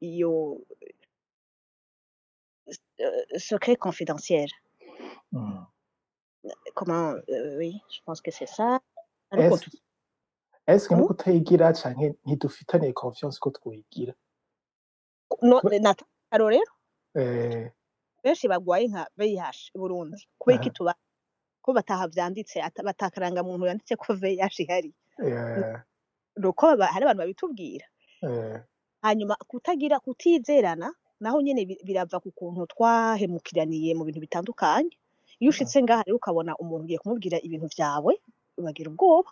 iyo 0.00 0.60
euh, 3.00 3.38
secret 3.38 3.78
confidentiel. 3.78 4.50
Comment 6.74 7.14
euh, 7.28 7.56
oui 7.58 7.80
je 7.90 8.00
pense 8.06 8.20
que 8.20 8.30
c'est 8.30 8.46
ça 8.58 8.80
esike 10.68 10.94
no 10.96 11.06
kutayigira 11.08 11.72
cyane 11.80 12.04
ntidufitaniye 12.24 12.92
confiance 12.92 13.38
ko 13.42 13.48
twayigira 13.56 14.12
nataro 15.80 16.46
rero 16.54 16.72
benshi 18.24 18.48
bagwaye 18.48 18.86
nka 18.88 19.02
vih 19.16 19.40
burundu 19.74 20.16
kubera 20.38 20.60
ko 20.64 20.70
tuba 20.76 20.92
ko 21.62 21.68
bataha 21.72 22.04
byanditse 22.12 22.56
batakaranga 22.84 23.42
muntu 23.42 23.66
yanditse 23.66 23.96
ko 23.96 24.14
vih 24.14 24.36
ihari 24.38 24.90
nuko 26.36 26.66
hari 26.66 27.02
abantu 27.04 27.20
babitubwira 27.22 27.86
hanyuma 29.02 29.34
kutagira 29.50 29.96
kutizerana 30.00 30.88
naho 31.20 31.40
nyine 31.42 31.64
birava 31.86 32.20
ku 32.20 32.30
kuntu 32.30 32.66
twahemukiraniye 32.72 33.94
mu 33.94 34.04
bintu 34.04 34.20
bitandukanye 34.20 34.94
iyo 35.40 35.50
ushyitse 35.50 35.82
ngaha 35.82 36.02
rero 36.06 36.16
ukabona 36.18 36.52
umuntu 36.62 36.84
ugiye 36.84 36.98
kumubwira 36.98 37.38
ibintu 37.46 37.66
byawe 37.74 38.12
ubagira 38.58 38.90
ubwoba 38.90 39.30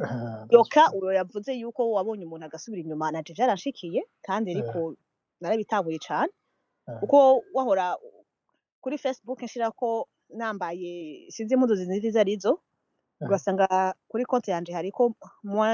yoka 0.54 0.82
uwo 0.96 1.12
yavuze 1.12 1.50
yuko 1.60 1.80
wabonye 1.96 2.24
umuntu 2.24 2.44
agasubira 2.46 2.82
inyuma. 2.82 3.12
Na 3.12 3.22
jeje 3.22 3.42
yarashikiye 3.42 4.00
kandi 4.26 4.50
eh. 4.50 4.56
ariko 4.56 4.78
narabitabuye 5.40 5.98
cyane 5.98 6.32
kuko 7.00 7.18
eh. 7.36 7.42
wahora 7.54 7.96
kuri 8.82 8.98
facebook 8.98 9.42
nshyira 9.42 9.70
ko 9.70 10.08
nambaye 10.28 10.92
sinzi 11.32 11.54
impundu 11.54 11.74
zizindi 11.74 12.08
izo 12.08 12.20
ari 12.20 12.36
zo 12.36 12.52
eh. 13.20 13.26
ugasanga 13.26 13.94
kuri 14.08 14.24
konti 14.24 14.50
yanjye 14.50 14.72
hari 14.72 14.90
ko 14.90 15.14
mwa 15.42 15.68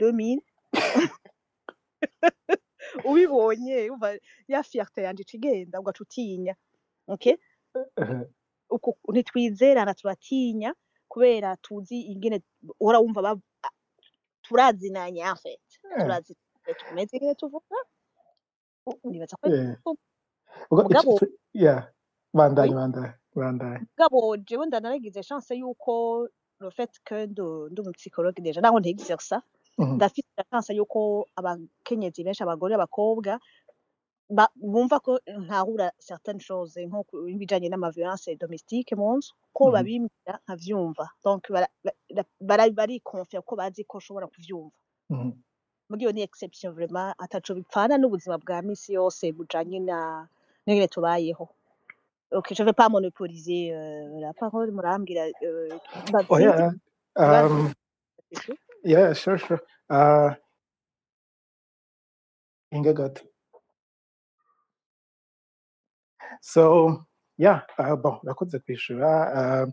domine 0.00 0.42
ubibonye 3.08 3.90
ya 4.48 4.62
fiyakite 4.62 5.02
yanjye 5.02 5.22
ikigenda 5.22 5.80
ugaca 5.80 6.02
utinya. 6.02 6.54
Ntitwizerana 9.12 9.94
turatinya 9.94 10.74
kubera 11.08 11.56
tuzi 11.56 11.98
ingene 12.12 12.42
uhora 12.80 12.98
wumva 12.98 13.40
turazinanya 14.48 15.30
afeti 15.32 15.76
eh. 15.84 16.00
turazinanya 16.02 16.72
tumeze 16.80 17.14
nk'iyo 17.16 17.34
tuvuga. 17.40 17.78
Nibaza 19.04 19.36
ko 19.40 19.46
eh. 19.52 19.76
mugabo 20.70 21.12
bandaye 22.38 22.72
bandaye 22.78 23.12
bandaye. 23.36 23.78
Mugabo 23.84 24.36
jewe 24.46 24.64
ndanaragize 24.66 25.22
chance 25.28 25.52
yuko 25.60 25.92
le 26.60 26.70
fait 26.70 26.90
que 27.06 27.26
ndi 27.26 27.80
umupsychologue 27.80 28.42
deja. 28.42 28.60
Naho 28.60 28.80
ntigizerisa 28.80 29.42
mhm. 29.78 29.94
ndafite 29.96 30.42
chance 30.50 30.72
yuko 30.74 31.28
abakenyezi 31.38 32.24
benshi 32.24 32.42
abagore 32.42 32.72
n'abakobwa 32.72 33.32
ba- 34.30 34.52
bumva 34.56 35.00
ko 35.00 35.18
ntahura 35.26 35.92
certaines 35.98 36.44
choses 36.46 36.76
nko 36.86 37.04
ibijanye 37.28 37.68
n'ama 37.68 37.90
violence 37.90 38.34
domestique 38.36 38.92
mu 38.96 39.16
nzu 39.16 39.32
ko 39.56 39.64
Mhm. 39.64 39.72
babimbwira 39.74 40.34
nkavyumva 40.44 41.06
donc 41.24 41.44
barikonfia 42.78 43.40
ko 43.42 43.52
bazi 43.56 43.84
ko 43.84 43.98
nshobora 43.98 44.26
kuvyumva 44.26 44.74
iyo 46.00 46.12
ni 46.12 46.22
exception 46.22 46.72
vraiment. 46.74 47.14
Ataco 47.18 47.54
bipfana 47.54 47.96
n'ubuzima 47.98 48.36
bwa 48.38 48.62
misi 48.62 48.92
yose 48.92 49.32
bujanye 49.32 49.80
na 49.80 50.28
n'ingene 50.66 50.88
tubayeho 50.88 51.48
ok 52.30 52.54
je 52.54 52.62
vais 52.64 52.74
pas 52.76 52.90
monopoliser 52.90 53.72
euh, 53.72 54.20
la 54.20 54.32
parole 54.34 54.70
murambwira 54.70 55.24
euh, 55.42 55.78
Oh 56.28 56.36
yeah. 56.38 56.72
Um, 57.16 57.72
yeah, 58.84 59.14
sure, 59.14 59.38
sure. 59.38 59.60
Uh, 59.88 60.34
So 66.40 67.04
yeah, 67.38 67.60
uh, 67.78 67.96
bon, 67.96 68.18
nakoze 68.24 68.58
kwishura. 68.58 69.32
Um, 69.62 69.72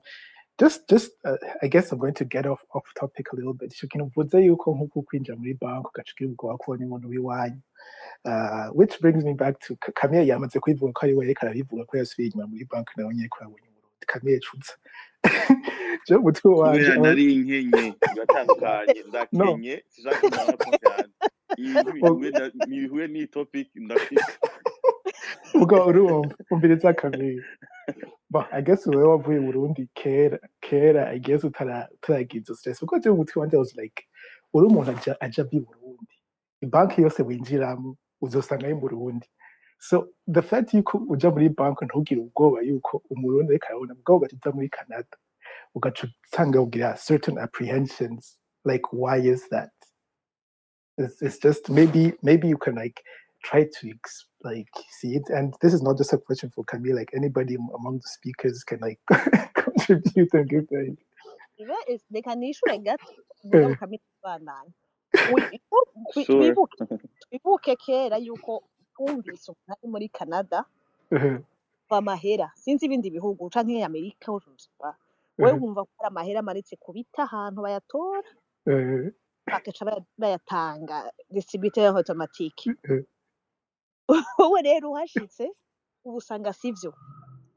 just, 0.57 0.87
just, 0.89 1.11
uh, 1.25 1.35
I 1.61 1.67
guess 1.67 1.91
I'm 1.91 1.99
going 1.99 2.13
to 2.13 2.25
get 2.25 2.45
off 2.45 2.61
off 2.73 2.85
topic 2.99 3.33
a 3.33 3.35
little 3.35 3.53
bit. 3.53 3.73
Mvuze 3.95 4.45
yuko 4.45 4.71
nkuko 4.75 5.01
kwinjira 5.01 5.37
muri 5.37 5.53
banki 5.53 5.87
ugaca 5.87 6.13
ubwoba 6.25 6.57
ko 6.57 6.75
ni 6.77 6.85
umuntu 6.85 7.09
w'iwanyu. 7.09 7.61
Uh, 8.25 8.67
which 8.73 8.99
brings 9.01 9.23
me 9.23 9.33
back 9.33 9.59
to 9.59 9.75
Camille 9.93 10.25
yamaze 10.27 10.59
kwivuga 10.59 10.93
ko 10.93 11.05
ari 11.05 11.13
we 11.13 11.25
ariko 11.25 11.45
arabivuga 11.45 11.85
ko 11.85 11.97
yasubiye 11.97 12.29
inyuma 12.29 12.47
muri 12.47 12.65
banki 12.71 12.91
nawe 12.97 13.13
nyine 13.13 13.27
ko 13.29 13.37
yabonye 13.43 13.67
umurundi. 13.67 14.05
Camille 14.07 14.39
cutse. 14.39 14.73
Je 16.07 16.15
umutwe 16.15 16.51
wanje 16.51 16.79
kubera 16.79 16.95
aba- 16.95 17.07
nari 17.09 17.35
nkenye 17.35 17.93
biratandukanye 18.13 19.03
no. 19.31 19.45
ndakenye 19.45 19.83
sishaka 19.89 20.19
kumara 20.19 20.57
konti 20.57 20.85
yanjye 20.85 21.13
ibi 21.57 21.91
ntibihuye 21.91 22.31
na- 22.31 22.51
ntibihuye 22.67 23.07
n'iyi 23.07 23.27
topic 23.27 23.67
ndafite 23.75 24.23
ubwo 25.53 25.85
urumva 25.85 26.35
umviriza 26.51 26.93
Camille. 26.93 27.43
Bon, 28.29 28.43
I 28.51 28.61
guess 28.61 28.87
wewe 28.87 29.03
wavuye 29.07 29.37
i 29.37 29.41
Burundi 29.41 29.89
kera 29.93 30.39
kera 30.61 31.09
I 31.09 31.19
guess 31.19 31.43
utara 31.43 31.87
utaragize 31.93 32.55
stress. 32.55 32.79
Kuko 32.79 32.99
je 32.99 33.09
umutwe 33.09 33.39
wanje 33.41 33.57
was 33.57 33.75
like 33.75 34.03
uri 34.53 34.67
umuntu 34.67 34.91
aja 34.91 35.15
aja 35.21 35.43
vi 35.43 35.59
Burundi. 35.59 36.15
Banki 36.61 37.01
yose 37.01 37.23
winjiramo 37.23 37.97
uzosanga 38.21 38.65
ari 38.65 38.75
Burundi. 38.75 39.27
So 39.79 40.07
the 40.33 40.41
fact 40.41 40.73
yuko 40.73 40.97
uja 41.09 41.29
muri 41.31 41.49
banki 41.49 41.85
ntugire 41.85 42.21
ubwoba 42.21 42.61
yuko 42.61 43.01
umurundi 43.09 43.51
ariko 43.53 43.65
arabona 43.67 43.93
ubwo 43.93 44.15
ugaca 44.15 44.51
muri 44.53 44.69
Canada 44.69 45.17
ugaca 45.75 46.07
usanga 46.23 46.61
ugira 46.61 46.97
certain 46.97 47.37
apprehensions 47.37 48.39
like 48.65 48.83
why 48.91 49.17
is 49.19 49.49
that? 49.49 49.69
It's, 50.97 51.21
it's 51.21 51.39
just 51.39 51.69
maybe 51.69 52.13
maybe 52.23 52.47
you 52.47 52.57
can 52.57 52.75
like 52.75 53.03
try 53.43 53.65
to 53.65 53.87
ex- 53.89 54.25
like 54.45 54.69
see 54.89 55.15
it. 55.15 55.29
And 55.29 55.53
this 55.61 55.73
is 55.73 55.81
not 55.81 55.97
just 55.97 56.13
a 56.13 56.17
question 56.17 56.49
for 56.49 56.63
Camille 56.63 56.95
like 56.95 57.11
anybody 57.13 57.55
among 57.55 57.97
the 57.99 58.07
speakers 58.07 58.63
can 58.63 58.79
like 58.79 58.99
contribute 59.53 60.33
and 60.33 60.49
give 60.49 60.67
their 60.69 60.85
ibe 60.85 61.75
is- 61.87 62.05
reka 62.13 62.35
nishure 62.35 62.77
gato 62.83 63.05
mugabo 63.43 63.71
Eh, 63.71 63.77
kamwe 63.79 63.97
tubandanye 63.99 64.73
Wi- 65.31 65.59
twi- 66.13 66.25
sure. 66.25 66.39
twibuke 66.39 66.77
twibuke 67.29 67.75
kera 67.75 68.17
yuko 68.17 68.63
twumvise 68.95 69.51
umuntu 69.51 69.71
ari 69.73 69.87
muri 69.91 70.07
canada. 70.09 70.65
Kuva 71.09 71.97
amahera 71.97 72.51
sinzi 72.55 72.85
ibindi 72.85 73.09
bihugu 73.11 73.49
canke 73.49 73.83
amerika 73.83 74.31
urumva 74.31 74.89
wewe 75.37 75.51
eh, 75.55 75.61
wumva 75.61 75.81
ko 75.85 75.91
hari 75.97 76.07
amahera 76.11 76.39
amanitse 76.39 76.75
ku 76.79 76.91
biti 76.93 77.19
ahantu 77.21 77.61
bayatora. 77.61 78.29
Eh, 78.67 79.11
bagaca 79.47 79.83
baya- 79.85 80.05
bayatanga 80.17 80.97
distributeur 81.31 81.95
automatique 81.95 82.71
eh, 82.89 83.03
wowe 84.39 84.59
rero 84.61 84.91
uhashitse 84.91 85.45
uba 86.05 86.17
usanga 86.17 86.53
sivyo 86.53 86.93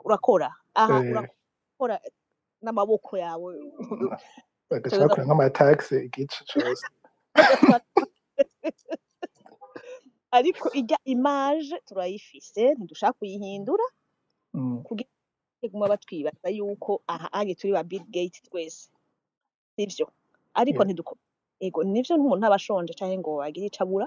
urakora 0.05 0.49
aha 0.75 0.99
urakora 1.11 1.97
n'amaboko 2.63 3.13
yawe 3.19 3.51
utegereza 4.71 5.05
bakora 5.09 5.25
nk'amataxe 5.27 5.97
igice 6.09 6.39
ugatwara 7.63 7.83
ariko 10.31 10.67
ijya 10.81 10.99
image 11.05 11.71
turayifise 11.87 12.63
ntidushaka 12.75 13.13
kuyihindura 13.19 13.85
kugira 14.87 15.11
ngo 15.59 15.67
guma 15.73 15.89
batwibaza 15.93 16.49
yuko 16.49 17.03
aha 17.07 17.29
anye 17.33 17.55
turi 17.55 17.73
ba 17.73 17.83
Bill 17.85 18.05
Gates 18.15 18.43
twese 18.47 18.89
sivyo 19.77 20.07
ariko 20.55 20.79
yeah, 20.83 20.87
ntiduko 20.87 21.13
ego 21.61 21.81
nivyo 21.85 22.17
nk'umuntu 22.17 22.45
aba 22.47 22.57
ashonje 22.61 22.93
canke 22.99 23.19
ngo 23.19 23.43
agire 23.43 23.67
ico 23.67 23.83
abura 23.85 24.07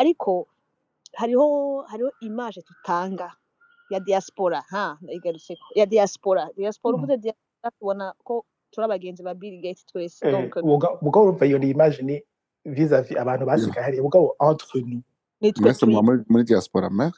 ariko 0.00 0.30
hariho 1.16 1.82
hariho 1.90 2.10
image 2.20 2.62
tutanga 2.62 3.32
ya 3.90 4.00
diaspora 4.00 4.60
ha 4.70 4.98
ndayigarutseko 5.02 5.64
ya 5.74 5.86
diaspora. 5.86 6.48
Diaspora 6.56 6.96
mm. 6.96 7.02
uvuze 7.04 7.16
diaspora 7.18 7.70
tubona 7.78 8.12
ko 8.24 8.44
turi 8.70 8.84
abagenzi 8.84 9.22
ba 9.22 9.34
Bill 9.34 9.60
Gates 9.62 9.84
twese 9.86 10.24
Eh, 10.26 10.32
donc 10.32 10.56
muga- 10.64 10.96
mugabo 11.02 11.24
urumva 11.26 11.46
iyo 11.46 11.58
ni 11.58 11.70
image 11.70 12.02
ni 12.02 12.22
vis-à-vis 12.64 13.16
abantu 13.18 13.46
basigaye 13.46 13.84
hariya 13.84 14.02
mugabo 14.02 14.36
entre 14.40 14.80
nous. 14.80 15.02
Mwese 15.60 15.86
muba 15.86 16.02
muri 16.28 16.44
diaspora 16.44 16.90
me 16.90 17.10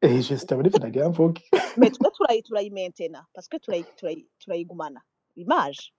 eh, 0.00 0.20
juste 0.22 0.54
muri 0.56 0.68
vyo 0.70 0.78
nagira 0.78 1.08
mvuge 1.08 1.40
mais 1.76 1.92
twe 1.98 2.10
turayi 2.10 2.42
turayimentena 2.42 3.26
parce 3.34 3.48
que 3.48 3.58
turayi 3.58 3.84
turayigumana. 4.38 5.00
Image. 5.36 5.92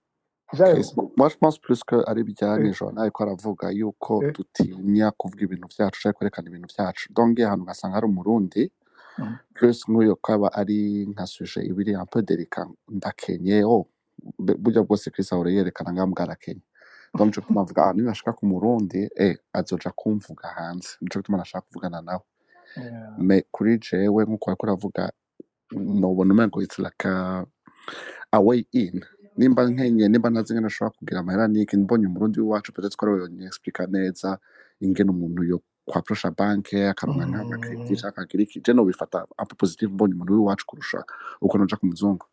Moi 1.16 1.28
je 1.28 1.36
pense 1.36 1.58
plus 1.58 1.82
que 1.84 1.96
ari 2.06 2.22
bijyanye 2.24 2.68
eh, 2.68 2.74
jona 2.74 3.02
ariko 3.02 3.22
aravuga 3.24 3.70
yuko 3.70 4.22
eh, 4.24 4.32
dutinya 4.32 5.10
kuvuga 5.10 5.42
ibintu 5.44 5.66
byacu 5.68 6.00
cyangwa 6.00 6.16
kwerekana 6.18 6.48
ibintu 6.48 6.68
byacu 6.74 7.12
donc 7.14 7.28
ngiye 7.30 7.46
ahantu 7.46 7.62
ugasanga 7.64 7.94
hari 7.94 8.06
umurundi. 8.06 8.72
Mm, 9.18 9.36
plus 9.54 9.88
nk'uyo 9.88 10.16
kaba 10.16 10.48
ari 10.52 11.06
nka 11.06 11.26
suje 11.26 11.60
ibiri 11.70 11.94
un 11.96 12.06
peu 12.06 12.22
delicat 12.22 12.68
ndakenye. 12.88 13.64
Oh 13.64 13.86
be- 14.38 14.54
burya 14.58 14.82
bwose 14.82 15.10
Chris 15.10 15.32
ahora 15.32 15.50
yerekana 15.50 15.92
ngaho 15.92 16.06
bwarakenye 16.14 16.62
donc 17.14 17.26
nico 17.26 17.40
gituma 17.40 17.60
avuga 17.64 17.84
ah 17.86 17.92
ninashaka 17.92 18.32
ku 18.32 18.46
murundi 18.46 19.08
eh 19.16 19.36
azoja 19.52 19.90
kumvuga 19.90 20.48
hanze. 20.48 20.88
Nico 21.00 21.18
gituma 21.20 21.38
nashaka 21.38 21.66
kuvugana 21.66 22.02
nawe. 22.02 22.22
Me 23.18 23.42
kuri 23.50 23.78
jewe 23.78 24.24
nk'uko 24.24 24.50
wariko 24.50 24.66
uravuga 24.66 25.10
nobona 25.72 26.34
umengo 26.34 26.62
it's 26.62 26.78
like 26.78 27.04
a, 27.08 27.44
a 28.32 28.40
way 28.40 28.64
in. 28.72 29.02
Nimba 29.40 29.62
nkenye 29.72 30.04
nimba 30.08 30.28
nazi 30.30 30.52
ngene 30.52 30.68
ashobora 30.68 30.96
kugira 30.98 31.18
amahera 31.20 31.44
niki 31.48 31.76
mbonye 31.80 32.06
umurundi 32.06 32.36
w'iwacu 32.40 32.68
ko 32.72 33.00
ari 33.02 33.12
we 33.12 33.18
yonyexplica 33.24 33.82
neza 33.94 34.28
ingene 34.84 35.10
umuntu 35.10 35.40
yo 35.50 35.58
kwaprosha 35.88 36.30
banke 36.38 36.78
akaronka 36.92 37.24
nk'amakredi 37.26 37.92
mm, 37.92 38.00
canke 38.00 38.06
akagira 38.08 38.42
iki 38.44 38.60
je 38.64 38.72
nobifata 38.72 39.18
peu 39.48 39.56
positive 39.62 39.90
mbonye 39.92 40.14
umuntu 40.14 40.32
w'iwacu 40.36 40.64
kurusha 40.68 41.00
uko 41.44 41.54
noja 41.58 41.76
ku 41.80 41.86
muzungu. 41.90 42.24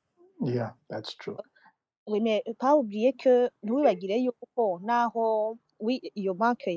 Yeah 0.57 0.71
that's 0.89 1.15
true. 1.21 1.39
Oui, 2.07 2.19
mais 2.25 2.41
oublier 2.61 3.13
que 3.21 3.33
ntiwibagire 3.63 4.15
yuko 4.25 4.79
naho 4.83 5.57
iyo 6.21 6.33
banke 6.33 6.71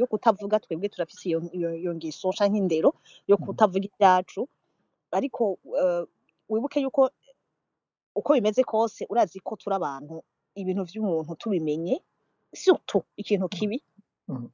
yo 0.00 0.06
kutavuga 0.10 0.58
twebwe 0.62 0.88
turafise 0.88 1.28
iyo, 1.28 1.94
ngeso 1.94 2.32
canke 2.38 2.58
indero 2.58 2.90
yo 3.30 3.36
mm, 3.38 3.44
kutavuga 3.46 3.86
ibyacu 3.88 4.48
ariko 5.12 5.42
uh, 5.64 6.04
wibuke 6.48 6.80
yuko 6.80 7.10
uko 8.14 8.32
bimeze 8.36 8.62
kose 8.64 9.06
urazi 9.12 9.40
ko 9.40 9.56
turi 9.56 9.74
abantu 9.76 10.22
ibintu 10.54 10.82
vy'umuntu 10.84 11.34
tubimenye 11.40 11.94
surtout 12.54 13.04
ikintu 13.16 13.48
kibi. 13.48 13.78
Mm, 14.28 14.48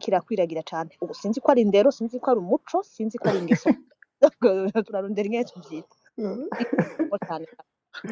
kirakwiragira 0.00 0.62
cane. 0.62 0.90
Ubu 1.00 1.14
sinzi 1.14 1.40
ko 1.40 1.50
ari 1.52 1.60
indero 1.62 1.90
sinzi 1.90 2.18
ko 2.20 2.26
ari 2.30 2.40
umuco 2.40 2.82
sinzi 2.82 3.18
ko 3.18 3.28
ari 3.28 3.38
ingeso. 3.38 3.68
Turarondera 4.86 5.26
ingene 5.26 5.44
tuvyita 5.44 5.96
Ikigo 6.18 7.18
cane. 7.26 7.46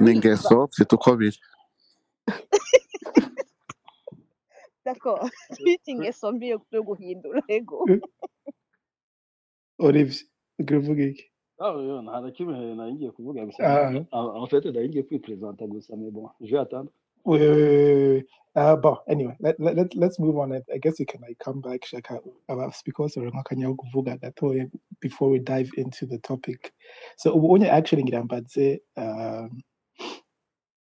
N'ingeso 0.03 0.69
vyita 0.73 0.95
uko 0.97 1.11
biri. 1.19 1.39
Twita 5.55 5.89
ingeso 5.93 6.33
mbi 6.33 6.47
yo 6.73 6.83
guhindura 6.89 7.41
ego. 7.49 7.85
Olivier 9.79 10.27
ugira 10.59 10.79
uvuga 10.79 11.03
iki? 11.11 11.25
Ah, 11.61 11.73
oui, 11.77 12.03
nta 12.03 12.21
na 12.21 12.31
kimwe 12.31 12.75
nari 12.75 12.93
ngiye 12.95 13.11
kuvuga 13.11 13.45
gusa 13.47 13.65
Ah, 14.13 14.47
fait 14.47 14.65
nari 14.65 14.89
ngiye 14.89 15.03
kwipresenta 15.03 15.67
gusa 15.67 15.97
mais 15.97 16.11
bon 16.11 16.31
je 16.41 16.51
vais 16.53 16.59
attendre 16.59 16.91
wait, 17.25 17.41
wait, 17.41 17.51
wait, 17.51 17.95
wait, 17.95 18.13
wait. 18.15 18.27
Uh, 18.57 18.75
but 18.77 19.03
anyway, 19.07 19.37
let, 19.41 19.61
let, 19.61 19.77
let, 19.77 19.95
let's 19.95 20.19
move 20.19 20.37
on. 20.39 20.53
I 20.53 20.61
I 20.75 20.79
guess 20.79 20.99
you 20.99 21.07
can 21.07 21.21
like 21.21 21.39
come 21.39 21.61
back, 21.61 21.85
Shaka, 21.85 22.19
about 22.49 22.75
because 22.85 23.17
or 23.17 23.31
nkakanya 23.31 23.75
kuvuga 23.77 24.19
gatoya 24.19 24.71
before 25.01 25.31
we 25.31 25.39
dive 25.39 25.71
into 25.77 26.07
the 26.07 26.19
topic. 26.19 26.73
So 27.17 27.35
ubonye 27.35 27.71
actually 27.71 28.03
ngira 28.05 28.25
mbaze 28.25 28.81
um, 28.97 29.63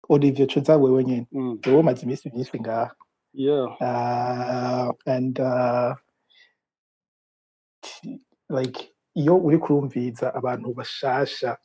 Olivier 0.09 0.47
Choza 0.47 0.77
wewe 0.77 1.05
nyene. 1.05 1.27
mm. 1.33 1.59
Wewe 1.67 1.79
umaze 1.81 2.03
iminsi 2.07 2.31
myinshi 2.31 2.61
ngaha. 2.61 2.95
yeah 3.33 3.67
Uh, 3.81 4.93
and 5.07 5.41
uh, 5.41 5.95
like 8.49 8.93
iyo 9.21 9.35
uri 9.47 9.59
kurumviza 9.59 10.27
abantu 10.35 10.75
bashasha 10.79 11.57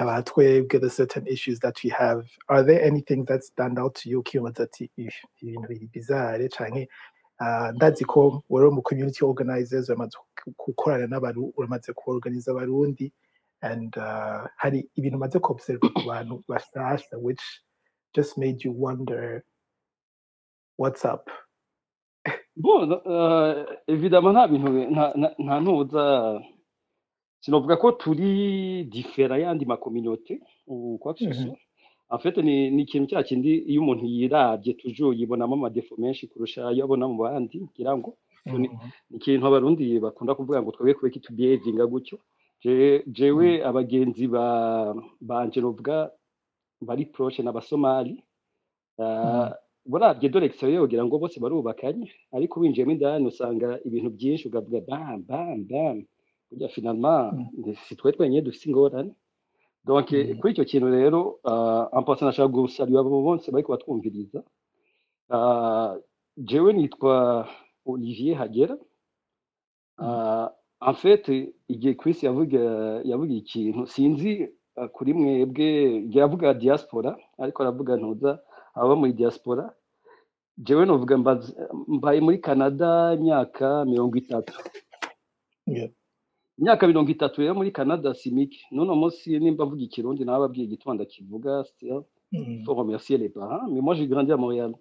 about 0.00 0.26
twebwe 0.26 0.78
the 0.80 0.90
certain 0.90 1.26
issues 1.26 1.58
that 1.60 1.76
we 1.84 1.90
have 1.90 2.22
are 2.48 2.62
there 2.62 2.82
anything 2.90 3.24
that 3.24 3.42
stand 3.42 3.78
out 3.78 3.94
to 3.94 4.08
you? 4.10 4.20
Ukibaza 4.20 4.62
ati 4.62 4.90
"Ih, 4.96 5.14
ibintu 5.42 5.68
biri 5.68 5.86
bizarre 5.92 6.48
canke 6.48 6.88
ah, 7.40 7.72
ndazi 7.72 8.04
ko 8.04 8.42
wari 8.48 8.70
mu 8.70 8.82
community 8.82 9.24
organizers 9.24 9.88
uramaze 9.88 10.16
gukorana 10.58 11.06
n'abaru 11.06 11.52
uramaze 11.56 11.92
kuorganiza 11.92 12.50
abarundi 12.52 13.12
and 13.62 13.96
uh, 13.96 14.46
hari 14.56 14.88
ibintu 14.96 15.16
umaze 15.16 15.38
kuobserve 15.38 15.80
ku 15.94 16.02
bantu 16.06 16.42
bashasha 16.48 17.16
which 17.18 17.42
just 18.14 18.38
made 18.38 18.62
you 18.64 18.72
wonder 18.72 19.42
what's 20.78 21.04
up? 21.04 21.26
Bon, 22.56 22.90
euh, 23.06 23.66
évidemment 23.86 24.32
nta 24.34 24.48
bintu 24.48 24.68
nta 25.38 25.60
ntuza 25.60 26.04
sinovuga 27.40 27.76
ko 27.76 27.92
turi 28.00 28.84
difera 28.84 29.38
yandi 29.38 29.64
makominote 29.66 30.34
que 30.66 31.14
ce 31.16 31.24
Mhm. 31.28 31.54
fait 32.22 32.36
ni 32.38 32.82
ikintu 32.82 33.06
cya 33.10 33.22
kindi 33.22 33.52
iyo 33.70 33.80
umuntu 33.82 34.04
yiravye 34.06 34.72
toujours 34.80 35.16
yibonamo 35.18 35.54
amadefo 35.54 35.94
menshi 35.98 36.26
kurusha 36.30 36.68
ayo 36.68 36.84
abona 36.84 37.04
mu 37.08 37.16
bandi 37.22 37.58
ngira 37.68 37.92
ngo 37.98 38.10
ni 38.46 38.68
Mhm. 38.68 38.76
ni 39.10 39.16
ikintu 39.18 39.44
abarundi 39.46 39.84
bakunda 40.00 40.34
kuvuga 40.34 40.62
ngo 40.62 40.70
twebwe 40.72 40.94
kubeka 40.94 41.16
itubehavinga 41.20 41.86
gutyo 41.86 42.18
Je- 42.64 43.02
jewe 43.06 43.48
abagenzi 43.68 44.26
ba 44.26 44.44
banje 45.20 45.60
novuga 45.60 46.10
bari 46.82 47.04
proche 47.06 47.40
n'abasomali 47.42 48.14
Mhm. 48.98 49.52
burabye 49.86 50.28
dore 50.28 50.46
exterieur 50.50 50.82
ugira 50.84 51.04
ngo 51.06 51.18
bose 51.22 51.36
barubakanye 51.40 52.10
ariko 52.36 52.60
winjiyemo 52.60 52.92
indani 52.92 53.26
usanga 53.30 53.78
ibintu 53.86 54.10
byinshi 54.16 54.48
ukavuga 54.48 54.80
bam 54.88 55.22
bam 55.28 55.58
bam 55.70 55.98
kujya 56.48 56.68
finarima 56.68 57.12
ntitwetwenye 57.58 58.38
dufite 58.46 58.66
ingorane 58.70 59.12
kuri 60.40 60.50
icyo 60.52 60.64
kintu 60.70 60.88
rero 60.98 61.20
ampasi 61.96 62.24
nashaka 62.24 62.48
gusarura 62.54 63.00
abo 63.00 63.22
bose 63.28 63.46
bari 63.52 63.64
kubatwumviriza 63.64 64.40
jewe 66.48 66.70
nitwa 66.72 67.14
olivier 67.86 68.36
hagera 68.40 68.74
en 69.98 70.48
amfete 70.88 71.34
igihe 71.72 71.94
Chris 72.00 72.22
yavuga 72.22 72.60
ikintu 73.40 73.86
sinzi 73.92 74.30
kuri 74.94 75.10
mwebwe 75.18 75.68
yavuga 76.14 76.54
diaspora 76.54 77.10
ariko 77.42 77.58
aravuga 77.62 77.92
ntuza 77.96 78.30
aba 78.74 78.94
muri 79.00 79.12
diaspora 79.12 79.64
jewe 80.66 80.82
novuga 80.86 81.14
mbaye 81.96 82.20
muri 82.20 82.38
canada 82.38 82.88
imyaka 83.18 83.66
mirongo 83.90 84.14
itatu 84.22 84.52
imyaka 86.58 86.86
mirongo 86.86 87.10
itatu 87.10 87.40
rero 87.40 87.54
muri 87.54 87.70
Canada 87.72 88.14
si 88.14 88.30
mike. 88.30 88.58
N'uno 88.70 88.94
munsi 88.96 89.38
nimba 89.38 89.66
mvuga 89.66 89.82
ikirundi 89.82 90.24
nawe 90.24 90.36
ababwiye 90.38 90.64
igituma 90.66 90.94
ndakivuga 90.94 91.64
still. 91.64 92.02
Mhm. 92.32 92.64
faut 92.64 92.74
remercier 92.76 93.16
les 93.18 93.30
parents 93.30 93.66
mais 93.72 93.80
moi 93.80 93.94
j'ai 93.94 94.06
grandi 94.06 94.30
à 94.32 94.36
Montréal. 94.36 94.72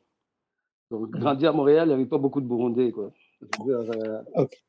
Donc 0.92 1.12
grandi 1.12 1.46
à 1.48 1.52
Montréal 1.54 1.88
il 1.88 1.92
y 1.92 1.94
avait 1.94 2.06
pas 2.06 2.18
beaucoup 2.18 2.42
de 2.42 2.48
Burundais 2.48 2.92
quoi. 2.92 3.12
Euh, 3.70 4.22
Okay. 4.36 4.60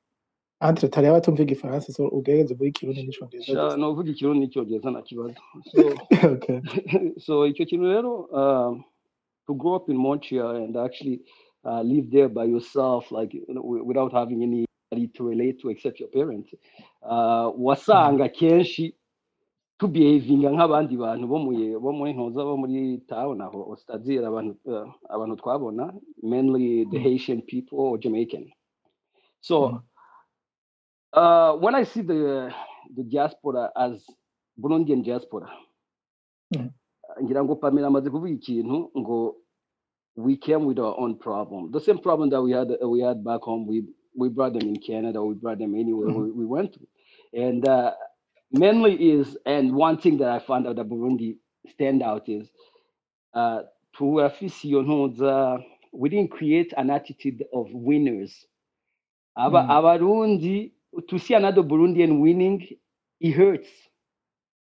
Entre 0.60 0.86
tari 0.88 1.06
abatumva 1.06 1.42
igifaransa 1.42 1.92
so 1.92 2.04
ikirundi 2.22 2.54
n'icongereza 2.54 3.12
sha 3.12 3.26
gusa 3.26 3.76
novuga 3.76 4.10
ikirundi 4.10 4.40
n'icyongereza 4.46 4.90
nta 4.90 5.02
kibazo 5.02 5.34
so 5.70 5.82
okay 6.34 6.60
so 7.18 7.46
icyo 7.46 7.64
kintu 7.66 7.84
rero 7.86 8.12
uh, 8.38 8.78
to 9.46 9.54
grow 9.54 9.74
up 9.76 9.88
in 9.88 9.96
Montreal 9.96 10.56
and 10.56 10.76
actually 10.76 11.20
uh, 11.64 11.82
live 11.82 12.06
there 12.10 12.28
by 12.28 12.44
yourself 12.44 13.10
like 13.12 13.34
you 13.34 13.54
know, 13.54 13.62
wi- 13.62 13.82
without 13.88 14.12
having 14.12 14.42
anybody 14.42 14.67
to 14.90 15.28
relate 15.28 15.60
to 15.60 15.70
except 15.70 16.00
your 16.00 16.08
parents 16.10 16.54
uh, 17.02 17.08
Mhm. 17.52 17.62
wasanga 17.62 18.28
kenshi 18.28 18.94
tubehavinga 19.78 20.50
nk'abandi 20.50 20.96
bantu 20.96 21.26
bo 21.28 21.38
mu 21.38 21.52
bo 21.80 21.92
muri 21.92 22.12
ntuza 22.12 22.40
bo 22.44 22.56
muri 22.56 22.98
town 23.06 23.40
aho 23.40 23.76
abantu 24.26 24.56
uh, 24.66 24.88
abantu 25.08 25.36
twabona 25.36 25.92
mainly 26.22 26.84
the 26.90 26.98
Mhm. 26.98 27.04
Haitian 27.04 27.42
people 27.42 27.78
or 27.78 27.98
Jamaican 27.98 28.50
so 29.40 29.68
Mhm. 29.68 29.80
uh, 31.12 31.52
when 31.60 31.74
I 31.74 31.84
see 31.84 32.02
the 32.02 32.50
the 32.96 33.04
diaspora 33.04 33.70
as 33.76 34.02
Burundian 34.56 35.02
diaspora 35.04 35.48
Mhm. 36.54 36.70
ngira 37.22 37.44
ngo 37.44 37.56
Pamela 37.60 37.86
amaze 37.86 38.10
kuvuga 38.10 38.30
ikintu 38.30 38.90
ngo 38.98 39.36
we 40.16 40.34
came 40.36 40.64
with 40.66 40.78
our 40.80 40.94
own 40.98 41.14
problem 41.14 41.70
the 41.70 41.80
same 41.80 41.98
problem 41.98 42.30
that 42.30 42.42
we 42.42 42.50
had 42.52 42.72
we 42.82 43.00
had 43.00 43.22
back 43.22 43.42
home 43.42 43.66
we 43.68 43.84
we 44.18 44.30
brought 44.30 44.54
them 44.54 44.68
in 44.68 44.76
Canada 44.80 45.22
we 45.22 45.34
brought 45.34 45.60
them 45.60 45.74
anywhere 45.76 46.10
Mhm. 46.10 46.24
we, 46.24 46.32
we 46.32 46.46
went 46.46 46.74
to 46.74 46.80
and 47.34 47.68
uh, 47.68 47.92
mainly 48.52 48.94
is 49.12 49.38
and 49.46 49.74
one 49.74 49.98
thing 49.98 50.18
that 50.18 50.30
I 50.30 50.40
found 50.40 50.68
out 50.68 50.76
that 50.76 50.88
Burundi 50.90 51.38
stand 51.74 52.02
out 52.02 52.28
is 52.28 52.48
uh, 53.34 53.62
ntuza 54.00 55.64
we 55.92 56.10
didn't 56.10 56.32
create 56.32 56.74
an 56.78 56.90
attitude 56.90 57.44
of 57.54 57.68
winners 57.72 58.46
aba 59.36 59.60
Mhm. 59.60 59.70
abarundi 59.70 60.72
to 61.08 61.18
see 61.18 61.34
another 61.34 61.62
Burundian 61.64 62.20
winning 62.20 62.66
it 63.20 63.32
hurts 63.32 63.88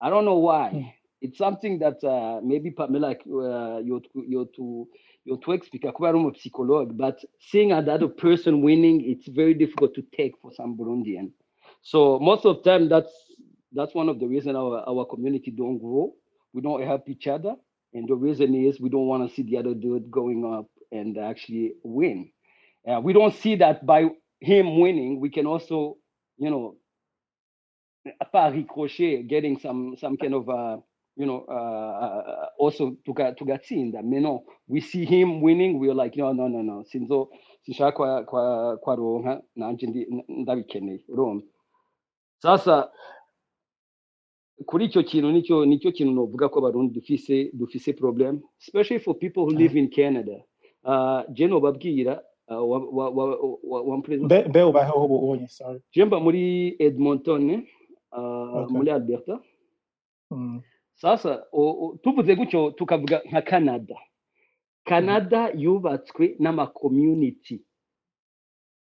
I 0.00 0.10
don't 0.10 0.26
know 0.26 0.38
why. 0.38 0.70
Mhm. 0.74 0.92
It's 1.22 1.38
something 1.38 1.80
that 1.80 2.02
uh, 2.04 2.40
maybe 2.44 2.70
Pamela, 2.72 3.12
uh, 3.12 3.78
you're, 3.80 4.00
too- 4.00 4.88
too, 5.24 5.30
you're 5.30 5.38
too 5.38 5.52
explica, 5.52 5.92
kuba 5.92 6.08
ari 6.08 6.32
psychologue, 6.40 6.96
but 6.96 7.18
seeing 7.40 7.72
another 7.72 8.08
person 8.08 8.62
winning, 8.62 9.02
it's 9.04 9.28
very 9.28 9.54
difficult 9.54 9.94
to 9.94 10.02
take 10.16 10.32
for 10.40 10.52
some 10.54 10.76
Burundian. 10.76 11.30
So 11.82 12.18
most 12.18 12.44
of 12.44 12.62
the 12.62 12.70
time, 12.70 12.88
that's 12.88 13.12
that's 13.72 13.94
one 13.94 14.08
of 14.08 14.18
the 14.18 14.26
reasons 14.26 14.56
our, 14.56 14.84
our 14.88 15.04
community 15.06 15.50
don't 15.50 15.78
grow. 15.78 16.12
We 16.52 16.62
don't 16.62 16.82
help 16.82 17.08
each 17.08 17.26
other, 17.26 17.54
and 17.94 18.08
the 18.08 18.14
reason 18.14 18.54
is 18.54 18.80
we 18.80 18.88
don't 18.88 19.06
want 19.06 19.28
to 19.28 19.34
see 19.34 19.42
the 19.42 19.58
other 19.58 19.74
dude 19.74 20.10
going 20.10 20.44
up 20.44 20.66
and 20.92 21.18
actually 21.18 21.74
win. 21.84 22.30
Uh, 22.88 23.00
we 23.00 23.12
don't 23.12 23.34
see 23.34 23.56
that 23.56 23.86
by 23.86 24.08
him 24.40 24.80
winning, 24.80 25.20
we 25.20 25.30
can 25.30 25.46
also, 25.46 25.98
you 26.38 26.50
know, 26.50 26.76
pas 28.32 28.52
ricochet, 28.52 29.22
getting 29.24 29.58
some 29.58 29.96
some 29.98 30.16
kind 30.16 30.34
of 30.34 30.48
uh, 30.48 30.78
you 31.20 31.26
know 31.26 31.44
uh, 31.48 32.48
also 32.58 32.96
tuga- 33.04 33.32
tugatsinda. 33.34 34.02
Mais 34.02 34.22
no, 34.22 34.44
we 34.68 34.80
see 34.80 35.04
him 35.04 35.42
winning, 35.42 35.78
we're 35.78 35.94
like 35.94 36.16
no 36.16 36.32
no 36.32 36.48
no 36.48 36.62
no. 36.62 36.82
Sinzo 36.84 37.28
sinshaka 37.62 37.92
kwa 37.92 38.24
kwa 38.24 38.76
kwa 38.76 38.96
ronka 38.96 39.42
nanje 39.56 39.86
ndabikeneye. 40.28 41.04
Urumva? 41.08 41.44
Sasa 42.38 42.90
kuri 44.66 44.84
icyo 44.84 45.02
kintu 45.02 45.32
ni 45.32 45.42
cyo 45.42 45.64
ni 45.66 45.78
cyo 45.78 45.92
kintu 45.92 46.12
novuga 46.12 46.48
ko 46.48 46.58
abarundi 46.58 46.94
dufise 46.94 47.50
dufise 47.52 47.92
problem 47.92 48.40
especially 48.60 49.00
for 49.00 49.14
people 49.18 49.40
who 49.44 49.50
live 49.58 49.78
in 49.78 49.88
Canada. 49.88 50.36
Uh, 50.84 51.22
je 51.32 51.46
nobabwira 51.46 52.20
uh, 52.48 52.56
wa 52.70 52.78
wa 52.78 53.10
wa 53.10 53.24
wa, 53.62 53.82
wa 53.82 53.96
mbe 53.98 54.16
mbe 54.48 54.62
ubayeho 54.62 55.04
ubu 55.04 55.16
ubonye 55.18 55.48
sorry 55.48 55.80
je 55.92 56.04
mba 56.04 56.20
muri 56.20 56.76
Edmonton 56.78 57.50
uh, 58.12 58.56
okay 58.56 58.76
muri 58.76 58.90
Alberta 58.90 59.40
Mhm. 60.30 60.60
Sasa 61.00 61.42
tuvuze 62.02 62.36
gutyo 62.36 62.70
tukavuga 62.70 63.22
nka 63.28 63.42
canada. 63.42 63.96
Canada 64.84 65.50
yubatswe 65.56 66.36
n'amakommunity 66.38 67.64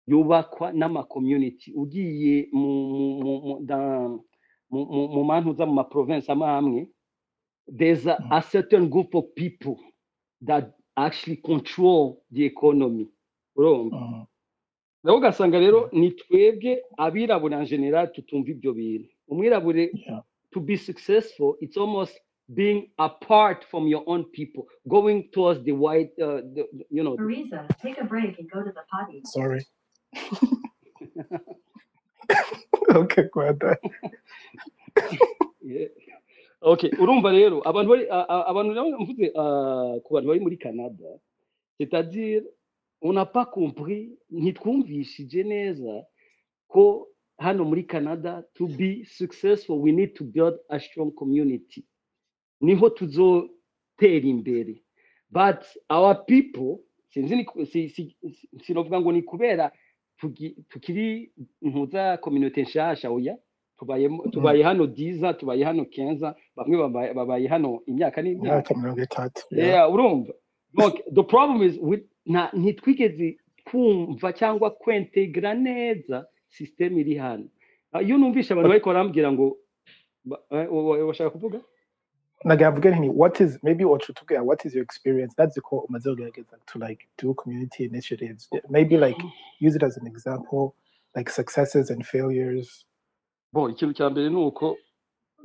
yubakwa 0.08 0.72
n'amakommunity 0.74 1.72
ugiye 1.76 2.50
mu 2.52 2.72
mu 3.24 3.70
mu 4.72 5.24
mu 5.24 5.74
maprovince 5.74 6.28
amwe 6.32 6.48
amwe 6.48 6.82
there's 7.78 8.06
a, 8.08 8.18
Mhm. 8.20 8.32
a 8.32 8.42
certain 8.42 8.90
group 8.90 9.16
of 9.16 9.26
people 9.36 9.78
that 10.46 10.66
actually 10.96 11.38
control 11.38 12.18
the 12.32 12.44
economy. 12.46 13.08
Urumva 13.56 13.96
Mhm. 13.98 14.26
rero 15.04 15.18
ugasanga 15.18 15.60
rero 15.60 15.90
ni 15.94 16.12
twebwe 16.12 16.82
abirabura 16.98 17.60
en 17.60 17.66
general 17.66 18.12
tutumva 18.12 18.50
ibyo 18.52 18.74
bintu. 18.74 19.10
Umwirabure 19.28 19.92
to 20.54 20.60
be 20.60 20.78
successful, 20.78 21.56
it's 21.60 21.78
almost 21.78 22.14
being 22.54 22.90
apart 23.00 23.66
from 23.72 23.88
your 23.88 24.04
own 24.08 24.26
people, 24.26 24.68
going 24.88 25.30
towards 25.34 25.64
the 25.64 25.72
white, 25.72 26.12
uh, 26.22 26.42
the, 26.56 26.64
the- 26.78 26.86
you 26.90 27.04
know. 27.04 27.16
Marisa, 27.18 27.66
take 27.82 28.00
a 28.02 28.06
break 28.06 28.38
and 28.40 28.50
go 28.52 28.62
to 28.64 28.72
the 28.72 28.84
potty. 28.92 29.22
sorry 29.26 29.66
okay 32.96 33.24
go 33.34 33.42
ahead 33.42 33.60
yeah. 35.62 35.88
Okay, 36.64 36.90
urumva 37.00 37.32
rero 37.32 37.60
abantu 37.68 37.90
bari 37.90 38.08
a- 38.10 38.26
a- 38.30 38.46
abantu 38.48 38.74
rero 38.74 39.00
mvuze 39.00 39.28
ku 40.04 40.14
bantu 40.14 40.28
bari 40.32 40.40
muri 40.40 40.58
Canada, 40.58 41.20
c'est-à-dire 41.78 42.44
on 43.02 43.12
n'a 43.14 43.26
pas 43.26 43.46
compris, 43.46 44.16
ntitwumvishije 44.32 45.44
neza 45.44 46.06
ko 46.72 47.08
hano 47.38 47.64
muri 47.66 47.84
Canada 47.84 48.44
to 48.54 48.68
be 48.68 49.06
successful 49.06 49.80
we 49.82 49.92
need 49.92 50.14
to 50.16 50.24
build 50.24 50.56
a 50.70 50.80
strong 50.80 51.12
community. 51.12 51.84
Niho 52.62 52.90
tuzotera 52.90 54.26
imbere. 54.28 54.82
But 55.32 55.66
our 55.90 56.16
people 56.26 56.80
sinzi 57.14 57.36
ni 57.36 57.44
ku- 57.46 57.66
si, 57.66 57.90
si, 57.90 58.16
si, 58.34 58.50
sinovuga 58.64 59.02
ngo 59.02 59.12
ni 59.12 59.22
kubera 59.22 59.72
tukiri 60.70 61.32
mpuza 61.62 62.18
community 62.18 62.62
nshasha 62.62 63.10
oya 63.12 63.38
tubaye 63.80 64.10
tubaye 64.32 64.64
hano 64.64 64.88
diza 64.88 65.34
tubaye 65.34 65.64
hano 65.64 65.86
kenza 65.86 66.36
bamwe 66.56 66.78
babaye 67.14 67.48
hano 67.48 67.82
imyaka 67.88 68.22
n'imyaka 68.22 68.74
imyaka 68.74 68.76
mirongo 68.76 69.02
itatu 69.04 69.42
urumva 69.94 70.34
the 71.14 71.24
problem 71.24 71.62
is 71.70 71.80
ntitwigeze 72.54 73.38
kumva 73.66 74.34
cyangwa 74.34 74.70
kwentegra 74.72 75.54
neza 75.54 76.26
system 76.58 76.98
iri 77.02 77.16
hano 77.18 77.48
Ah, 77.94 78.02
iyo 78.02 78.18
numvisha 78.18 78.54
abantu 78.54 78.70
bariko 78.70 78.90
barambwira 78.90 79.30
ngo 79.32 79.58
ba- 80.26 80.42
eh, 80.50 80.66
wa- 80.74 80.84
wa- 80.84 81.06
washaka 81.06 81.30
kuvuga? 81.30 81.62
Nagira 82.46 82.72
mvuge 82.72 82.90
nti 82.92 83.10
what 83.10 83.40
is 83.40 83.60
maybe 83.64 83.86
what 83.86 84.02
you 84.10 84.14
took 84.16 84.32
what 84.50 84.66
is 84.66 84.74
your 84.76 84.84
experience? 84.84 85.34
That's 85.38 85.56
the 85.56 85.62
core 85.62 85.86
umaze 85.90 86.10
kugerageza 86.10 86.58
to 86.66 86.80
like 86.80 87.08
do 87.22 87.34
community 87.34 87.84
initiatives. 87.86 88.50
Maybe 88.70 88.98
like 88.98 89.22
use 89.62 89.76
it 89.78 89.84
as 89.84 89.98
an 89.98 90.08
example 90.08 90.74
like 91.16 91.30
successes 91.32 91.92
and 91.92 92.04
failures. 92.06 92.86
Bo 93.54 93.70
ikintu 93.70 93.94
cya 93.94 94.10
mbere 94.10 94.30
ni 94.30 94.36
uko 94.36 94.78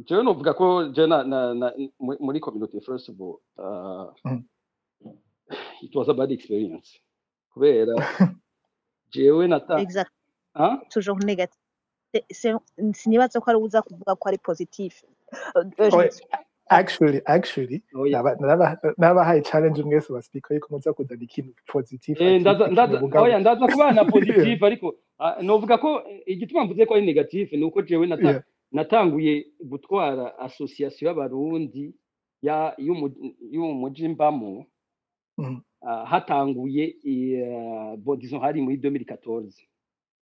jewe 0.07 0.23
novuga 0.23 0.55
ko 0.55 0.89
je 0.89 1.07
na, 1.07 1.23
na, 1.25 1.55
na, 1.55 1.73
mu- 2.01 2.17
muri 2.21 2.41
community 2.41 2.81
first 2.81 3.09
of 3.09 3.21
all 3.21 3.39
uh, 3.59 4.13
Mm. 4.25 4.45
it 5.83 5.95
was 5.95 6.09
a 6.09 6.15
bad 6.15 6.31
experience. 6.33 6.99
Kubera 7.55 7.95
jewe 9.13 9.49
nata 9.49 9.81
exact 9.81 10.11
ah? 10.11 10.18
Toujours 10.91 11.19
négatif. 11.25 11.59
Sinibaza 12.95 13.41
ko 13.41 13.51
ari 13.51 13.59
uza 13.59 13.83
kuvuga 13.83 14.17
ko 14.17 14.29
ari 14.29 14.39
positif 14.39 15.05
actually 16.71 17.21
actually 17.27 17.83
nabahaye 18.99 19.43
challenge 19.43 19.83
mwese 19.83 20.13
baspeaker 20.13 20.55
yuko 20.57 20.69
muza 20.75 20.93
kuzana 20.93 21.23
ikintu 21.25 21.53
positif 21.67 22.21
Eh, 22.21 22.41
oya 23.23 23.39
ndaza 23.39 23.67
kubana 23.67 23.93
na 23.93 24.05
positif 24.05 24.63
ariko 24.63 24.95
ah, 25.19 25.43
novuga 25.43 25.79
ko 25.79 26.03
eh, 26.09 26.23
igituma 26.27 26.65
mvuze 26.65 26.87
ko 26.87 26.95
ari 26.95 27.07
negatif 27.07 27.53
ni 27.53 27.65
uko 27.65 27.83
jewe 27.83 28.07
natanguye 28.73 29.47
gutwara 29.65 30.39
association 30.39 31.09
y'abarundi 31.09 31.95
ya 32.43 32.75
y'umu- 32.79 33.35
y'umuji 33.53 34.09
mbamo. 34.09 34.67
Mhm, 35.39 35.61
ah, 35.83 36.05
hatanguye 36.05 36.97
bo 37.99 38.17
disons 38.17 38.43
hari 38.43 38.61
muri 38.61 38.77
2014 38.77 39.53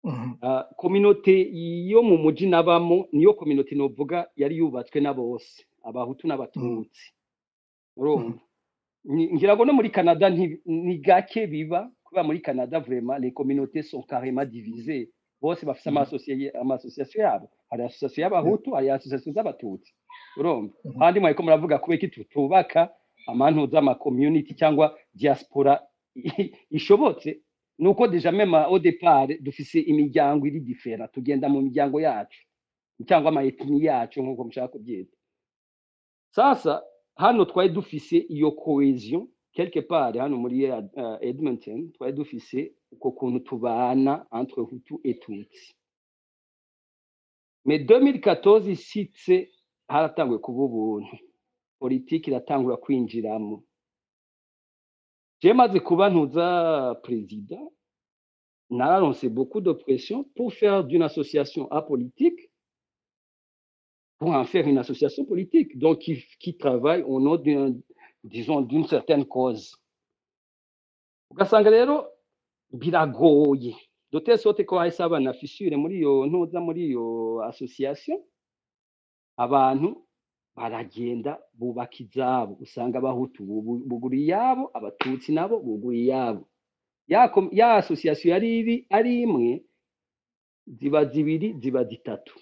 mhm, 0.04 0.32
uh, 0.42 0.62
communauté 0.76 1.48
yo 1.88 2.02
mu 2.02 2.18
muji 2.18 2.46
nabamo 2.46 3.06
niyo 3.12 3.34
communauté 3.34 3.74
novuga 3.76 4.26
yari 4.36 4.56
yubatswe 4.58 5.00
na 5.00 5.14
bose 5.14 5.64
abahutu 5.84 6.26
n'abatutsi. 6.26 6.60
Mhm, 6.66 6.84
urumva? 7.96 8.38
Ni- 9.04 9.32
ngira 9.34 9.56
ngo 9.56 9.64
no 9.64 9.72
muri 9.72 9.90
canada 9.90 10.30
ni 10.66 10.98
gake 10.98 11.46
biba 11.46 11.90
kubera 12.04 12.22
muri 12.24 12.40
canada 12.40 12.80
vraiment 12.80 13.18
les 13.18 13.32
communautés 13.32 13.82
sont 13.82 14.02
carrément 14.06 14.44
divisées. 14.44 15.10
Bose 15.40 15.66
amasosie- 15.66 16.50
amasosiyasiyo 16.60 17.22
yabo. 17.24 17.48
Hari 17.70 17.82
asosiyasiyo 17.82 18.22
y'abahutu 18.24 18.70
hari 18.74 18.90
asosiyasiyo 18.90 19.32
z'abatutsi. 19.34 19.92
Urumva? 20.36 20.72
Kandi 20.98 21.20
mwariko 21.20 21.42
muravuga 21.42 21.78
kubera 21.78 21.96
iki 21.98 22.08
tutubaka 22.08 22.90
amantuza 23.26 23.78
ama 23.78 23.94
community 23.94 24.54
cyangwa 24.54 24.94
diaspora 25.14 25.80
ishobotse 26.70 27.40
nuko 27.78 28.08
deja 28.08 28.32
meme 28.32 28.56
au 28.58 28.78
départ 28.78 29.28
dufise 29.40 29.80
imiryango 29.80 30.46
iri 30.46 30.60
different. 30.60 31.12
Tugenda 31.12 31.48
mu 31.48 31.60
miryango 31.62 32.00
yacu 32.00 32.40
cyangwa 33.06 33.28
ama 33.28 33.42
ethnie 33.44 33.84
yacu 33.84 34.22
nk'uko 34.22 34.44
mushaka 34.44 34.68
kubyita. 34.68 35.16
Sasa 36.30 36.82
hano 37.14 37.44
twari 37.44 37.68
dufise 37.68 38.16
iyo 38.18 38.50
cohesion 38.52 39.28
quelque 39.52 39.82
part 39.82 40.16
hano 40.16 40.36
muri 40.36 40.70
uh, 40.70 41.18
Edmonton 41.20 41.92
twari 41.92 42.12
dufise 42.12 42.72
uko 42.92 43.10
kuntu 43.12 43.40
tubana 43.40 44.26
entre 44.32 44.62
Hutu 44.62 45.00
et 45.04 45.14
Tutsi. 45.20 45.74
Mais 47.64 47.78
2014 47.78 48.70
isitse 48.70 49.50
haratanguye 49.88 50.38
kuba 50.38 50.62
ubuntu. 50.62 51.16
Politiki 51.78 52.30
iratangura 52.30 52.76
kwinjiramo. 52.76 53.62
Je 55.42 55.52
maze 55.52 55.80
kuba 55.80 56.10
ntuza 56.10 56.94
perezida 57.02 57.58
nararonse 58.70 59.28
beaucoup 59.28 59.60
de 59.60 59.72
pression 59.72 60.24
pour 60.36 60.52
faire 60.52 60.84
d'une 60.84 61.02
association 61.02 61.70
apolitique 61.70 62.40
pour 64.18 64.30
en 64.30 64.44
faire 64.44 64.68
une 64.68 64.78
association 64.78 65.24
politique. 65.24 65.76
Donc 65.78 65.98
qui, 65.98 66.24
qui 66.38 66.56
travaille 66.56 67.02
au 67.02 67.20
nom 67.20 67.36
d'une 67.36 67.82
disons 68.22 68.60
d'une 68.60 68.86
certaine 68.86 69.24
cause. 69.24 69.74
Ugasanga 71.32 71.70
rero 71.70 72.06
biragoye. 72.72 73.74
De 74.12 74.18
telle 74.20 74.38
sorte 74.38 74.64
ko 74.64 74.78
hahise 74.78 75.00
haba 75.02 75.18
na 75.20 75.32
fissure 75.32 75.76
muri 75.76 75.96
iyo 75.98 76.26
ntuza 76.26 76.60
muri 76.60 76.86
iyo 76.86 77.40
association. 77.42 78.18
Abantu 79.36 80.06
baragenda 80.56 81.38
bubaka 81.52 81.96
izabo. 82.04 82.56
Usanga 82.60 82.98
abahutu 82.98 83.44
bugura 83.88 84.16
iyabo 84.16 84.70
abatutsi 84.74 85.32
nabo 85.32 85.58
bugura 85.60 85.96
iyabo. 85.96 86.48
Ya, 87.08 87.76
association 87.76 88.32
yari 88.32 88.58
iri 88.58 88.86
ari 88.90 89.22
imwe 89.22 89.64
ziba 90.66 91.04
zibiri 91.04 91.52
ziba 91.60 91.84
zitatu. 91.84 92.34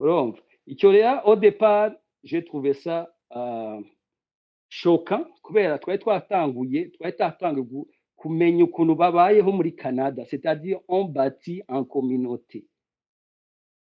Urumva? 0.00 0.38
Icyo 0.66 0.92
rero 0.92 1.20
au 1.24 1.36
départ 1.36 1.92
j'ai 2.22 2.42
trouvé 2.44 2.72
ça 2.74 3.06
uh, 3.30 3.80
choquant 4.68 5.26
kubera 5.42 5.78
twari 5.78 5.98
twatanguye 5.98 6.90
twari 6.96 7.12
twatanguye 7.16 7.64
gu- 7.66 7.88
kumenya 8.16 8.64
ukuntu 8.64 8.94
babayeho 8.94 9.52
muri 9.52 9.72
canada. 9.76 10.24
C'est-à-dire 10.26 10.80
on 10.88 11.04
bâtit 11.04 11.62
en 11.68 11.84
communauté. 11.84 12.64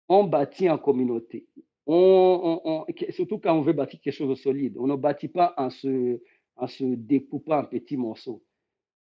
On 0.09 0.25
bâtit 0.25 0.69
en 0.71 0.79
communauté. 0.79 1.47
On, 1.87 2.61
on, 2.65 2.85
surtout 3.11 3.39
quand 3.39 3.57
on 3.57 3.63
veut 3.63 3.73
bâtir 3.73 4.01
quelque 4.01 4.15
chose 4.15 4.29
de 4.29 4.35
solide. 4.35 4.77
On 4.79 4.87
ne 4.87 4.97
bâtit 4.97 5.29
pas 5.29 5.55
en 5.57 5.71
se, 5.71 6.21
en 6.57 6.67
se 6.67 6.85
découpant 6.85 7.59
en 7.61 7.65
petits 7.65 7.97
morceaux. 7.97 8.43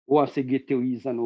Ou 0.07 0.19
en 0.19 0.27
se 0.27 0.39
ghettoisant 0.41 1.17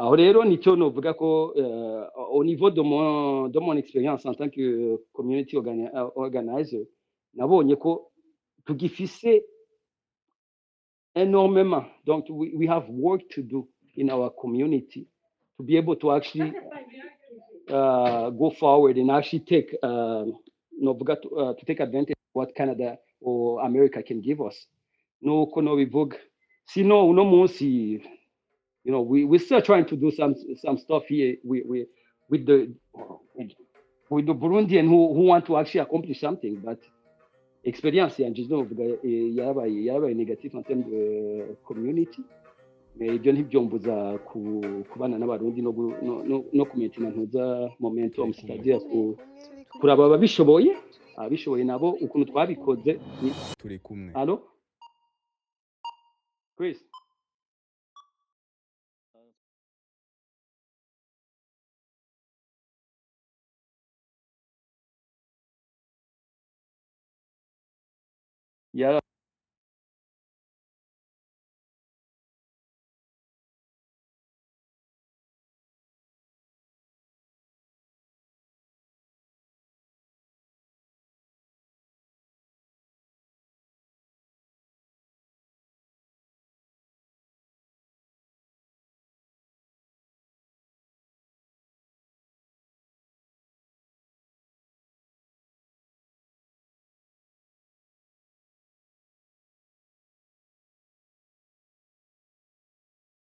aho 0.00 0.76
novuga 0.76 1.12
ko 1.14 1.52
euh, 1.56 2.06
au 2.30 2.42
niveau 2.44 2.70
de 2.70 2.80
mon, 2.80 3.48
de 3.48 3.58
mon 3.60 3.76
expérience 3.76 4.24
en 4.24 4.34
tant 4.34 4.48
que 4.48 4.96
community 5.12 5.56
organi- 5.56 5.90
uh, 5.92 6.10
organizer 6.16 6.86
nabonye 7.34 7.76
ko 7.76 8.10
tugifise 8.64 9.42
énormément. 11.14 11.84
Donc 12.06 12.26
we, 12.30 12.52
we 12.54 12.66
have 12.66 12.88
work 12.88 13.28
to 13.28 13.42
do 13.42 13.68
in 13.96 14.08
our 14.08 14.30
community 14.30 15.06
to 15.58 15.62
be 15.62 15.76
able 15.76 15.96
to 15.96 16.10
actually 16.12 16.52
go 17.68 18.50
forward 18.58 18.96
and 18.96 19.10
actually 19.10 19.40
take 19.40 19.76
uh, 19.82 20.24
novuga 20.82 21.20
to, 21.20 21.36
uh, 21.36 21.54
to 21.54 21.64
take 21.66 21.80
advantage 21.80 22.12
of 22.12 22.32
what 22.32 22.54
Canada 22.54 22.98
or 23.20 23.60
America 23.62 24.02
can 24.02 24.20
give 24.20 24.40
us. 24.40 24.66
Nuko 25.22 25.60
nobivuga 25.62 26.16
sino 26.64 27.06
uno 27.06 27.24
munsi 27.24 28.02
you 28.84 28.92
know 28.92 29.00
we, 29.02 29.24
we're 29.24 29.40
still 29.40 29.60
trying 29.62 29.84
to 29.84 29.96
do 29.96 30.10
some 30.10 30.34
some 30.56 30.78
stuff 30.78 31.04
here 31.06 31.36
with, 31.44 31.64
with, 31.66 31.88
with 32.28 32.46
the 32.46 32.72
with 34.08 34.26
the 34.26 34.34
Burundian 34.34 34.88
who, 34.88 35.14
who 35.14 35.22
want 35.22 35.46
to 35.46 35.56
actually 35.56 35.80
accomplish 35.80 36.20
something 36.20 36.56
but 36.64 36.78
experience 37.64 38.18
yanje 38.22 38.46
novuga 38.48 38.84
eh, 38.84 39.34
yarabaye 39.36 39.84
yarabaye 39.84 40.14
negative 40.14 40.54
en 40.56 40.62
termes 40.62 40.86
de 40.86 41.56
community. 41.66 42.22
mais 42.22 42.39
ibyo 43.00 43.30
ntibyombuza 43.32 43.94
ku, 44.28 44.38
kubana 44.90 45.14
n'abarundi 45.18 45.60
no, 46.56 46.64
kumetina 46.70 47.08
ntuza 47.10 47.44
c'est-à-dire 48.36 48.78
ku, 48.88 48.98
kuraba 49.80 50.02
ababishoboye 50.06 50.70
ababishoboye 51.18 51.64
nabo 51.64 51.88
ukuntu 52.04 52.24
twabikoze 52.30 52.92
turi 53.60 53.78
kumwe. 53.84 54.10
Alo? 54.20 54.34
Chris? 56.56 56.78
Yara 68.72 69.00